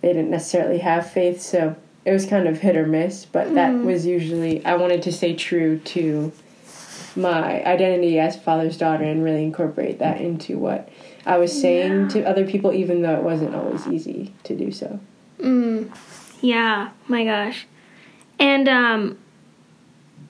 they 0.00 0.08
didn't 0.08 0.30
necessarily 0.30 0.78
have 0.78 1.10
faith. 1.10 1.42
So 1.42 1.76
it 2.04 2.12
was 2.12 2.24
kind 2.24 2.48
of 2.48 2.60
hit 2.60 2.76
or 2.76 2.86
miss, 2.86 3.26
but 3.26 3.54
that 3.54 3.74
was 3.74 4.06
usually, 4.06 4.64
I 4.64 4.76
wanted 4.76 5.02
to 5.02 5.12
stay 5.12 5.36
true 5.36 5.78
to 5.78 6.32
my 7.16 7.62
identity 7.64 8.18
as 8.18 8.40
father's 8.40 8.78
daughter 8.78 9.04
and 9.04 9.22
really 9.22 9.42
incorporate 9.42 9.98
that 9.98 10.20
into 10.20 10.56
what 10.56 10.88
I 11.26 11.36
was 11.36 11.58
saying 11.58 12.08
to 12.08 12.24
other 12.24 12.46
people, 12.46 12.72
even 12.72 13.02
though 13.02 13.16
it 13.16 13.22
wasn't 13.22 13.54
always 13.54 13.86
easy 13.86 14.32
to 14.44 14.56
do 14.56 14.72
so. 14.72 14.98
Mm. 15.38 15.94
Yeah. 16.40 16.90
My 17.08 17.24
gosh. 17.24 17.66
And 18.38 18.68
um. 18.68 19.18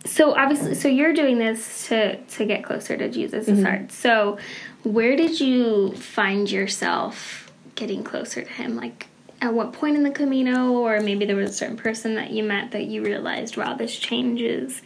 So 0.06 0.34
obviously, 0.34 0.74
so 0.76 0.88
you're 0.88 1.12
doing 1.12 1.38
this 1.38 1.88
to 1.88 2.16
to 2.16 2.46
get 2.46 2.64
closer 2.64 2.96
to 2.96 3.10
Jesus' 3.10 3.62
heart. 3.62 3.92
So, 3.92 4.38
where 4.82 5.14
did 5.14 5.38
you 5.40 5.92
find 5.92 6.50
yourself 6.50 7.52
getting 7.74 8.02
closer 8.02 8.42
to 8.42 8.50
Him? 8.50 8.76
Like, 8.76 9.08
at 9.42 9.52
what 9.52 9.74
point 9.74 9.96
in 9.96 10.02
the 10.02 10.10
Camino, 10.10 10.72
or 10.72 11.00
maybe 11.00 11.26
there 11.26 11.36
was 11.36 11.50
a 11.50 11.52
certain 11.52 11.76
person 11.76 12.14
that 12.14 12.30
you 12.30 12.42
met 12.42 12.70
that 12.70 12.84
you 12.84 13.04
realized, 13.04 13.58
wow, 13.58 13.74
this 13.74 13.98
changes. 13.98 14.80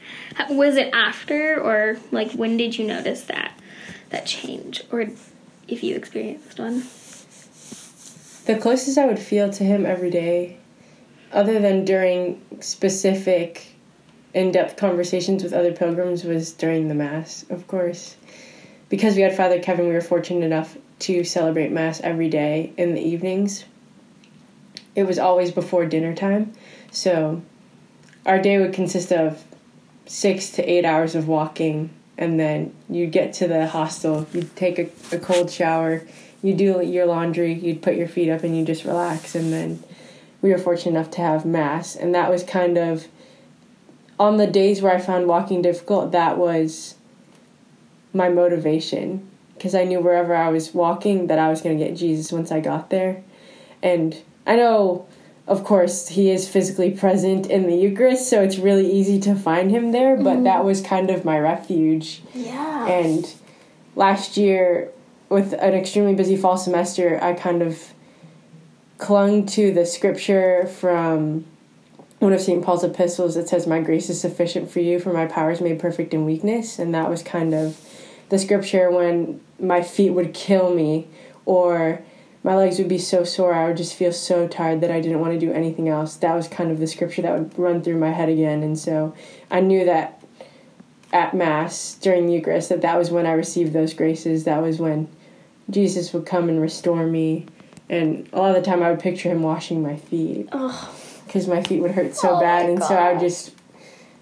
Was 0.50 0.76
it 0.76 0.90
after, 0.92 1.60
or 1.60 1.96
like 2.10 2.32
when 2.32 2.56
did 2.56 2.76
you 2.76 2.84
notice 2.84 3.22
that 3.22 3.52
that 4.10 4.26
change, 4.26 4.82
or 4.90 5.06
if 5.68 5.82
you 5.84 5.94
experienced 5.94 6.58
one? 6.58 6.82
The 8.46 8.60
closest 8.60 8.98
I 8.98 9.06
would 9.06 9.18
feel 9.18 9.50
to 9.50 9.64
him 9.64 9.86
every 9.86 10.10
day, 10.10 10.58
other 11.34 11.58
than 11.58 11.84
during 11.84 12.40
specific 12.60 13.66
in 14.32 14.50
depth 14.50 14.76
conversations 14.76 15.42
with 15.42 15.52
other 15.52 15.72
pilgrims, 15.72 16.24
was 16.24 16.52
during 16.52 16.88
the 16.88 16.94
Mass, 16.94 17.44
of 17.50 17.66
course. 17.66 18.16
Because 18.88 19.16
we 19.16 19.22
had 19.22 19.36
Father 19.36 19.60
Kevin, 19.60 19.86
we 19.86 19.92
were 19.92 20.00
fortunate 20.00 20.44
enough 20.44 20.76
to 21.00 21.24
celebrate 21.24 21.70
Mass 21.70 22.00
every 22.00 22.28
day 22.28 22.72
in 22.76 22.94
the 22.94 23.00
evenings. 23.00 23.64
It 24.94 25.04
was 25.04 25.18
always 25.18 25.50
before 25.50 25.86
dinner 25.86 26.14
time, 26.14 26.52
so 26.90 27.42
our 28.24 28.40
day 28.40 28.58
would 28.58 28.72
consist 28.72 29.12
of 29.12 29.44
six 30.06 30.50
to 30.50 30.62
eight 30.62 30.84
hours 30.84 31.14
of 31.14 31.26
walking, 31.26 31.90
and 32.16 32.38
then 32.38 32.72
you'd 32.88 33.10
get 33.10 33.32
to 33.34 33.48
the 33.48 33.66
hostel, 33.66 34.26
you'd 34.32 34.54
take 34.54 34.78
a, 34.78 34.88
a 35.14 35.18
cold 35.18 35.50
shower, 35.50 36.02
you 36.42 36.54
do 36.54 36.80
your 36.82 37.06
laundry, 37.06 37.52
you'd 37.54 37.82
put 37.82 37.96
your 37.96 38.06
feet 38.06 38.30
up, 38.30 38.44
and 38.44 38.56
you 38.56 38.64
just 38.64 38.84
relax. 38.84 39.34
And 39.34 39.52
then 39.52 39.82
we 40.44 40.50
were 40.50 40.58
fortunate 40.58 40.90
enough 40.90 41.10
to 41.10 41.22
have 41.22 41.46
mass, 41.46 41.96
and 41.96 42.14
that 42.14 42.30
was 42.30 42.44
kind 42.44 42.76
of 42.76 43.08
on 44.20 44.36
the 44.36 44.46
days 44.46 44.82
where 44.82 44.94
I 44.94 45.00
found 45.00 45.26
walking 45.26 45.62
difficult. 45.62 46.12
That 46.12 46.36
was 46.36 46.96
my 48.12 48.28
motivation 48.28 49.26
because 49.54 49.74
I 49.74 49.84
knew 49.84 50.00
wherever 50.00 50.36
I 50.36 50.50
was 50.50 50.74
walking 50.74 51.28
that 51.28 51.38
I 51.38 51.48
was 51.48 51.62
going 51.62 51.78
to 51.78 51.82
get 51.82 51.96
Jesus 51.96 52.30
once 52.30 52.52
I 52.52 52.60
got 52.60 52.90
there. 52.90 53.24
And 53.82 54.22
I 54.46 54.56
know, 54.56 55.06
of 55.46 55.64
course, 55.64 56.08
he 56.08 56.28
is 56.28 56.46
physically 56.46 56.90
present 56.90 57.46
in 57.46 57.66
the 57.66 57.74
Eucharist, 57.74 58.28
so 58.28 58.42
it's 58.42 58.58
really 58.58 58.92
easy 58.92 59.18
to 59.20 59.34
find 59.34 59.70
him 59.70 59.92
there. 59.92 60.14
But 60.14 60.34
mm-hmm. 60.34 60.44
that 60.44 60.62
was 60.62 60.82
kind 60.82 61.08
of 61.08 61.24
my 61.24 61.38
refuge. 61.38 62.20
Yeah. 62.34 62.86
And 62.86 63.34
last 63.96 64.36
year, 64.36 64.92
with 65.30 65.54
an 65.54 65.72
extremely 65.72 66.14
busy 66.14 66.36
fall 66.36 66.58
semester, 66.58 67.18
I 67.22 67.32
kind 67.32 67.62
of 67.62 67.93
clung 68.98 69.46
to 69.46 69.72
the 69.72 69.86
scripture 69.86 70.66
from 70.66 71.44
one 72.18 72.32
of 72.32 72.40
St. 72.40 72.64
Paul's 72.64 72.84
epistles 72.84 73.34
that 73.34 73.48
says, 73.48 73.66
My 73.66 73.80
grace 73.80 74.08
is 74.08 74.20
sufficient 74.20 74.70
for 74.70 74.80
you, 74.80 74.98
for 74.98 75.12
my 75.12 75.26
power 75.26 75.50
is 75.50 75.60
made 75.60 75.78
perfect 75.78 76.14
in 76.14 76.24
weakness. 76.24 76.78
And 76.78 76.94
that 76.94 77.10
was 77.10 77.22
kind 77.22 77.54
of 77.54 77.78
the 78.28 78.38
scripture 78.38 78.90
when 78.90 79.40
my 79.60 79.82
feet 79.82 80.10
would 80.10 80.32
kill 80.32 80.74
me 80.74 81.06
or 81.44 82.02
my 82.42 82.54
legs 82.54 82.78
would 82.78 82.88
be 82.88 82.98
so 82.98 83.24
sore, 83.24 83.54
I 83.54 83.66
would 83.66 83.78
just 83.78 83.94
feel 83.94 84.12
so 84.12 84.46
tired 84.46 84.82
that 84.82 84.90
I 84.90 85.00
didn't 85.00 85.20
want 85.20 85.32
to 85.32 85.40
do 85.40 85.50
anything 85.50 85.88
else. 85.88 86.16
That 86.16 86.34
was 86.34 86.46
kind 86.46 86.70
of 86.70 86.78
the 86.78 86.86
scripture 86.86 87.22
that 87.22 87.38
would 87.38 87.58
run 87.58 87.82
through 87.82 87.98
my 87.98 88.10
head 88.10 88.28
again. 88.28 88.62
And 88.62 88.78
so 88.78 89.14
I 89.50 89.60
knew 89.60 89.86
that 89.86 90.22
at 91.10 91.32
Mass 91.32 91.94
during 91.94 92.26
the 92.26 92.34
Eucharist 92.34 92.68
that 92.68 92.82
that 92.82 92.98
was 92.98 93.10
when 93.10 93.24
I 93.24 93.32
received 93.32 93.72
those 93.72 93.94
graces. 93.94 94.44
That 94.44 94.60
was 94.60 94.78
when 94.78 95.08
Jesus 95.70 96.12
would 96.12 96.26
come 96.26 96.50
and 96.50 96.60
restore 96.60 97.06
me. 97.06 97.46
And 97.88 98.28
a 98.32 98.38
lot 98.40 98.54
of 98.56 98.62
the 98.62 98.68
time 98.70 98.82
I 98.82 98.90
would 98.90 99.00
picture 99.00 99.28
him 99.30 99.42
washing 99.42 99.82
my 99.82 99.96
feet 99.96 100.48
because 100.50 101.46
my 101.48 101.62
feet 101.62 101.80
would 101.82 101.90
hurt 101.92 102.14
so 102.16 102.36
Oh 102.36 102.40
bad. 102.40 102.64
my 102.66 102.70
And 102.72 102.82
so 102.82 102.94
I 102.94 103.08
would 103.12 103.20
gosh. 103.20 103.22
just 103.28 103.52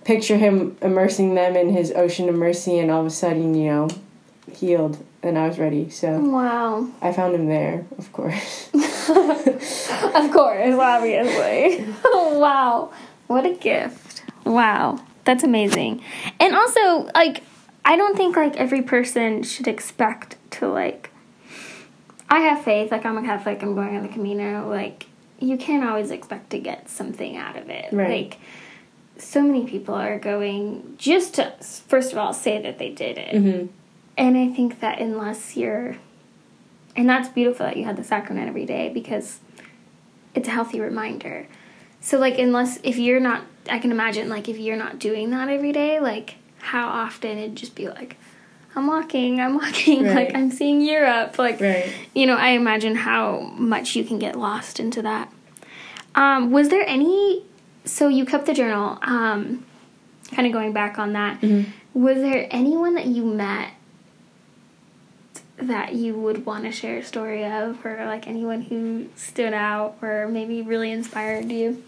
picture 0.04 0.36
him 0.36 0.76
immersing 0.82 1.34
them 1.36 1.54
in 1.56 1.70
his 1.70 1.92
ocean 1.92 2.28
of 2.28 2.34
mercy 2.34 2.78
and 2.78 2.90
all 2.90 3.00
of 3.02 3.06
a 3.06 3.10
sudden, 3.10 3.54
you 3.54 3.70
know, 3.70 3.88
healed. 4.52 4.98
And 5.22 5.38
I 5.38 5.46
was 5.46 5.58
ready. 5.58 5.88
So 5.90 6.18
wow. 6.18 6.88
I 7.00 7.12
found 7.12 7.34
him 7.36 7.46
there, 7.46 7.86
of 7.98 8.12
course. 8.12 8.68
Of 10.14 10.30
course, 10.30 10.74
obviously. 10.78 11.84
wow. 12.04 12.92
What 13.28 13.46
a 13.46 13.54
gift. 13.54 14.22
Wow. 14.44 15.00
That's 15.24 15.44
amazing. 15.44 16.02
And 16.40 16.54
also, 16.54 17.08
like, 17.14 17.42
I 17.84 17.96
don't 17.96 18.16
think, 18.16 18.36
like, 18.36 18.56
every 18.56 18.82
person 18.82 19.42
should 19.42 19.68
expect 19.68 20.36
to, 20.52 20.68
like, 20.68 21.10
I 22.32 22.40
have 22.40 22.64
faith, 22.64 22.90
like, 22.90 23.04
I'm 23.04 23.18
a 23.18 23.22
Catholic, 23.22 23.62
I'm 23.62 23.74
going 23.74 23.94
on 23.94 24.02
the 24.02 24.08
Camino. 24.08 24.66
Like, 24.66 25.04
you 25.38 25.58
can't 25.58 25.84
always 25.84 26.10
expect 26.10 26.48
to 26.50 26.58
get 26.58 26.88
something 26.88 27.36
out 27.36 27.58
of 27.58 27.68
it. 27.68 27.92
Right. 27.92 28.30
Like, 28.30 28.38
so 29.18 29.42
many 29.42 29.66
people 29.66 29.94
are 29.94 30.18
going 30.18 30.94
just 30.96 31.34
to, 31.34 31.52
first 31.60 32.10
of 32.10 32.16
all, 32.16 32.32
say 32.32 32.60
that 32.62 32.78
they 32.78 32.88
did 32.88 33.18
it. 33.18 33.36
hmm 33.36 33.66
And 34.16 34.38
I 34.38 34.48
think 34.48 34.80
that 34.80 34.98
unless 34.98 35.58
you're, 35.58 35.96
and 36.96 37.06
that's 37.06 37.28
beautiful 37.28 37.66
that 37.66 37.76
you 37.76 37.84
had 37.84 37.98
the 37.98 38.04
sacrament 38.04 38.48
every 38.48 38.64
day 38.64 38.88
because 38.88 39.40
it's 40.34 40.48
a 40.48 40.52
healthy 40.52 40.80
reminder. 40.80 41.46
So, 42.00 42.18
like, 42.18 42.38
unless, 42.38 42.80
if 42.82 42.96
you're 42.96 43.20
not, 43.20 43.42
I 43.68 43.78
can 43.78 43.92
imagine, 43.92 44.30
like, 44.30 44.48
if 44.48 44.56
you're 44.56 44.76
not 44.76 44.98
doing 44.98 45.28
that 45.32 45.50
every 45.50 45.72
day, 45.72 46.00
like, 46.00 46.36
how 46.60 46.88
often 46.88 47.36
it'd 47.36 47.56
just 47.56 47.74
be 47.74 47.90
like, 47.90 48.16
I'm 48.74 48.86
walking, 48.86 49.40
I'm 49.40 49.54
walking, 49.56 50.04
like, 50.14 50.34
I'm 50.34 50.50
seeing 50.50 50.80
Europe. 50.80 51.38
Like, 51.38 51.60
Right. 51.60 51.92
you 52.14 52.26
know, 52.26 52.36
I 52.36 52.50
imagine 52.50 52.94
how 52.94 53.40
much 53.56 53.94
you 53.96 54.04
can 54.04 54.18
get 54.18 54.36
lost 54.36 54.80
into 54.80 55.02
that. 55.02 55.30
Um, 56.14 56.50
was 56.50 56.68
there 56.68 56.84
any, 56.86 57.42
so 57.84 58.08
you 58.08 58.24
kept 58.24 58.46
the 58.46 58.54
journal, 58.54 58.98
um, 59.02 59.64
kind 60.32 60.46
of 60.46 60.52
going 60.52 60.72
back 60.72 60.98
on 60.98 61.12
that. 61.14 61.42
Was 61.94 62.16
there 62.18 62.46
anyone 62.50 62.94
that 62.94 63.06
you 63.06 63.24
met 63.24 63.70
that 65.58 65.94
you 65.94 66.14
would 66.14 66.44
want 66.46 66.64
to 66.64 66.72
share 66.72 66.98
a 66.98 67.04
story 67.04 67.44
of, 67.44 67.84
or 67.84 68.04
like 68.06 68.26
anyone 68.26 68.62
who 68.62 69.06
stood 69.16 69.52
out 69.52 69.96
or 70.02 70.26
maybe 70.28 70.62
really 70.62 70.90
inspired 70.90 71.50
you? 71.50 71.82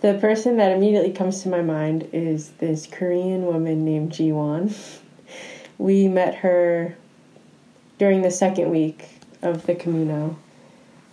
The 0.00 0.14
person 0.14 0.56
that 0.56 0.72
immediately 0.72 1.12
comes 1.12 1.42
to 1.42 1.50
my 1.50 1.60
mind 1.60 2.08
is 2.12 2.50
this 2.52 2.86
Korean 2.86 3.44
woman 3.44 3.84
named 3.84 4.12
Jiwon. 4.12 4.74
We 5.78 6.08
met 6.08 6.34
her 6.36 6.94
during 7.96 8.20
the 8.20 8.30
second 8.30 8.70
week 8.70 9.08
of 9.40 9.64
the 9.64 9.74
Camino. 9.74 10.36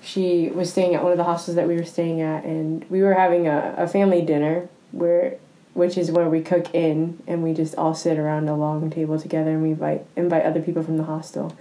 She 0.02 0.50
was 0.50 0.70
staying 0.70 0.94
at 0.94 1.04
one 1.04 1.14
of 1.14 1.18
the 1.18 1.24
hostels 1.24 1.56
that 1.56 1.70
we 1.70 1.78
were 1.78 1.86
staying 1.86 2.20
at, 2.20 2.44
and 2.44 2.86
we 2.90 3.02
were 3.02 3.14
having 3.14 3.48
a, 3.48 3.76
a 3.78 3.88
family 3.88 4.22
dinner 4.22 4.68
where, 4.92 5.38
which 5.74 5.98
is 5.98 6.12
where 6.12 6.30
we 6.30 6.42
cook 6.42 6.76
in, 6.76 7.24
and 7.28 7.44
we 7.44 7.54
just 7.54 7.76
all 7.76 7.96
sit 7.96 8.18
around 8.18 8.50
a 8.50 8.58
long 8.58 8.90
table 8.90 9.18
together, 9.18 9.52
and 9.52 9.64
we 9.64 9.72
invite 9.72 10.06
invite 10.18 10.44
other 10.44 10.62
people 10.62 10.84
from 10.84 10.98
the 10.98 11.06
hostel. 11.06 11.56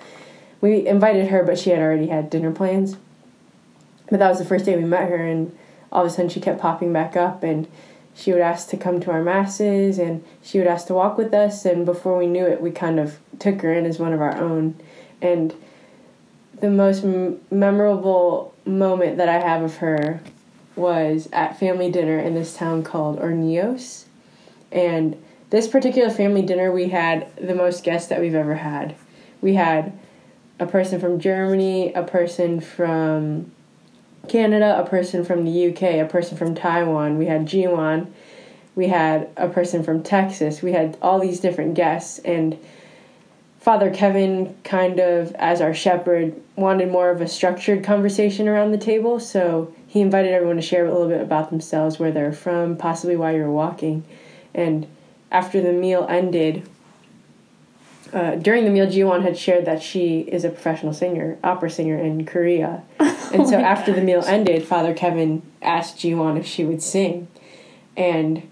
We 0.60 0.84
invited 0.84 1.28
her, 1.28 1.44
but 1.44 1.60
she 1.60 1.70
had 1.70 1.78
already 1.78 2.08
had 2.08 2.28
dinner 2.28 2.50
plans. 2.50 2.96
But 4.10 4.18
that 4.18 4.28
was 4.28 4.40
the 4.40 4.44
first 4.44 4.64
day 4.64 4.76
we 4.76 4.84
met 4.84 5.08
her, 5.08 5.24
and 5.24 5.56
all 5.92 6.04
of 6.04 6.10
a 6.10 6.10
sudden 6.10 6.28
she 6.28 6.40
kept 6.40 6.60
popping 6.60 6.92
back 6.92 7.16
up 7.16 7.42
and 7.42 7.66
she 8.14 8.32
would 8.32 8.40
ask 8.40 8.68
to 8.70 8.76
come 8.76 8.98
to 9.00 9.10
our 9.10 9.22
masses 9.22 9.98
and 9.98 10.24
she 10.42 10.58
would 10.58 10.66
ask 10.66 10.86
to 10.86 10.94
walk 10.94 11.18
with 11.18 11.34
us 11.34 11.64
and 11.64 11.84
before 11.84 12.16
we 12.16 12.26
knew 12.26 12.46
it 12.46 12.60
we 12.60 12.70
kind 12.70 12.98
of 12.98 13.18
took 13.38 13.60
her 13.60 13.72
in 13.72 13.84
as 13.84 13.98
one 13.98 14.12
of 14.12 14.20
our 14.20 14.36
own. 14.36 14.74
And 15.20 15.54
the 16.60 16.70
most 16.70 17.04
m- 17.04 17.40
memorable 17.50 18.54
moment 18.64 19.18
that 19.18 19.28
i 19.28 19.38
have 19.38 19.62
of 19.62 19.76
her 19.76 20.20
was 20.74 21.28
at 21.32 21.58
family 21.58 21.90
dinner 21.90 22.18
in 22.18 22.34
this 22.34 22.56
town 22.56 22.82
called 22.82 23.18
Hornillos 23.18 24.04
and 24.72 25.16
this 25.50 25.68
particular 25.68 26.10
family 26.10 26.42
dinner 26.42 26.72
we 26.72 26.88
had 26.88 27.28
the 27.36 27.54
most 27.54 27.84
guests 27.84 28.08
that 28.08 28.20
we've 28.20 28.34
ever 28.34 28.56
had. 28.56 28.96
We 29.40 29.54
had 29.54 29.96
a 30.58 30.66
person 30.66 30.98
from 30.98 31.20
germany 31.20 31.92
a 31.92 32.02
person 32.02 32.60
from 32.60 33.52
Canada, 34.28 34.78
a 34.78 34.86
person 34.86 35.24
from 35.24 35.44
the 35.44 35.68
UK, 35.68 35.82
a 35.82 36.08
person 36.08 36.36
from 36.36 36.54
Taiwan. 36.54 37.18
We 37.18 37.26
had 37.26 37.46
Jiwon. 37.46 38.08
We 38.74 38.88
had 38.88 39.28
a 39.36 39.48
person 39.48 39.82
from 39.82 40.02
Texas. 40.02 40.62
We 40.62 40.72
had 40.72 40.98
all 41.00 41.18
these 41.18 41.40
different 41.40 41.74
guests. 41.74 42.18
And 42.20 42.58
Father 43.58 43.90
Kevin, 43.90 44.56
kind 44.64 45.00
of 45.00 45.34
as 45.36 45.60
our 45.60 45.74
shepherd, 45.74 46.34
wanted 46.56 46.90
more 46.90 47.10
of 47.10 47.20
a 47.20 47.28
structured 47.28 47.82
conversation 47.82 48.48
around 48.48 48.72
the 48.72 48.78
table. 48.78 49.18
So 49.18 49.74
he 49.86 50.00
invited 50.00 50.32
everyone 50.32 50.56
to 50.56 50.62
share 50.62 50.86
a 50.86 50.92
little 50.92 51.08
bit 51.08 51.20
about 51.20 51.50
themselves, 51.50 51.98
where 51.98 52.12
they're 52.12 52.32
from, 52.32 52.76
possibly 52.76 53.16
why 53.16 53.34
you're 53.34 53.50
walking. 53.50 54.04
And 54.54 54.86
after 55.32 55.60
the 55.60 55.72
meal 55.72 56.06
ended, 56.08 56.68
uh, 58.16 58.34
during 58.36 58.64
the 58.64 58.70
meal, 58.70 58.86
Jiwon 58.86 59.22
had 59.22 59.36
shared 59.36 59.66
that 59.66 59.82
she 59.82 60.20
is 60.20 60.42
a 60.42 60.48
professional 60.48 60.94
singer, 60.94 61.38
opera 61.44 61.70
singer 61.70 61.98
in 61.98 62.24
Korea. 62.24 62.82
And 63.32 63.42
Oh 63.42 63.50
so 63.50 63.56
after 63.58 63.92
the 63.92 64.00
meal 64.00 64.22
ended, 64.24 64.62
Father 64.64 64.94
Kevin 64.94 65.42
asked 65.60 65.98
Jiwon 65.98 66.38
if 66.38 66.46
she 66.46 66.64
would 66.64 66.80
sing. 66.80 67.26
And 67.96 68.48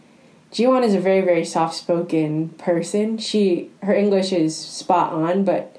Jiwon 0.53 0.83
is 0.83 0.94
a 0.94 1.00
very, 1.00 1.20
very 1.20 1.44
soft 1.44 1.77
spoken 1.77 2.50
person. 2.50 3.16
She 3.18 3.70
her 3.83 3.94
English 3.94 4.33
is 4.33 4.57
spot 4.57 5.12
on, 5.12 5.44
but 5.44 5.77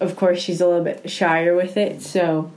of 0.00 0.16
course 0.16 0.40
she's 0.40 0.60
a 0.60 0.66
little 0.66 0.84
bit 0.84 1.08
shyer 1.08 1.54
with 1.54 1.76
it, 1.76 2.02
so 2.02 2.50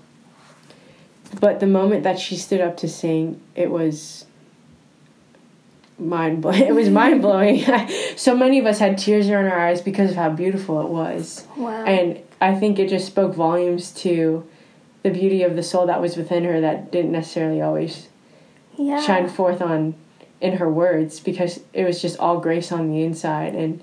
but 1.40 1.60
the 1.60 1.68
moment 1.68 2.04
that 2.04 2.20
she 2.20 2.36
stood 2.36 2.62
up 2.62 2.78
to 2.78 2.88
sing, 2.88 3.42
it 3.56 3.70
was 3.70 4.26
mind 6.04 6.42
blowing. 6.42 6.64
It 6.68 6.76
was 6.76 6.90
mind 6.90 7.22
mm-hmm. 7.22 7.66
blowing. 7.68 7.90
so 8.16 8.36
many 8.36 8.60
of 8.60 8.66
us 8.66 8.80
had 8.80 8.98
tears 8.98 9.28
in 9.28 9.34
our 9.34 9.60
eyes 9.60 9.82
because 9.82 10.12
of 10.12 10.18
how 10.18 10.30
beautiful 10.30 10.82
it 10.82 10.90
was. 10.90 11.48
Wow. 11.58 11.84
And 11.86 12.22
I 12.42 12.56
think 12.56 12.80
it 12.80 12.90
just 12.90 13.08
spoke 13.08 13.34
volumes 13.34 13.92
to 14.02 14.48
the 15.04 15.10
beauty 15.10 15.44
of 15.44 15.56
the 15.56 15.64
soul 15.64 15.86
that 15.88 16.02
was 16.02 16.18
within 16.18 16.46
her 16.46 16.62
that 16.62 16.92
didn't 16.92 17.12
necessarily 17.12 17.62
always 17.62 18.08
yeah. 18.78 19.02
shine 19.02 19.30
forth 19.30 19.62
on 19.62 19.96
in 20.42 20.58
her 20.58 20.70
words 20.70 21.20
because 21.20 21.62
it 21.74 21.86
was 21.86 22.02
just 22.02 22.20
all 22.20 22.40
grace 22.40 22.72
on 22.72 22.90
the 22.90 23.02
inside 23.02 23.56
and 23.56 23.82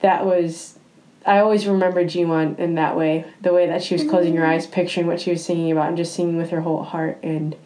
that 0.00 0.24
was 0.24 0.78
I 1.24 1.38
always 1.38 1.66
remember 1.66 2.04
Jiwon 2.04 2.58
in 2.58 2.76
that 2.76 2.96
way 2.96 3.24
the 3.40 3.52
way 3.52 3.66
that 3.66 3.82
she 3.82 3.94
was 3.94 4.04
closing 4.04 4.36
her 4.36 4.42
mm-hmm. 4.42 4.52
eyes 4.52 4.66
picturing 4.66 5.06
what 5.06 5.20
she 5.20 5.30
was 5.30 5.44
singing 5.44 5.72
about 5.72 5.88
and 5.88 5.96
just 5.96 6.14
singing 6.14 6.36
with 6.36 6.50
her 6.50 6.60
whole 6.60 6.84
heart 6.84 7.18
and 7.22 7.56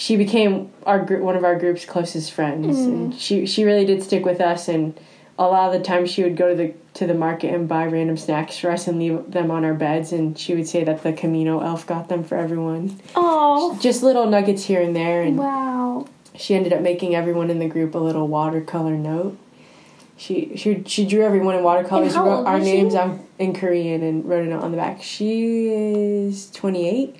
she 0.00 0.16
became 0.16 0.72
our 0.86 1.04
group 1.04 1.20
one 1.22 1.36
of 1.36 1.44
our 1.44 1.58
group's 1.58 1.84
closest 1.84 2.32
friends 2.32 2.78
and 2.78 3.12
mm. 3.12 3.20
she 3.20 3.44
she 3.44 3.64
really 3.64 3.84
did 3.84 4.02
stick 4.02 4.24
with 4.24 4.40
us 4.40 4.66
and 4.66 4.98
a 5.38 5.44
lot 5.44 5.66
of 5.72 5.78
the 5.78 5.84
time 5.86 6.06
she 6.06 6.22
would 6.22 6.36
go 6.36 6.48
to 6.48 6.54
the 6.54 6.74
to 6.94 7.06
the 7.06 7.14
market 7.14 7.52
and 7.54 7.68
buy 7.68 7.84
random 7.84 8.16
snacks 8.16 8.56
for 8.56 8.70
us 8.70 8.88
and 8.88 8.98
leave 8.98 9.30
them 9.30 9.50
on 9.50 9.62
our 9.64 9.74
beds 9.74 10.10
and 10.12 10.38
she 10.38 10.54
would 10.54 10.66
say 10.66 10.82
that 10.84 11.02
the 11.02 11.12
Camino 11.12 11.60
elf 11.60 11.86
got 11.86 12.08
them 12.08 12.24
for 12.24 12.36
everyone 12.36 12.98
Oh. 13.14 13.78
just 13.80 14.02
little 14.02 14.26
nuggets 14.26 14.64
here 14.64 14.80
and 14.80 14.96
there 14.96 15.20
and 15.22 15.36
Wow. 15.36 16.06
she 16.34 16.54
ended 16.54 16.72
up 16.72 16.80
making 16.80 17.14
everyone 17.14 17.50
in 17.50 17.58
the 17.58 17.68
group 17.68 17.94
a 17.94 17.98
little 17.98 18.26
watercolor 18.26 18.96
note. 18.96 19.36
She 20.16 20.52
she 20.56 20.82
she 20.86 21.06
drew 21.06 21.22
everyone 21.24 21.54
in 21.56 21.62
watercolors, 21.62 22.14
wrote 22.14 22.44
our 22.46 22.58
was 22.58 22.66
she? 22.66 22.72
names 22.74 22.94
on 22.94 23.24
in 23.38 23.54
Korean, 23.54 24.02
and 24.02 24.26
wrote 24.28 24.46
it 24.46 24.52
on 24.52 24.70
the 24.70 24.76
back. 24.76 25.02
She 25.02 25.68
is 25.68 26.50
twenty 26.50 26.86
eight. 26.86 27.16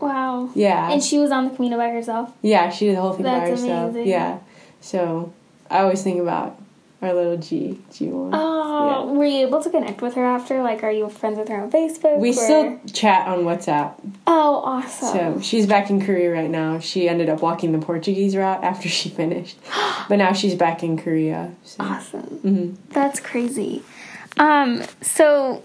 Wow. 0.00 0.50
Yeah, 0.54 0.90
And 0.92 1.02
she 1.02 1.18
was 1.18 1.30
on 1.30 1.48
the 1.48 1.54
Camino 1.56 1.76
by 1.76 1.88
herself. 1.90 2.32
yeah, 2.42 2.70
she 2.70 2.86
did 2.86 2.96
the 2.96 3.00
whole 3.00 3.12
thing 3.12 3.24
by 3.24 3.40
That's 3.40 3.50
herself. 3.62 3.90
amazing. 3.90 4.08
Yeah, 4.08 4.38
so 4.80 5.32
I 5.70 5.80
always 5.80 6.02
think 6.02 6.20
about 6.20 6.56
our 7.02 7.14
little 7.14 7.36
G 7.38 7.78
G 7.92 8.08
one. 8.08 8.30
Oh, 8.34 9.12
were 9.14 9.24
you 9.24 9.46
able 9.46 9.62
to 9.62 9.70
connect 9.70 10.02
with 10.02 10.14
her 10.14 10.24
after? 10.24 10.62
Like, 10.62 10.82
are 10.82 10.90
you 10.90 11.08
friends 11.08 11.38
with 11.38 11.48
her 11.48 11.60
on 11.62 11.70
Facebook? 11.70 12.18
we 12.18 12.30
or- 12.30 12.32
still 12.34 12.80
chat 12.92 13.26
on 13.28 13.40
WhatsApp. 13.44 13.94
Oh, 14.26 14.56
awesome. 14.64 15.08
So 15.36 15.40
she's 15.40 15.66
back 15.66 15.88
in 15.90 16.04
Korea 16.04 16.30
right 16.32 16.50
now. 16.50 16.78
She 16.78 17.08
ended 17.08 17.28
up 17.30 17.40
walking 17.42 17.72
the 17.72 17.78
Portuguese 17.78 18.36
route 18.36 18.62
after 18.64 18.88
she 18.88 19.08
finished, 19.22 19.56
but 20.08 20.16
now 20.16 20.32
she's 20.32 20.54
back 20.54 20.82
in 20.82 20.98
Korea. 20.98 21.52
So. 21.64 21.76
awesome. 21.84 22.20
hmm 22.20 22.74
That's 22.90 23.18
crazy. 23.20 23.82
Um, 24.38 24.82
so 25.02 25.62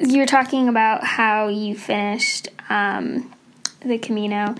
you're 0.00 0.26
talking 0.26 0.68
about 0.68 1.04
how 1.04 1.48
you 1.48 1.76
finished 1.76 2.48
um, 2.68 3.32
the 3.80 3.98
Camino, 3.98 4.54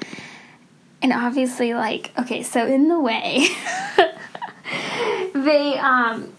and 1.03 1.13
obviously, 1.13 1.75
like, 1.75 2.13
okay, 2.19 2.43
so 2.43 2.67
in 2.67 2.89
the 2.89 2.99
way, 2.99 3.47
they 5.35 5.79
um, 5.79 6.33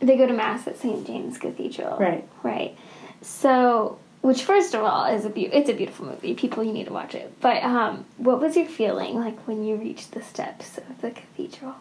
they 0.00 0.16
go 0.16 0.26
to 0.26 0.32
mass 0.32 0.66
at 0.66 0.78
St. 0.78 1.06
James 1.06 1.38
Cathedral, 1.38 1.98
Right. 1.98 2.26
Right. 2.42 2.76
So, 3.20 3.98
which 4.22 4.44
first 4.44 4.74
of 4.74 4.82
all 4.82 5.06
is 5.06 5.24
a 5.24 5.30
be- 5.30 5.46
it's 5.46 5.68
a 5.68 5.74
beautiful 5.74 6.06
movie. 6.06 6.34
People, 6.34 6.62
you 6.62 6.72
need 6.72 6.86
to 6.86 6.92
watch 6.92 7.14
it. 7.14 7.32
But 7.40 7.62
um, 7.64 8.04
what 8.16 8.40
was 8.40 8.56
your 8.56 8.66
feeling 8.66 9.16
like 9.16 9.46
when 9.48 9.64
you 9.64 9.74
reached 9.76 10.12
the 10.12 10.22
steps 10.22 10.78
of 10.78 11.00
the 11.00 11.10
cathedral? 11.10 11.74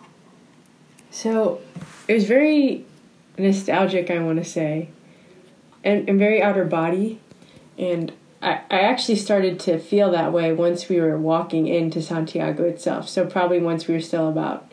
So 1.11 1.61
it 2.07 2.13
was 2.13 2.25
very 2.25 2.85
nostalgic, 3.37 4.09
I 4.09 4.19
want 4.19 4.39
to 4.39 4.45
say, 4.45 4.89
and, 5.83 6.07
and 6.09 6.19
very 6.19 6.41
outer 6.41 6.65
body. 6.65 7.19
And 7.77 8.13
I, 8.41 8.61
I 8.69 8.79
actually 8.81 9.15
started 9.15 9.59
to 9.61 9.79
feel 9.79 10.11
that 10.11 10.33
way 10.33 10.53
once 10.53 10.89
we 10.89 10.99
were 10.99 11.17
walking 11.17 11.67
into 11.67 12.01
Santiago 12.01 12.63
itself. 12.63 13.09
So 13.09 13.25
probably 13.25 13.59
once 13.59 13.87
we 13.87 13.93
were 13.93 14.01
still 14.01 14.29
about 14.29 14.71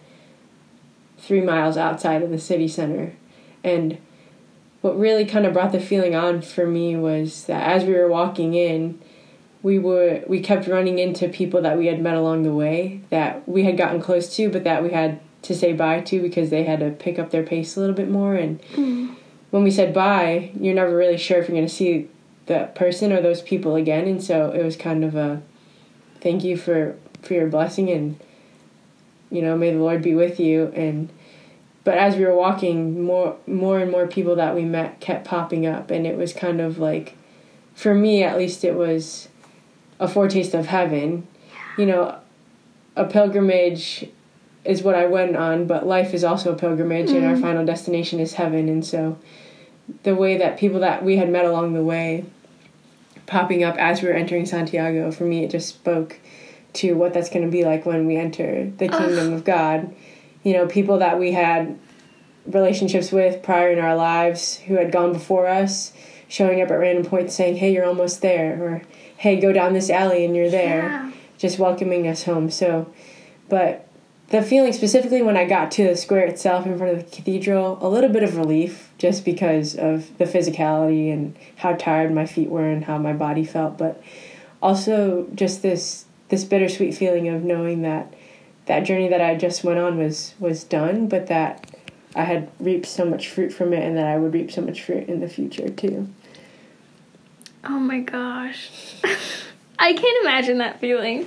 three 1.19 1.41
miles 1.41 1.77
outside 1.77 2.23
of 2.23 2.31
the 2.31 2.39
city 2.39 2.69
center. 2.69 3.15
And 3.63 3.99
what 4.83 4.99
really 4.99 5.25
kind 5.25 5.47
of 5.47 5.55
brought 5.55 5.73
the 5.73 5.81
feeling 5.81 6.15
on 6.15 6.43
for 6.43 6.67
me 6.67 6.95
was 6.97 7.45
that 7.47 7.67
as 7.67 7.85
we 7.85 7.95
were 7.95 8.09
walking 8.09 8.55
in, 8.55 9.01
we 9.63 9.79
were 9.79 10.23
we 10.27 10.41
kept 10.41 10.69
running 10.69 10.99
into 10.99 11.27
people 11.27 11.63
that 11.63 11.79
we 11.79 11.87
had 11.87 12.03
met 12.03 12.15
along 12.15 12.43
the 12.43 12.53
way 12.53 13.01
that 13.09 13.49
we 13.49 13.65
had 13.65 13.79
gotten 13.79 14.01
close 14.01 14.37
to, 14.37 14.51
but 14.51 14.63
that 14.65 14.83
we 14.83 14.91
had 14.91 15.21
to 15.41 15.55
say 15.55 15.73
bye 15.73 16.01
to 16.01 16.21
because 16.21 16.51
they 16.51 16.65
had 16.65 16.81
to 16.81 16.91
pick 16.91 17.19
up 17.19 17.31
their 17.31 17.43
pace 17.43 17.77
a 17.77 17.81
little 17.81 17.97
bit 17.97 18.11
more. 18.11 18.35
And 18.35 18.61
mm-hmm. 18.61 19.15
When 19.55 19.63
we 19.63 19.71
said 19.71 19.95
bye, 19.95 20.51
you're 20.59 20.75
never 20.75 20.97
really 20.97 21.17
sure 21.17 21.39
if 21.39 21.47
you're 21.47 21.57
going 21.57 21.65
to 21.65 21.73
see 21.73 22.09
the 22.47 22.73
person 22.75 23.13
or 23.13 23.23
those 23.23 23.41
people 23.41 23.77
again. 23.77 24.09
And 24.09 24.21
so 24.21 24.51
it 24.51 24.65
was 24.65 24.77
kind 24.77 25.05
of 25.05 25.15
a 25.15 25.43
thank 26.21 26.43
you 26.43 26.57
for 26.57 26.97
for 27.23 27.35
your 27.35 27.47
blessing 27.47 27.89
and 27.89 28.19
you 29.31 29.41
know 29.41 29.57
may 29.57 29.71
the 29.71 29.79
Lord 29.79 30.03
be 30.03 30.13
with 30.13 30.41
you. 30.41 30.73
And 30.75 31.09
but 31.85 31.97
as 31.97 32.17
we 32.17 32.25
were 32.25 32.35
walking, 32.35 33.05
more 33.05 33.37
more 33.47 33.79
and 33.79 33.93
more 33.93 34.09
people 34.09 34.35
that 34.35 34.57
we 34.57 34.65
met 34.65 34.99
kept 34.99 35.25
popping 35.25 35.67
up, 35.67 35.89
and 35.89 36.05
it 36.05 36.17
was 36.17 36.33
kind 36.33 36.61
of 36.61 36.81
like, 36.81 37.17
for 37.77 37.95
me 37.95 38.25
at 38.25 38.37
least, 38.37 38.65
it 38.65 38.75
was 38.75 39.29
a 40.01 40.09
foretaste 40.09 40.55
of 40.55 40.67
heaven. 40.67 41.29
You 41.79 41.87
know, 41.87 42.19
a 42.97 43.05
pilgrimage 43.05 44.11
is 44.65 44.83
what 44.83 44.97
I 44.97 45.07
went 45.07 45.37
on, 45.37 45.69
but 45.69 45.87
life 45.87 46.13
is 46.13 46.25
also 46.25 46.53
a 46.53 46.57
pilgrimage, 46.57 47.11
and 47.11 47.25
our 47.25 47.35
mm-hmm. 47.35 47.43
final 47.43 47.65
destination 47.65 48.19
is 48.19 48.33
heaven. 48.35 48.69
And 48.69 48.85
so, 48.85 49.17
the 50.03 50.15
way 50.15 50.37
that 50.39 50.59
people 50.59 50.81
that 50.81 51.05
we 51.05 51.17
had 51.17 51.29
met 51.29 51.45
along 51.45 51.75
the 51.75 51.83
way, 51.83 52.25
popping 53.27 53.63
up 53.63 53.77
as 53.77 54.03
we 54.03 54.09
were 54.09 54.15
entering 54.15 54.47
Santiago, 54.47 55.11
for 55.11 55.25
me, 55.25 55.45
it 55.45 55.51
just 55.51 55.69
spoke 55.69 56.19
to 56.75 56.95
what 56.95 57.15
that's 57.15 57.31
going 57.31 57.45
to 57.45 57.51
be 57.51 57.65
like 57.65 57.87
when 57.87 58.07
we 58.07 58.17
enter 58.17 58.71
the 58.79 58.89
kingdom 58.89 59.33
of 59.33 59.45
God. 59.45 59.95
You 60.43 60.55
know, 60.55 60.67
people 60.67 60.99
that 60.99 61.19
we 61.19 61.33
had 61.33 61.79
relationships 62.47 63.11
with 63.11 63.43
prior 63.43 63.71
in 63.71 63.79
our 63.79 63.97
lives 63.97 64.57
who 64.59 64.75
had 64.75 64.93
gone 64.93 65.13
before 65.13 65.47
us, 65.47 65.93
showing 66.29 66.61
up 66.61 66.71
at 66.71 66.75
random 66.75 67.05
points 67.05 67.35
saying, 67.35 67.57
"Hey, 67.57 67.73
you're 67.73 67.87
almost 67.87 68.21
there," 68.21 68.63
or 68.63 68.83
"Hey, 69.17 69.41
go 69.41 69.53
down 69.53 69.73
this 69.73 69.89
alley 69.89 70.25
and 70.25 70.35
you're 70.37 70.51
there." 70.51 70.83
Yeah. 70.83 71.11
just 71.37 71.59
welcoming 71.59 72.07
us 72.07 72.25
home. 72.25 72.49
So, 72.49 72.93
but 73.49 73.87
the 74.29 74.43
feeling 74.43 74.73
specifically 74.73 75.23
when 75.23 75.37
I 75.37 75.45
got 75.45 75.71
to 75.73 75.85
the 75.85 75.97
square 75.97 76.25
itself 76.25 76.67
in 76.67 76.77
front 76.79 76.97
of 76.97 77.05
the 77.05 77.17
cathedral, 77.17 77.79
a 77.81 77.89
little 77.89 78.11
bit 78.11 78.23
of 78.23 78.37
relief 78.37 78.91
just 78.99 79.25
because 79.25 79.75
of 79.75 80.17
the 80.19 80.25
physicality 80.25 81.13
and 81.13 81.37
how 81.57 81.75
tired 81.75 82.13
my 82.13 82.27
feet 82.27 82.49
were 82.49 82.69
and 82.69 82.85
how 82.85 82.99
my 82.99 83.13
body 83.13 83.45
felt, 83.45 83.77
but 83.77 84.03
also 84.63 85.29
just 85.35 85.63
this 85.63 86.07
this 86.31 86.43
bittersweet 86.43 86.95
feeling 86.95 87.29
of 87.29 87.45
knowing 87.45 87.83
that 87.83 88.15
that 88.67 88.81
journey 88.81 89.09
that 89.09 89.21
I 89.21 89.35
just 89.35 89.63
went 89.63 89.79
on 89.79 89.99
was 89.99 90.35
was 90.41 90.65
done, 90.65 91.07
but 91.07 91.27
that 91.27 91.71
I 92.17 92.25
had 92.25 92.51
reaped 92.59 92.87
so 92.87 93.05
much 93.05 93.29
fruit 93.29 93.53
from 93.53 93.73
it 93.73 93.85
and 93.85 93.97
that 93.97 94.07
I 94.07 94.17
would 94.17 94.33
reap 94.33 94.51
so 94.51 94.63
much 94.63 94.83
fruit 94.83 95.09
in 95.09 95.21
the 95.21 95.29
future 95.29 95.69
too. 95.69 96.09
Oh 97.63 97.79
my 97.79 98.01
gosh. 98.01 98.71
I 99.79 99.93
can't 99.93 100.23
imagine 100.23 100.59
that 100.59 100.81
feeling. 100.81 101.27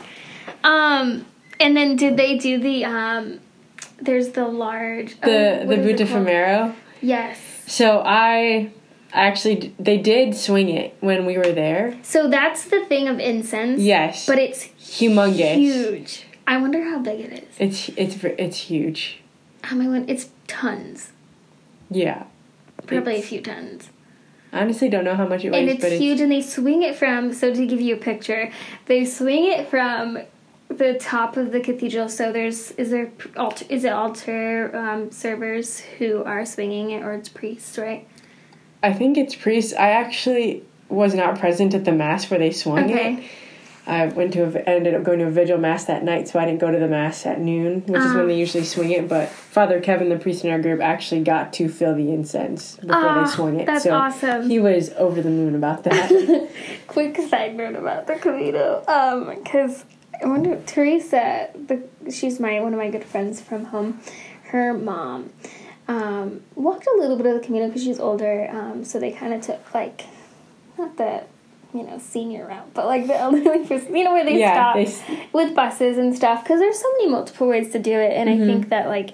Um 0.63 1.25
And 1.60 1.76
then 1.76 1.96
did 1.96 2.17
they 2.17 2.38
do 2.38 2.60
the 2.60 2.86
um? 2.86 3.39
There's 4.00 4.30
the 4.30 4.48
large 4.48 5.20
The 5.22 5.28
oh, 5.30 5.60
the 5.62 5.65
what 5.65 5.80
is 5.80 5.86
it 5.86 5.98
Buta 5.98 6.08
called? 6.12 6.28
Famero. 6.28 6.76
Yes. 7.02 7.39
So 7.67 8.02
I 8.06 8.72
actually 9.12 9.74
they 9.80 9.98
did 9.98 10.36
swing 10.36 10.70
it 10.70 10.96
when 11.00 11.26
we 11.26 11.38
were 11.38 11.52
there. 11.52 11.98
So 12.04 12.30
that's 12.30 12.65
the 12.65 12.86
thing 12.86 13.08
of 13.08 13.20
incense. 13.20 13.82
Yes, 13.82 14.26
But 14.28 14.38
it's 14.39 14.65
humongous. 14.80 15.56
huge. 15.56 16.26
I 16.46 16.58
wonder 16.58 16.84
how 16.84 17.00
big 17.00 17.20
it 17.22 17.34
is. 17.34 17.56
It's 17.60 17.89
it's 17.98 18.24
it's 18.24 18.58
huge. 18.58 19.20
How 19.63 19.76
many? 19.76 20.06
It's 20.12 20.30
tons. 20.48 21.12
Yeah. 21.89 22.24
Probably 22.86 23.13
It's- 23.13 23.26
a 23.26 23.28
few 23.28 23.41
tons. 23.41 23.89
I 24.54 24.62
honestly 24.62 24.88
don't 24.88 25.04
know 25.04 25.15
how 25.15 25.28
much 25.28 25.43
it 25.43 25.52
weighs, 25.52 25.60
and 25.60 25.70
it's 25.70 25.82
but 25.84 25.91
huge 25.91 26.22
and 26.22 26.32
they 26.32 26.41
swing 26.41 26.82
it 26.82 26.96
from 26.96 27.34
so 27.34 27.54
to 27.54 27.65
give 27.65 27.82
you 27.82 27.96
a 27.96 27.98
picture 27.98 28.50
they 28.86 29.04
swing 29.04 29.46
it 29.52 29.67
from 29.67 30.20
the 30.78 30.94
top 31.00 31.38
of 31.38 31.52
the 31.52 31.60
cathedral 31.60 32.08
so 32.10 32.32
there's 32.32 32.72
is 32.72 32.90
there 32.92 33.12
altar, 33.36 33.66
is 33.70 33.84
it 33.84 33.92
altar 33.92 34.76
um, 34.76 35.12
servers 35.12 35.80
who 35.80 36.24
are 36.24 36.46
swinging 36.46 36.92
it 36.92 37.04
or 37.04 37.13
it's 37.13 37.30
priests 37.30 37.78
right 37.78 38.08
I 38.84 38.94
think 38.94 39.18
it's 39.18 39.34
priests. 39.36 39.74
I 39.74 39.90
actually 39.90 40.63
was 40.88 41.16
not 41.16 41.40
present 41.40 41.74
at 41.74 41.84
the 41.84 41.92
mass 41.92 42.30
where 42.30 42.40
they 42.40 42.52
swung 42.52 42.92
it. 42.92 43.24
I 43.88 44.06
went 44.06 44.34
to 44.34 44.44
a, 44.44 44.70
ended 44.70 44.94
up 44.94 45.04
going 45.04 45.18
to 45.20 45.26
a 45.26 45.32
vigil 45.32 45.58
mass 45.58 45.86
that 45.86 46.04
night, 46.04 46.28
so 46.28 46.38
I 46.40 46.46
didn't 46.46 46.60
go 46.60 46.70
to 46.72 46.78
the 46.78 46.88
mass 46.88 47.26
at 47.26 47.40
noon, 47.42 47.82
which 47.88 48.00
is 48.02 48.12
Ah. 48.12 48.18
when 48.18 48.28
they 48.28 48.36
usually 48.38 48.63
swing 48.66 48.92
it. 48.92 49.10
But 49.10 49.30
Father 49.30 49.80
Kevin, 49.82 50.10
the 50.10 50.18
priest 50.20 50.46
in 50.46 50.52
our 50.52 50.60
group, 50.60 50.80
actually 50.80 51.22
got 51.24 51.54
to 51.54 51.68
fill 51.70 51.96
the 51.96 52.12
incense 52.12 52.76
before 52.76 52.96
Ah, 52.96 53.24
they 53.24 53.32
swung 53.32 53.60
it. 53.60 53.66
that's 53.66 53.84
so 53.86 53.94
awesome. 53.96 54.48
He 54.48 54.60
was 54.60 54.92
over 54.98 55.22
the 55.24 55.30
moon 55.32 55.56
about 55.56 55.84
that. 55.86 56.50
quick 56.88 57.18
side 57.30 57.56
note 57.56 57.76
about 57.76 58.06
the 58.06 58.16
Camino 58.16 58.84
um 58.88 59.34
because 59.36 59.86
I 60.23 60.27
wonder 60.27 60.62
Teresa 60.65 61.49
the 61.56 61.84
she's 62.12 62.39
my 62.39 62.60
one 62.60 62.73
of 62.73 62.80
my 62.80 62.89
good 62.89 63.03
friends 63.03 63.39
from 63.41 63.65
home 63.65 63.99
her 64.45 64.73
mom 64.73 65.32
um 65.88 66.41
walked 66.56 66.88
a 66.88 66.97
little 66.99 67.17
bit 67.17 67.25
of 67.25 67.34
the 67.34 67.45
Camino 67.45 67.67
because 67.67 67.84
she's 67.84 67.99
older 67.99 68.47
um 68.51 68.84
so 68.84 68.99
they 68.99 69.12
kind 69.12 69.34
of 69.34 69.41
took 69.41 69.73
like 69.73 70.06
not 70.77 70.97
the 70.97 71.23
you 71.73 71.84
know 71.84 71.99
senior 71.99 72.47
route 72.47 72.73
but 72.73 72.86
like 72.86 73.08
the 73.08 73.15
elderly 73.19 73.65
person 73.65 73.95
you 73.95 74.03
know 74.03 74.13
where 74.13 74.25
they 74.25 74.39
Yeah, 74.39 74.53
stop 74.53 74.75
they 74.75 75.27
with 75.34 75.53
buses 75.56 75.97
and 75.97 76.15
stuff 76.15 76.43
because 76.43 76.60
there's 76.60 76.80
so 76.80 76.89
many 76.93 77.10
multiple 77.10 77.47
ways 77.47 77.71
to 77.71 77.80
do 77.80 77.93
it 77.93 78.13
and 78.13 78.30
I 78.30 78.38
think 78.38 78.69
that 78.69 78.88
like 78.88 79.12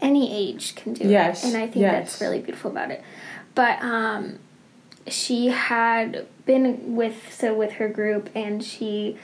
any 0.00 0.32
age 0.32 0.74
can 0.76 0.92
do 0.94 1.08
Yes, 1.08 1.42
it 1.44 1.48
and 1.48 1.56
I 1.56 1.66
think 1.66 1.84
that's 1.84 2.20
really 2.20 2.40
beautiful 2.40 2.70
about 2.70 2.90
it. 2.90 3.02
But 3.54 3.82
um 3.82 4.38
she 5.08 5.48
had 5.48 6.26
been 6.44 6.94
with 6.94 7.32
so 7.32 7.54
with 7.54 7.72
her 7.72 7.88
group 7.88 8.28
and 8.34 8.62
she 8.62 9.16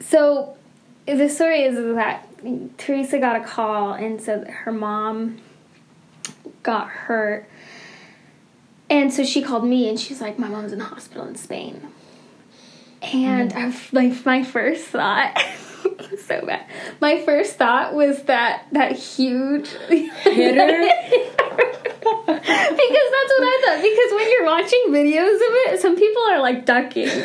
so 0.00 0.56
the 1.06 1.28
story 1.28 1.62
is 1.62 1.76
that 1.94 2.26
Teresa 2.78 3.18
got 3.18 3.36
a 3.36 3.44
call 3.44 3.92
and 3.92 4.20
said 4.20 4.42
that 4.42 4.50
her 4.50 4.72
mom 4.72 5.38
got 6.62 6.88
hurt 6.88 7.48
and 8.90 9.12
so 9.12 9.24
she 9.24 9.42
called 9.42 9.64
me 9.64 9.88
and 9.88 9.98
she's 9.98 10.20
like 10.20 10.38
my 10.38 10.48
mom's 10.48 10.72
in 10.72 10.78
the 10.78 10.84
hospital 10.84 11.26
in 11.26 11.34
Spain 11.34 11.88
and 13.00 13.52
mm-hmm. 13.52 13.58
I've, 13.58 13.92
like 13.92 14.24
my 14.24 14.42
first 14.42 14.86
thought 14.86 15.38
so 16.26 16.44
bad 16.44 16.66
my 17.00 17.22
first 17.24 17.56
thought 17.56 17.94
was 17.94 18.22
that 18.24 18.66
that 18.72 18.92
huge 18.92 19.68
Hitter? 19.68 20.90
because 22.08 23.08
that's 23.12 23.32
what 23.36 23.42
I 23.42 23.60
thought. 23.64 23.82
Because 23.82 24.12
when 24.14 24.30
you're 24.30 24.44
watching 24.44 24.82
videos 24.88 25.36
of 25.36 25.52
it, 25.66 25.80
some 25.80 25.96
people 25.96 26.22
are 26.30 26.40
like 26.40 26.64
ducking. 26.64 27.08
so 27.08 27.16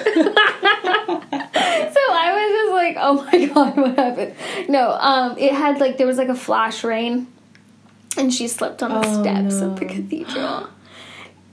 I 2.13 2.31
was 2.33 2.49
just 2.51 2.71
like, 2.73 2.92
oh 3.05 3.23
my 3.31 3.45
god, 3.45 3.75
what 3.77 3.97
happened? 3.97 4.35
No, 4.69 4.91
um, 4.91 5.37
it 5.37 5.51
had 5.53 5.79
like 5.79 5.97
there 5.97 6.07
was 6.07 6.17
like 6.17 6.29
a 6.29 6.35
flash 6.35 6.83
rain, 6.83 7.27
and 8.17 8.33
she 8.33 8.47
slipped 8.47 8.81
on 8.83 8.91
the 8.91 9.07
Oh, 9.07 9.21
steps 9.21 9.61
no. 9.61 9.67
of 9.71 9.79
the 9.79 9.85
cathedral 9.85 10.69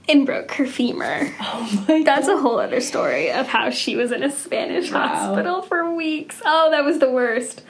and 0.09 0.25
broke 0.25 0.51
her 0.53 0.65
femur. 0.65 1.31
oh 1.41 1.85
my 1.87 2.03
That's 2.03 2.27
a 2.27 2.37
whole 2.37 2.59
other 2.59 2.81
story 2.81 3.31
of 3.31 3.47
how 3.47 3.69
she 3.69 3.95
was 3.95 4.11
in 4.11 4.23
a 4.23 4.31
Spanish 4.31 4.91
Wow. 4.91 5.07
hospital 5.07 5.61
for 5.61 5.93
weeks. 5.93 6.41
Oh, 6.45 6.71
that 6.71 6.83
was 6.83 6.99
the 6.99 7.09
worst. 7.11 7.61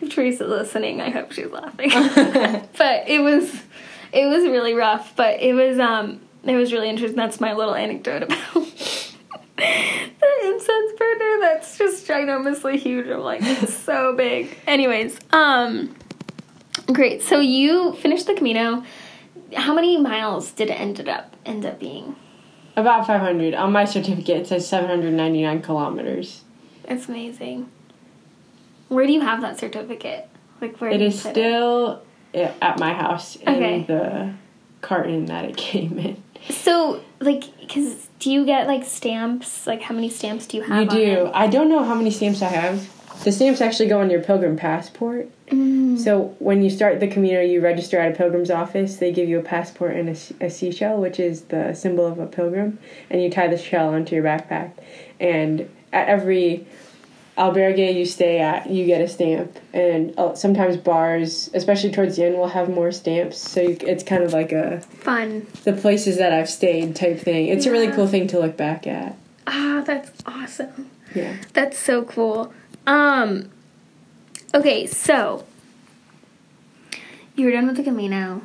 If 0.00 0.14
Teresa's 0.14 0.48
listening, 0.48 1.00
I 1.00 1.10
hope 1.10 1.32
she's 1.32 1.50
laughing. 1.50 1.90
but 2.78 3.08
it 3.08 3.20
was 3.22 3.62
it 4.12 4.26
was 4.26 4.44
really 4.44 4.74
rough, 4.74 5.14
but 5.16 5.40
it 5.40 5.52
was 5.54 5.78
um 5.78 6.20
it 6.44 6.56
was 6.56 6.72
really 6.72 6.88
interesting. 6.88 7.16
That's 7.16 7.40
my 7.40 7.52
little 7.54 7.74
anecdote 7.74 8.22
about 8.24 8.66
the 10.20 10.46
incense 10.50 10.92
burner 10.98 11.38
that's 11.40 11.78
just 11.78 12.06
ginormously 12.06 12.76
huge. 12.78 13.06
I'm 13.08 13.20
like, 13.20 13.40
it's 13.42 13.74
so 13.84 14.14
big. 14.16 14.56
Anyways, 14.66 15.18
um 15.32 15.94
great. 16.92 17.22
So 17.22 17.40
you 17.40 17.94
finished 17.94 18.26
the 18.26 18.34
Camino. 18.34 18.84
How 19.56 19.74
many 19.74 19.96
miles 20.00 20.52
did 20.52 20.70
it 20.70 20.74
ended 20.80 21.08
up 21.08 21.36
end 21.44 21.64
up 21.66 21.78
being? 21.80 22.16
About 22.76 23.06
500. 23.06 23.54
On 23.54 23.72
my 23.72 23.84
certificate, 23.84 24.42
it 24.42 24.46
says 24.46 24.66
799 24.68 25.60
kilometers. 25.62 26.42
It's 26.84 27.08
amazing. 27.08 27.68
Where 28.88 29.06
do 29.06 29.12
you 29.12 29.20
have 29.20 29.40
that 29.42 29.58
certificate? 29.58 30.28
Like 30.60 30.76
where? 30.80 30.90
It 30.90 31.00
is 31.02 31.20
still 31.20 32.02
i- 32.34 32.52
at 32.62 32.78
my 32.78 32.92
house 32.92 33.36
in 33.36 33.48
Okay. 33.48 33.82
the 33.86 34.34
carton 34.80 35.26
that 35.26 35.44
it 35.44 35.56
came 35.56 35.98
in. 35.98 36.22
So 36.48 37.02
like, 37.20 37.44
cause 37.68 38.08
do 38.18 38.30
you 38.30 38.44
get 38.44 38.66
like 38.66 38.84
stamps? 38.84 39.66
Like 39.66 39.82
how 39.82 39.94
many 39.94 40.08
stamps 40.08 40.46
do 40.46 40.56
you 40.56 40.62
have? 40.62 40.84
You 40.84 40.88
do. 40.90 41.26
it? 41.26 41.30
I 41.34 41.46
don't 41.46 41.68
know 41.68 41.84
how 41.84 41.94
many 41.94 42.10
stamps 42.10 42.42
I 42.42 42.48
have. 42.48 42.88
The 43.24 43.32
stamps 43.32 43.60
actually 43.60 43.88
go 43.88 44.00
on 44.00 44.08
your 44.08 44.22
pilgrim 44.22 44.56
passport. 44.56 45.28
Mm. 45.48 45.98
So 45.98 46.34
when 46.38 46.62
you 46.62 46.70
start 46.70 47.00
the 47.00 47.08
Camino, 47.08 47.40
you 47.40 47.60
register 47.60 47.98
at 47.98 48.12
a 48.12 48.16
pilgrim's 48.16 48.50
office. 48.50 48.96
They 48.96 49.12
give 49.12 49.28
you 49.28 49.38
a 49.38 49.42
passport 49.42 49.94
and 49.94 50.08
a, 50.08 50.46
a 50.46 50.50
seashell, 50.50 50.98
which 51.00 51.20
is 51.20 51.42
the 51.42 51.74
symbol 51.74 52.06
of 52.06 52.18
a 52.18 52.26
pilgrim, 52.26 52.78
and 53.10 53.22
you 53.22 53.30
tie 53.30 53.48
the 53.48 53.58
shell 53.58 53.90
onto 53.90 54.14
your 54.14 54.24
backpack. 54.24 54.72
And 55.18 55.68
at 55.92 56.08
every 56.08 56.66
albergue 57.40 57.94
you 57.94 58.04
stay 58.04 58.38
at, 58.38 58.68
you 58.70 58.84
get 58.84 59.00
a 59.00 59.08
stamp. 59.08 59.58
And 59.72 60.14
uh, 60.18 60.34
sometimes 60.34 60.76
bars, 60.76 61.50
especially 61.54 61.90
towards 61.90 62.16
the 62.16 62.24
end, 62.24 62.36
will 62.36 62.48
have 62.48 62.68
more 62.68 62.92
stamps. 62.92 63.38
So 63.38 63.60
you, 63.62 63.76
it's 63.80 64.04
kind 64.04 64.22
of 64.22 64.32
like 64.32 64.52
a 64.52 64.80
Fun. 64.80 65.46
the 65.64 65.72
places 65.72 66.18
that 66.18 66.32
I've 66.32 66.50
stayed 66.50 66.94
type 66.94 67.18
thing. 67.18 67.46
It's 67.48 67.66
a 67.66 67.70
really 67.70 67.90
cool 67.90 68.06
thing 68.06 68.26
to 68.28 68.38
look 68.38 68.56
back 68.56 68.86
at. 68.86 69.16
Ah, 69.46 69.82
that's 69.84 70.12
awesome. 70.26 70.90
Yeah. 71.14 71.36
That's 71.54 71.78
so 71.78 72.04
cool. 72.04 72.52
Um. 72.86 73.50
Okay, 74.54 74.86
so 74.86 75.44
you're 77.36 77.52
done 77.52 77.66
with 77.66 77.76
the 77.76 77.82
Camino. 77.84 78.42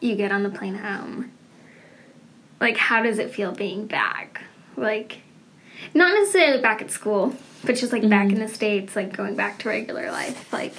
You 0.00 0.16
get 0.16 0.32
on 0.32 0.42
the 0.42 0.50
plane 0.50 0.76
home. 0.76 1.30
Like, 2.60 2.76
how 2.76 3.02
does 3.02 3.18
it 3.18 3.30
feel 3.34 3.52
being 3.52 3.86
back? 3.86 4.42
Like, 4.76 5.18
not 5.94 6.14
necessarily 6.14 6.60
back 6.60 6.82
at 6.82 6.90
school, 6.90 7.34
but 7.64 7.76
just 7.76 7.92
like 7.92 8.08
back 8.08 8.26
in 8.26 8.32
mm-hmm. 8.32 8.42
the 8.42 8.48
states, 8.48 8.96
like 8.96 9.16
going 9.16 9.36
back 9.36 9.58
to 9.60 9.68
regular 9.68 10.10
life. 10.10 10.52
Like, 10.52 10.74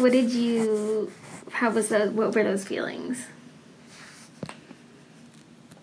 what 0.00 0.12
did 0.12 0.32
you? 0.32 1.12
How 1.50 1.70
was 1.70 1.88
the? 1.88 2.10
What 2.10 2.34
were 2.34 2.44
those 2.44 2.64
feelings? 2.64 3.26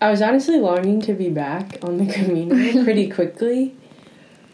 I 0.00 0.10
was 0.10 0.20
honestly 0.20 0.58
longing 0.58 1.00
to 1.02 1.12
be 1.12 1.28
back 1.28 1.78
on 1.82 1.98
the 1.98 2.12
Camino 2.12 2.82
pretty 2.84 3.08
quickly, 3.08 3.76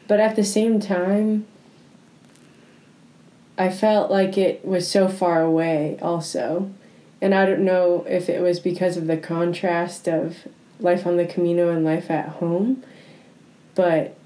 but 0.07 0.21
at 0.21 0.37
the 0.37 0.45
same 0.45 0.79
time, 0.79 1.47
I 3.57 3.71
felt 3.71 4.11
like 4.11 4.39
it 4.39 4.65
was 4.65 4.89
so 4.89 5.09
far 5.09 5.43
away 5.43 5.99
also. 6.01 6.71
And 7.21 7.35
I 7.35 7.47
don't 7.47 7.65
know 7.65 8.05
if 8.09 8.29
it 8.29 8.41
was 8.41 8.61
because 8.61 8.97
of 8.97 9.07
the 9.07 9.17
contrast 9.17 10.07
of 10.07 10.47
life 10.79 11.07
on 11.07 11.17
the 11.17 11.27
Camino 11.27 11.71
and 11.71 11.85
life 11.85 12.11
at 12.11 12.29
home, 12.29 12.85
but 13.79 14.17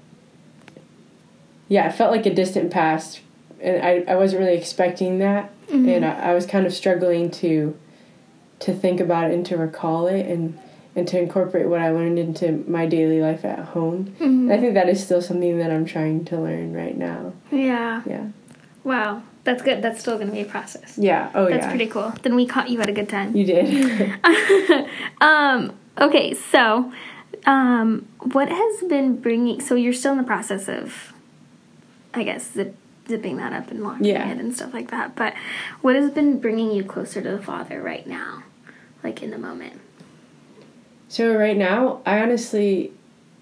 yeah, 1.67 1.87
it 1.87 1.93
felt 1.93 2.11
like 2.11 2.25
a 2.25 2.33
distant 2.33 2.71
past, 2.71 3.21
and 3.61 3.85
I, 3.85 4.11
I 4.11 4.15
wasn't 4.15 4.41
really 4.41 4.57
expecting 4.57 5.19
that, 5.19 5.51
and 5.69 6.03
I, 6.03 6.31
I 6.31 6.33
was 6.33 6.47
kind 6.47 6.65
of 6.65 6.73
struggling 6.73 7.29
to 7.31 7.77
to 8.61 8.73
think 8.73 8.99
about 8.99 9.29
it 9.29 9.33
and 9.35 9.45
to 9.45 9.57
recall 9.57 10.07
it 10.07 10.25
and 10.25 10.59
and 10.95 11.07
to 11.07 11.19
incorporate 11.19 11.67
what 11.67 11.81
I 11.81 11.91
learned 11.91 12.17
into 12.17 12.63
my 12.67 12.87
daily 12.87 13.21
life 13.21 13.45
at 13.45 13.59
home. 13.59 14.15
And 14.19 14.51
I 14.51 14.57
think 14.57 14.73
that 14.73 14.89
is 14.89 15.03
still 15.03 15.21
something 15.21 15.59
that 15.59 15.69
I'm 15.69 15.85
trying 15.85 16.25
to 16.25 16.39
learn 16.39 16.73
right 16.73 16.97
now. 16.97 17.33
Yeah. 17.51 18.01
Yeah. 18.05 18.29
Wow. 18.83 19.21
That's 19.43 19.61
good. 19.61 19.83
That's 19.83 19.99
still 19.99 20.15
going 20.15 20.27
to 20.27 20.33
be 20.33 20.41
a 20.41 20.45
process. 20.45 20.97
Yeah. 20.97 21.31
Oh 21.35 21.47
yeah. 21.47 21.55
That's 21.55 21.65
yeah. 21.65 21.69
pretty 21.69 21.87
cool. 21.87 22.13
Then 22.23 22.35
we 22.35 22.47
caught 22.47 22.69
you 22.69 22.81
at 22.81 22.89
a 22.89 22.93
good 22.93 23.09
time. 23.09 23.35
You 23.35 23.45
did. 23.45 24.19
um, 25.21 25.75
okay, 25.99 26.33
so 26.33 26.91
um, 27.45 28.07
what 28.19 28.49
has 28.49 28.83
been 28.89 29.17
bringing? 29.17 29.59
So 29.61 29.75
you're 29.75 29.93
still 29.93 30.11
in 30.13 30.17
the 30.17 30.23
process 30.23 30.67
of, 30.69 31.13
I 32.13 32.23
guess, 32.23 32.51
zip, 32.53 32.75
zipping 33.07 33.37
that 33.37 33.53
up 33.53 33.69
and 33.71 33.83
locking 33.83 34.05
Yeah. 34.05 34.29
it 34.31 34.37
and 34.39 34.55
stuff 34.55 34.73
like 34.73 34.91
that. 34.91 35.15
But 35.15 35.33
what 35.81 35.95
has 35.95 36.11
been 36.11 36.39
bringing 36.39 36.71
you 36.71 36.83
closer 36.83 37.21
to 37.21 37.31
the 37.31 37.41
Father 37.41 37.81
right 37.81 38.05
now, 38.07 38.43
like 39.03 39.21
in 39.21 39.31
the 39.31 39.37
moment? 39.37 39.79
So 41.09 41.35
right 41.35 41.57
now, 41.57 42.01
I 42.05 42.21
honestly, 42.21 42.91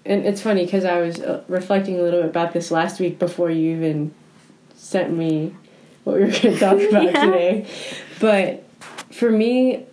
and 0.04 0.26
it's 0.26 0.42
funny 0.42 0.64
because 0.64 0.84
I 0.84 1.00
was 1.00 1.20
uh, 1.20 1.42
reflecting 1.48 1.98
a 1.98 2.02
little 2.02 2.20
bit 2.22 2.30
about 2.30 2.52
this 2.52 2.70
last 2.70 3.00
week 3.00 3.18
before 3.18 3.50
you 3.50 3.76
even 3.76 4.12
sent 4.74 5.16
me 5.16 5.54
what 6.04 6.16
we 6.16 6.22
were 6.22 6.26
going 6.30 6.40
to 6.54 6.58
talk 6.58 6.80
about 6.88 7.04
Yeah. 7.04 7.24
today. 7.24 7.66
But 8.20 8.64
for 9.12 9.30
me, 9.30 9.86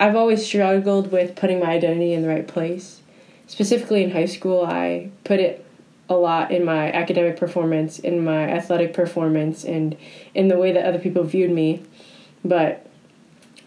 I've 0.00 0.16
always 0.16 0.44
struggled 0.44 1.12
with 1.12 1.36
putting 1.36 1.60
my 1.60 1.66
identity 1.70 2.12
in 2.12 2.22
the 2.22 2.28
right 2.28 2.46
place. 2.46 3.01
Specifically 3.52 4.02
in 4.02 4.12
high 4.12 4.24
school, 4.24 4.64
I 4.64 5.10
put 5.24 5.38
it 5.38 5.62
a 6.08 6.14
lot 6.14 6.50
in 6.50 6.64
my 6.64 6.90
academic 6.90 7.36
performance, 7.36 7.98
in 7.98 8.24
my 8.24 8.50
athletic 8.50 8.94
performance, 8.94 9.62
and 9.62 9.94
in 10.32 10.48
the 10.48 10.56
way 10.56 10.72
that 10.72 10.86
other 10.86 10.98
people 10.98 11.22
viewed 11.22 11.50
me. 11.50 11.82
But 12.42 12.86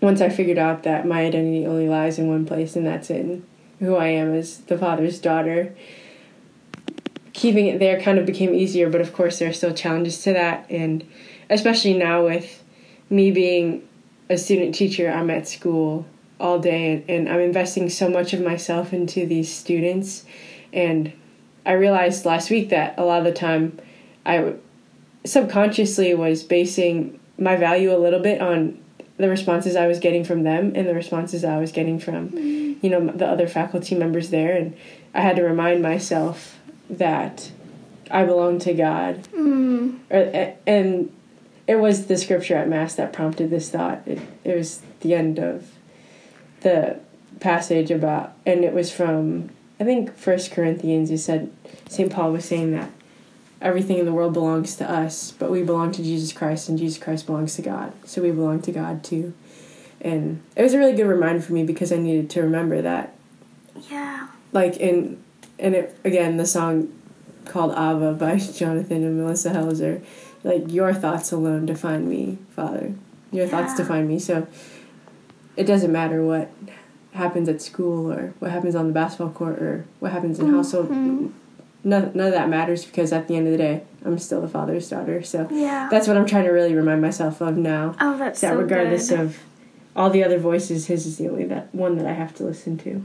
once 0.01 0.21
I 0.21 0.29
figured 0.29 0.57
out 0.57 0.81
that 0.81 1.05
my 1.05 1.21
identity 1.21 1.67
only 1.67 1.87
lies 1.87 2.17
in 2.17 2.27
one 2.27 2.47
place, 2.47 2.75
and 2.75 2.83
that's 2.83 3.11
in 3.11 3.45
who 3.77 3.95
I 3.95 4.07
am 4.07 4.33
as 4.33 4.57
the 4.61 4.75
father's 4.75 5.19
daughter, 5.19 5.75
keeping 7.33 7.67
it 7.67 7.77
there 7.77 8.01
kind 8.01 8.17
of 8.17 8.25
became 8.25 8.55
easier. 8.55 8.89
But 8.89 9.01
of 9.01 9.13
course, 9.13 9.37
there 9.37 9.51
are 9.51 9.53
still 9.53 9.75
challenges 9.75 10.19
to 10.23 10.33
that, 10.33 10.65
and 10.67 11.07
especially 11.47 11.93
now 11.93 12.25
with 12.25 12.63
me 13.11 13.29
being 13.29 13.87
a 14.31 14.37
student 14.39 14.73
teacher, 14.73 15.11
I'm 15.11 15.29
at 15.29 15.47
school 15.47 16.07
all 16.39 16.59
day, 16.59 16.93
and, 16.93 17.09
and 17.09 17.29
I'm 17.29 17.39
investing 17.39 17.89
so 17.89 18.09
much 18.09 18.33
of 18.33 18.41
myself 18.41 18.93
into 18.93 19.25
these 19.25 19.53
students, 19.53 20.25
and 20.73 21.13
I 21.65 21.73
realized 21.73 22.25
last 22.25 22.49
week 22.49 22.69
that 22.69 22.97
a 22.97 23.03
lot 23.03 23.19
of 23.19 23.25
the 23.25 23.33
time 23.33 23.79
I 24.25 24.53
subconsciously 25.25 26.13
was 26.13 26.43
basing 26.43 27.19
my 27.37 27.55
value 27.55 27.95
a 27.95 27.97
little 27.97 28.19
bit 28.19 28.41
on 28.41 28.79
the 29.17 29.29
responses 29.29 29.75
I 29.75 29.87
was 29.87 29.99
getting 29.99 30.23
from 30.23 30.43
them 30.43 30.73
and 30.75 30.87
the 30.87 30.93
responses 30.93 31.43
I 31.43 31.57
was 31.57 31.71
getting 31.71 31.99
from 31.99 32.35
you 32.81 32.89
know 32.89 33.07
the 33.07 33.25
other 33.25 33.47
faculty 33.47 33.95
members 33.95 34.29
there. 34.29 34.55
And 34.55 34.75
I 35.13 35.21
had 35.21 35.35
to 35.37 35.43
remind 35.43 35.81
myself 35.81 36.59
that 36.89 37.51
I 38.11 38.25
belong 38.25 38.59
to 38.59 38.73
God. 38.73 39.23
Mm. 39.35 39.99
or, 40.09 40.55
and 40.67 41.11
it 41.67 41.75
was 41.77 42.05
the 42.05 42.17
scripture 42.17 42.55
at 42.55 42.69
mass 42.69 42.95
that 42.95 43.11
prompted 43.11 43.49
this 43.49 43.69
thought. 43.69 44.03
It, 44.05 44.19
it 44.43 44.55
was 44.55 44.81
the 44.99 45.15
end 45.15 45.39
of 45.39 45.71
the 46.65 46.99
passage 47.39 47.91
about 47.91 48.33
and 48.45 48.63
it 48.65 48.73
was 48.73 48.91
from 48.91 49.49
i 49.79 49.83
think 49.83 50.15
first 50.17 50.51
corinthians 50.51 51.11
you 51.11 51.17
said 51.17 51.51
st 51.87 52.11
paul 52.11 52.31
was 52.31 52.43
saying 52.45 52.71
that 52.71 52.89
everything 53.61 53.97
in 53.97 54.05
the 54.05 54.11
world 54.13 54.33
belongs 54.33 54.75
to 54.75 54.89
us 54.89 55.31
but 55.31 55.51
we 55.51 55.61
belong 55.61 55.91
to 55.91 56.01
jesus 56.01 56.33
christ 56.33 56.67
and 56.67 56.79
jesus 56.79 57.01
christ 57.01 57.25
belongs 57.27 57.55
to 57.55 57.61
god 57.61 57.93
so 58.03 58.21
we 58.21 58.31
belong 58.31 58.59
to 58.61 58.71
god 58.71 59.03
too 59.03 59.31
and 60.01 60.41
it 60.55 60.63
was 60.63 60.73
a 60.73 60.77
really 60.77 60.93
good 60.95 61.05
reminder 61.07 61.41
for 61.41 61.53
me 61.53 61.63
because 61.63 61.91
i 61.91 61.97
needed 61.97 62.29
to 62.29 62.41
remember 62.41 62.81
that 62.81 63.13
Yeah. 63.89 64.27
like 64.51 64.77
in 64.77 65.21
and 65.59 65.75
it 65.75 65.95
again 66.03 66.37
the 66.37 66.45
song 66.47 66.91
called 67.45 67.73
Abba 67.75 68.13
by 68.13 68.37
Jonathan 68.59 69.03
and 69.03 69.17
Melissa 69.19 69.51
Helser, 69.51 70.03
like 70.43 70.63
your 70.71 70.93
thoughts 70.95 71.31
alone 71.31 71.67
define 71.67 72.09
me, 72.09 72.39
Father. 72.55 72.93
Your 73.31 73.47
thoughts 73.47 73.75
define 73.75 74.07
me. 74.07 74.17
So 74.17 74.47
it 75.57 75.65
doesn't 75.65 75.91
matter 75.91 76.23
what 76.23 76.49
happens 77.13 77.47
at 77.47 77.61
school 77.61 78.11
or 78.11 78.33
what 78.39 78.51
happens 78.51 78.75
on 78.75 78.87
the 78.87 78.93
basketball 78.93 79.29
court 79.29 79.59
or 79.61 79.85
what 79.99 80.11
happens 80.11 80.39
in 80.39 80.51
household. 80.51 80.89
Mhm. 80.89 81.31
None, 81.83 82.11
none 82.15 82.27
of 82.27 82.33
that 82.33 82.49
matters 82.49 82.83
because 82.83 83.13
at 83.13 83.27
the 83.27 83.35
end 83.35 83.45
of 83.47 83.51
the 83.51 83.57
day, 83.57 83.83
I'm 84.03 84.17
still 84.19 84.41
the 84.41 84.47
father's 84.47 84.89
daughter. 84.89 85.21
So 85.23 85.47
Yeah. 85.51 85.87
that's 85.89 86.07
what 86.07 86.17
I'm 86.17 86.25
trying 86.25 86.45
to 86.45 86.49
really 86.51 86.73
remind 86.75 87.01
myself 87.01 87.41
of 87.41 87.57
now. 87.57 87.95
oh, 88.01 88.17
that's 88.17 88.41
that 88.41 88.53
so 88.53 88.57
regardless 88.59 89.09
good. 89.09 89.19
of 89.19 89.37
all 89.95 90.09
the 90.09 90.23
other 90.23 90.37
voices, 90.39 90.87
his 90.87 91.05
is 91.05 91.17
the 91.17 91.29
only 91.29 91.45
that 91.45 91.73
one 91.73 91.97
that 91.97 92.05
I 92.05 92.13
have 92.13 92.33
to 92.35 92.43
listen 92.43 92.77
to. 92.79 93.01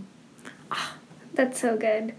That's 1.35 1.61
so 1.61 1.77
good. 1.77 2.15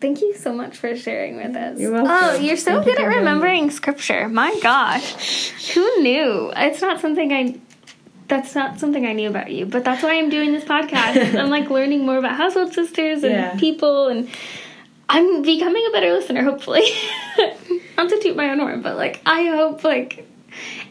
Thank 0.00 0.20
you 0.20 0.34
so 0.34 0.52
much 0.52 0.76
for 0.76 0.94
sharing 0.96 1.36
with 1.36 1.54
us. 1.56 1.78
You're 1.78 1.92
welcome. 1.92 2.10
Oh, 2.12 2.34
you're 2.36 2.56
so 2.56 2.72
Thank 2.74 2.86
you 2.86 2.92
good 2.92 3.00
at 3.00 3.04
for 3.04 3.10
me. 3.10 3.16
remembering 3.16 3.70
scripture. 3.70 4.28
My 4.28 4.58
gosh. 4.62 5.50
Who 5.74 6.00
knew? 6.02 6.52
It's 6.56 6.80
not 6.80 7.00
something 7.00 7.32
I 7.32 7.54
that's 8.28 8.54
not 8.54 8.78
something 8.78 9.06
I 9.06 9.12
knew 9.14 9.28
about 9.28 9.50
you, 9.50 9.66
but 9.66 9.84
that's 9.84 10.02
why 10.02 10.14
I'm 10.16 10.28
doing 10.30 10.52
this 10.52 10.64
podcast. 10.64 11.34
I'm 11.38 11.50
like 11.50 11.70
learning 11.70 12.04
more 12.06 12.18
about 12.18 12.36
household 12.36 12.72
sisters 12.74 13.24
and 13.24 13.32
Yeah. 13.32 13.56
people 13.58 14.08
and 14.08 14.28
I'm 15.08 15.40
becoming 15.42 15.84
a 15.88 15.90
better 15.92 16.12
listener, 16.12 16.42
hopefully. 16.44 16.82
not 17.96 18.10
to 18.10 18.18
toot 18.20 18.36
my 18.36 18.50
own 18.50 18.58
horn, 18.58 18.82
but 18.82 18.96
like 18.96 19.20
I 19.26 19.46
hope 19.46 19.82
like 19.84 20.26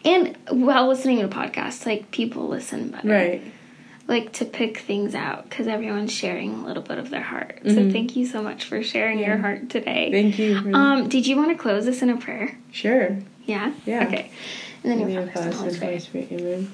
and 0.03 0.35
while 0.49 0.87
listening 0.87 1.19
to 1.19 1.27
podcasts, 1.27 1.85
like 1.85 2.09
people 2.11 2.47
listen 2.47 2.89
better 2.89 3.07
Right. 3.07 3.41
like 4.07 4.33
to 4.33 4.45
pick 4.45 4.79
things 4.79 5.13
out 5.13 5.47
because 5.49 5.67
everyone's 5.67 6.11
sharing 6.11 6.53
a 6.55 6.65
little 6.65 6.83
bit 6.83 6.97
of 6.97 7.09
their 7.11 7.21
heart. 7.21 7.59
So 7.65 7.69
Mhm. 7.75 7.91
thank 7.91 8.15
you 8.15 8.25
so 8.25 8.41
much 8.41 8.63
for 8.63 8.81
sharing 8.81 9.19
Yeah. 9.19 9.27
your 9.27 9.37
heart 9.37 9.69
today. 9.69 10.09
Thank 10.11 10.39
you. 10.39 10.71
Um, 10.73 11.07
did 11.09 11.27
you 11.27 11.35
want 11.37 11.49
to 11.49 11.55
close 11.55 11.85
this 11.85 12.01
in 12.01 12.09
a 12.09 12.17
prayer? 12.17 12.57
Sure. 12.71 13.17
Yeah. 13.45 13.73
Yeah. 13.85 14.05
Okay. 14.07 14.31
And 14.83 14.91
then 14.91 14.99
In 15.01 15.05
the 15.07 15.11
your 15.13 15.19
name 15.21 15.29
of 15.29 15.33
Father, 15.35 15.49
the 15.51 15.55
Holy 15.57 15.69
Son, 15.73 15.81
Holy 15.87 15.99
Spirit. 15.99 16.27
Spirit. 16.29 16.41
Amen. 16.41 16.71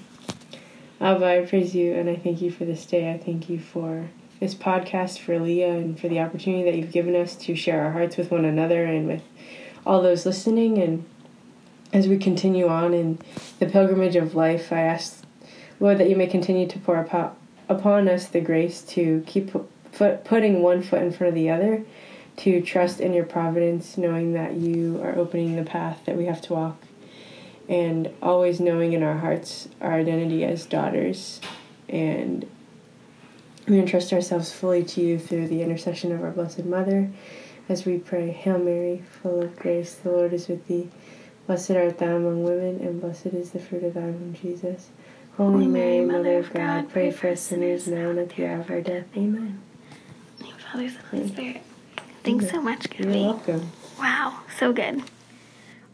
Abba, 1.04 1.26
I 1.26 1.46
praise 1.46 1.76
you 1.76 1.94
and 1.96 2.10
I 2.10 2.16
thank 2.16 2.42
you 2.42 2.50
for 2.50 2.64
this 2.64 2.86
day. 2.86 3.12
I 3.12 3.18
thank 3.18 3.50
you 3.50 3.60
for 3.60 4.10
this 4.40 4.56
podcast, 4.56 5.20
for 5.20 5.38
Leah, 5.38 5.74
and 5.74 6.00
for 6.00 6.08
the 6.08 6.22
opportunity 6.22 6.64
that 6.64 6.78
you've 6.78 6.94
given 6.94 7.14
us 7.14 7.36
to 7.36 7.56
share 7.56 7.84
our 7.84 7.92
hearts 7.92 8.16
with 8.16 8.32
one 8.32 8.46
another 8.46 8.86
and 8.86 9.06
with 9.06 9.22
all 9.86 10.02
those 10.02 10.26
listening. 10.26 10.78
And 10.78 11.04
as 11.92 12.08
we 12.08 12.18
continue 12.18 12.70
on 12.70 12.94
in 12.94 13.20
the 13.60 13.66
pilgrimage 13.66 14.16
of 14.16 14.34
life, 14.34 14.72
I 14.72 14.80
ask, 14.80 15.26
Lord, 15.78 15.98
that 15.98 16.10
you 16.10 16.16
may 16.16 16.26
continue 16.28 16.70
to 16.70 16.80
pour 16.80 17.04
upo- 17.04 17.34
upon 17.68 18.08
us 18.08 18.28
the 18.28 18.40
grace 18.40 18.82
to 18.84 19.26
keep 19.28 19.52
putting 19.92 20.62
one 20.62 20.82
foot 20.82 21.02
in 21.02 21.12
front 21.12 21.28
of 21.28 21.36
the 21.36 21.50
other, 21.50 21.84
to 22.38 22.62
trust 22.62 23.02
in 23.02 23.14
your 23.14 23.26
providence, 23.26 23.98
knowing 23.98 24.32
that 24.36 24.54
you 24.54 25.02
are 25.04 25.18
opening 25.18 25.58
the 25.58 25.64
path 25.64 26.00
that 26.06 26.16
we 26.16 26.28
have 26.28 26.40
to 26.44 26.54
walk 26.54 26.78
and 27.70 28.10
always 28.22 28.60
knowing 28.60 28.94
in 28.94 29.04
our 29.04 29.18
hearts 29.18 29.70
our 29.82 29.94
identity 29.94 30.44
as 30.44 30.66
daughters. 30.66 31.40
And 31.88 32.50
we 33.68 33.80
entrust 33.80 34.12
ourselves 34.12 34.52
fully 34.52 34.84
to 34.84 35.02
you 35.02 35.18
through 35.18 35.48
the 35.48 35.62
intercession 35.62 36.12
of 36.12 36.24
our 36.24 36.32
blessed 36.32 36.66
mother. 36.66 37.10
As 37.70 37.86
we 37.86 37.98
pray 37.98 38.32
hail 38.32 38.60
mary 38.60 39.04
full 39.22 39.42
of 39.42 39.56
grace 39.56 39.96
the 39.96 40.12
lord 40.12 40.34
is 40.34 40.48
with 40.48 40.68
thee. 40.68 40.90
Blessed 41.48 41.72
art 41.72 41.98
thou 41.98 42.18
among 42.18 42.44
women 42.44 42.80
and 42.82 43.00
blessed 43.00 43.28
is 43.28 43.52
the 43.52 43.60
fruit 43.60 43.84
of 43.84 43.94
thy 43.94 44.02
womb 44.02 44.36
jesus. 44.40 44.90
Holy 45.38 45.66
mary 45.66 46.02
mother 46.02 46.40
of 46.40 46.54
god 46.54 46.90
pray 46.90 47.12
for 47.12 47.30
us 47.30 47.42
sinners 47.42 47.88
now 47.88 48.10
and 48.10 48.20
at 48.20 48.30
the 48.30 48.46
hour 48.46 48.60
of 48.60 48.70
our 48.70 48.82
death. 48.82 49.06
Amen. 49.16 49.62
In 50.40 50.40
the 50.40 50.44
name 50.44 50.54
of 50.54 50.58
the 50.58 50.64
Father, 50.64 50.90
Son, 50.90 51.02
Holy 51.12 51.28
Spirit. 51.30 51.62
Thanks 52.24 52.50
so 52.50 52.62
much, 52.62 52.88
you're 52.98 53.10
welcome. 53.10 53.72
Wow, 53.98 54.42
so 54.58 54.74
good. 54.74 55.04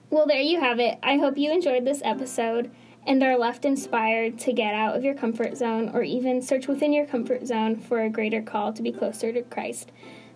Well, 0.10 0.26
there 0.26 0.42
you 0.42 0.60
have 0.60 0.80
it. 0.80 0.98
I 1.04 1.18
hope 1.18 1.38
you 1.38 1.52
enjoyed 1.52 1.86
this 1.86 2.02
episode 2.04 2.72
and 3.06 3.22
are 3.24 3.38
left 3.38 3.64
inspired 3.64 4.40
to 4.40 4.52
get 4.52 4.74
out 4.74 4.96
of 4.96 5.04
your 5.04 5.14
comfort 5.14 5.56
zone 5.56 5.92
or 5.94 6.02
even 6.02 6.42
search 6.42 6.68
within 6.68 6.94
your 6.94 7.06
comfort 7.06 7.46
zone 7.46 7.76
for 7.76 8.02
a 8.02 8.10
greater 8.10 8.42
call 8.42 8.74
to 8.74 8.82
be 8.82 8.92
closer 8.92 9.32
to 9.32 9.44
Christ. 9.44 9.92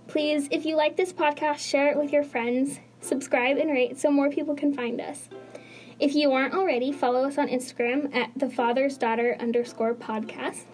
Please, 0.07 0.47
if 0.51 0.63
you 0.65 0.75
like 0.75 0.95
this 0.95 1.11
podcast, 1.11 1.57
share 1.57 1.89
it 1.89 1.97
with 1.97 2.11
your 2.11 2.23
friends, 2.23 2.81
subscribe 3.01 3.57
and 3.57 3.71
rate 3.71 3.99
so 3.99 4.11
more 4.11 4.29
people 4.29 4.53
can 4.53 4.71
find 4.73 5.01
us. 5.01 5.27
If 5.99 6.13
you 6.15 6.31
aren't 6.31 6.53
already, 6.53 6.91
follow 6.91 7.25
us 7.25 7.39
on 7.39 7.47
Instagram 7.47 8.15
at 8.15 8.29
the 8.35 8.49
father's 8.49 8.97
daughter 8.97 9.37
underscore 9.39 9.95
podcast 9.95 10.65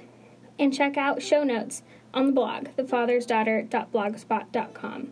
and 0.57 0.73
check 0.73 0.97
out 0.97 1.21
show 1.21 1.43
notes 1.43 1.83
on 2.13 2.25
the 2.25 2.31
blog, 2.31 2.69
thefathersdaughter.blogspot.com. 2.77 5.11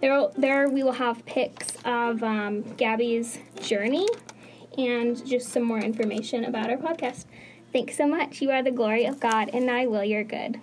There, 0.00 0.28
there 0.36 0.68
we 0.68 0.82
will 0.82 0.92
have 0.92 1.24
pics 1.26 1.76
of 1.84 2.22
um, 2.22 2.62
Gaby's 2.76 3.38
journey 3.60 4.08
and 4.78 5.24
just 5.26 5.50
some 5.50 5.62
more 5.62 5.78
information 5.78 6.44
about 6.44 6.70
our 6.70 6.78
podcast. 6.78 7.26
Thanks 7.72 7.96
so 7.96 8.06
much. 8.06 8.40
You 8.40 8.50
are 8.50 8.62
the 8.62 8.70
glory 8.70 9.04
of 9.04 9.20
God, 9.20 9.50
and 9.52 9.70
I 9.70 9.86
will 9.86 10.04
your 10.04 10.24
good. 10.24 10.60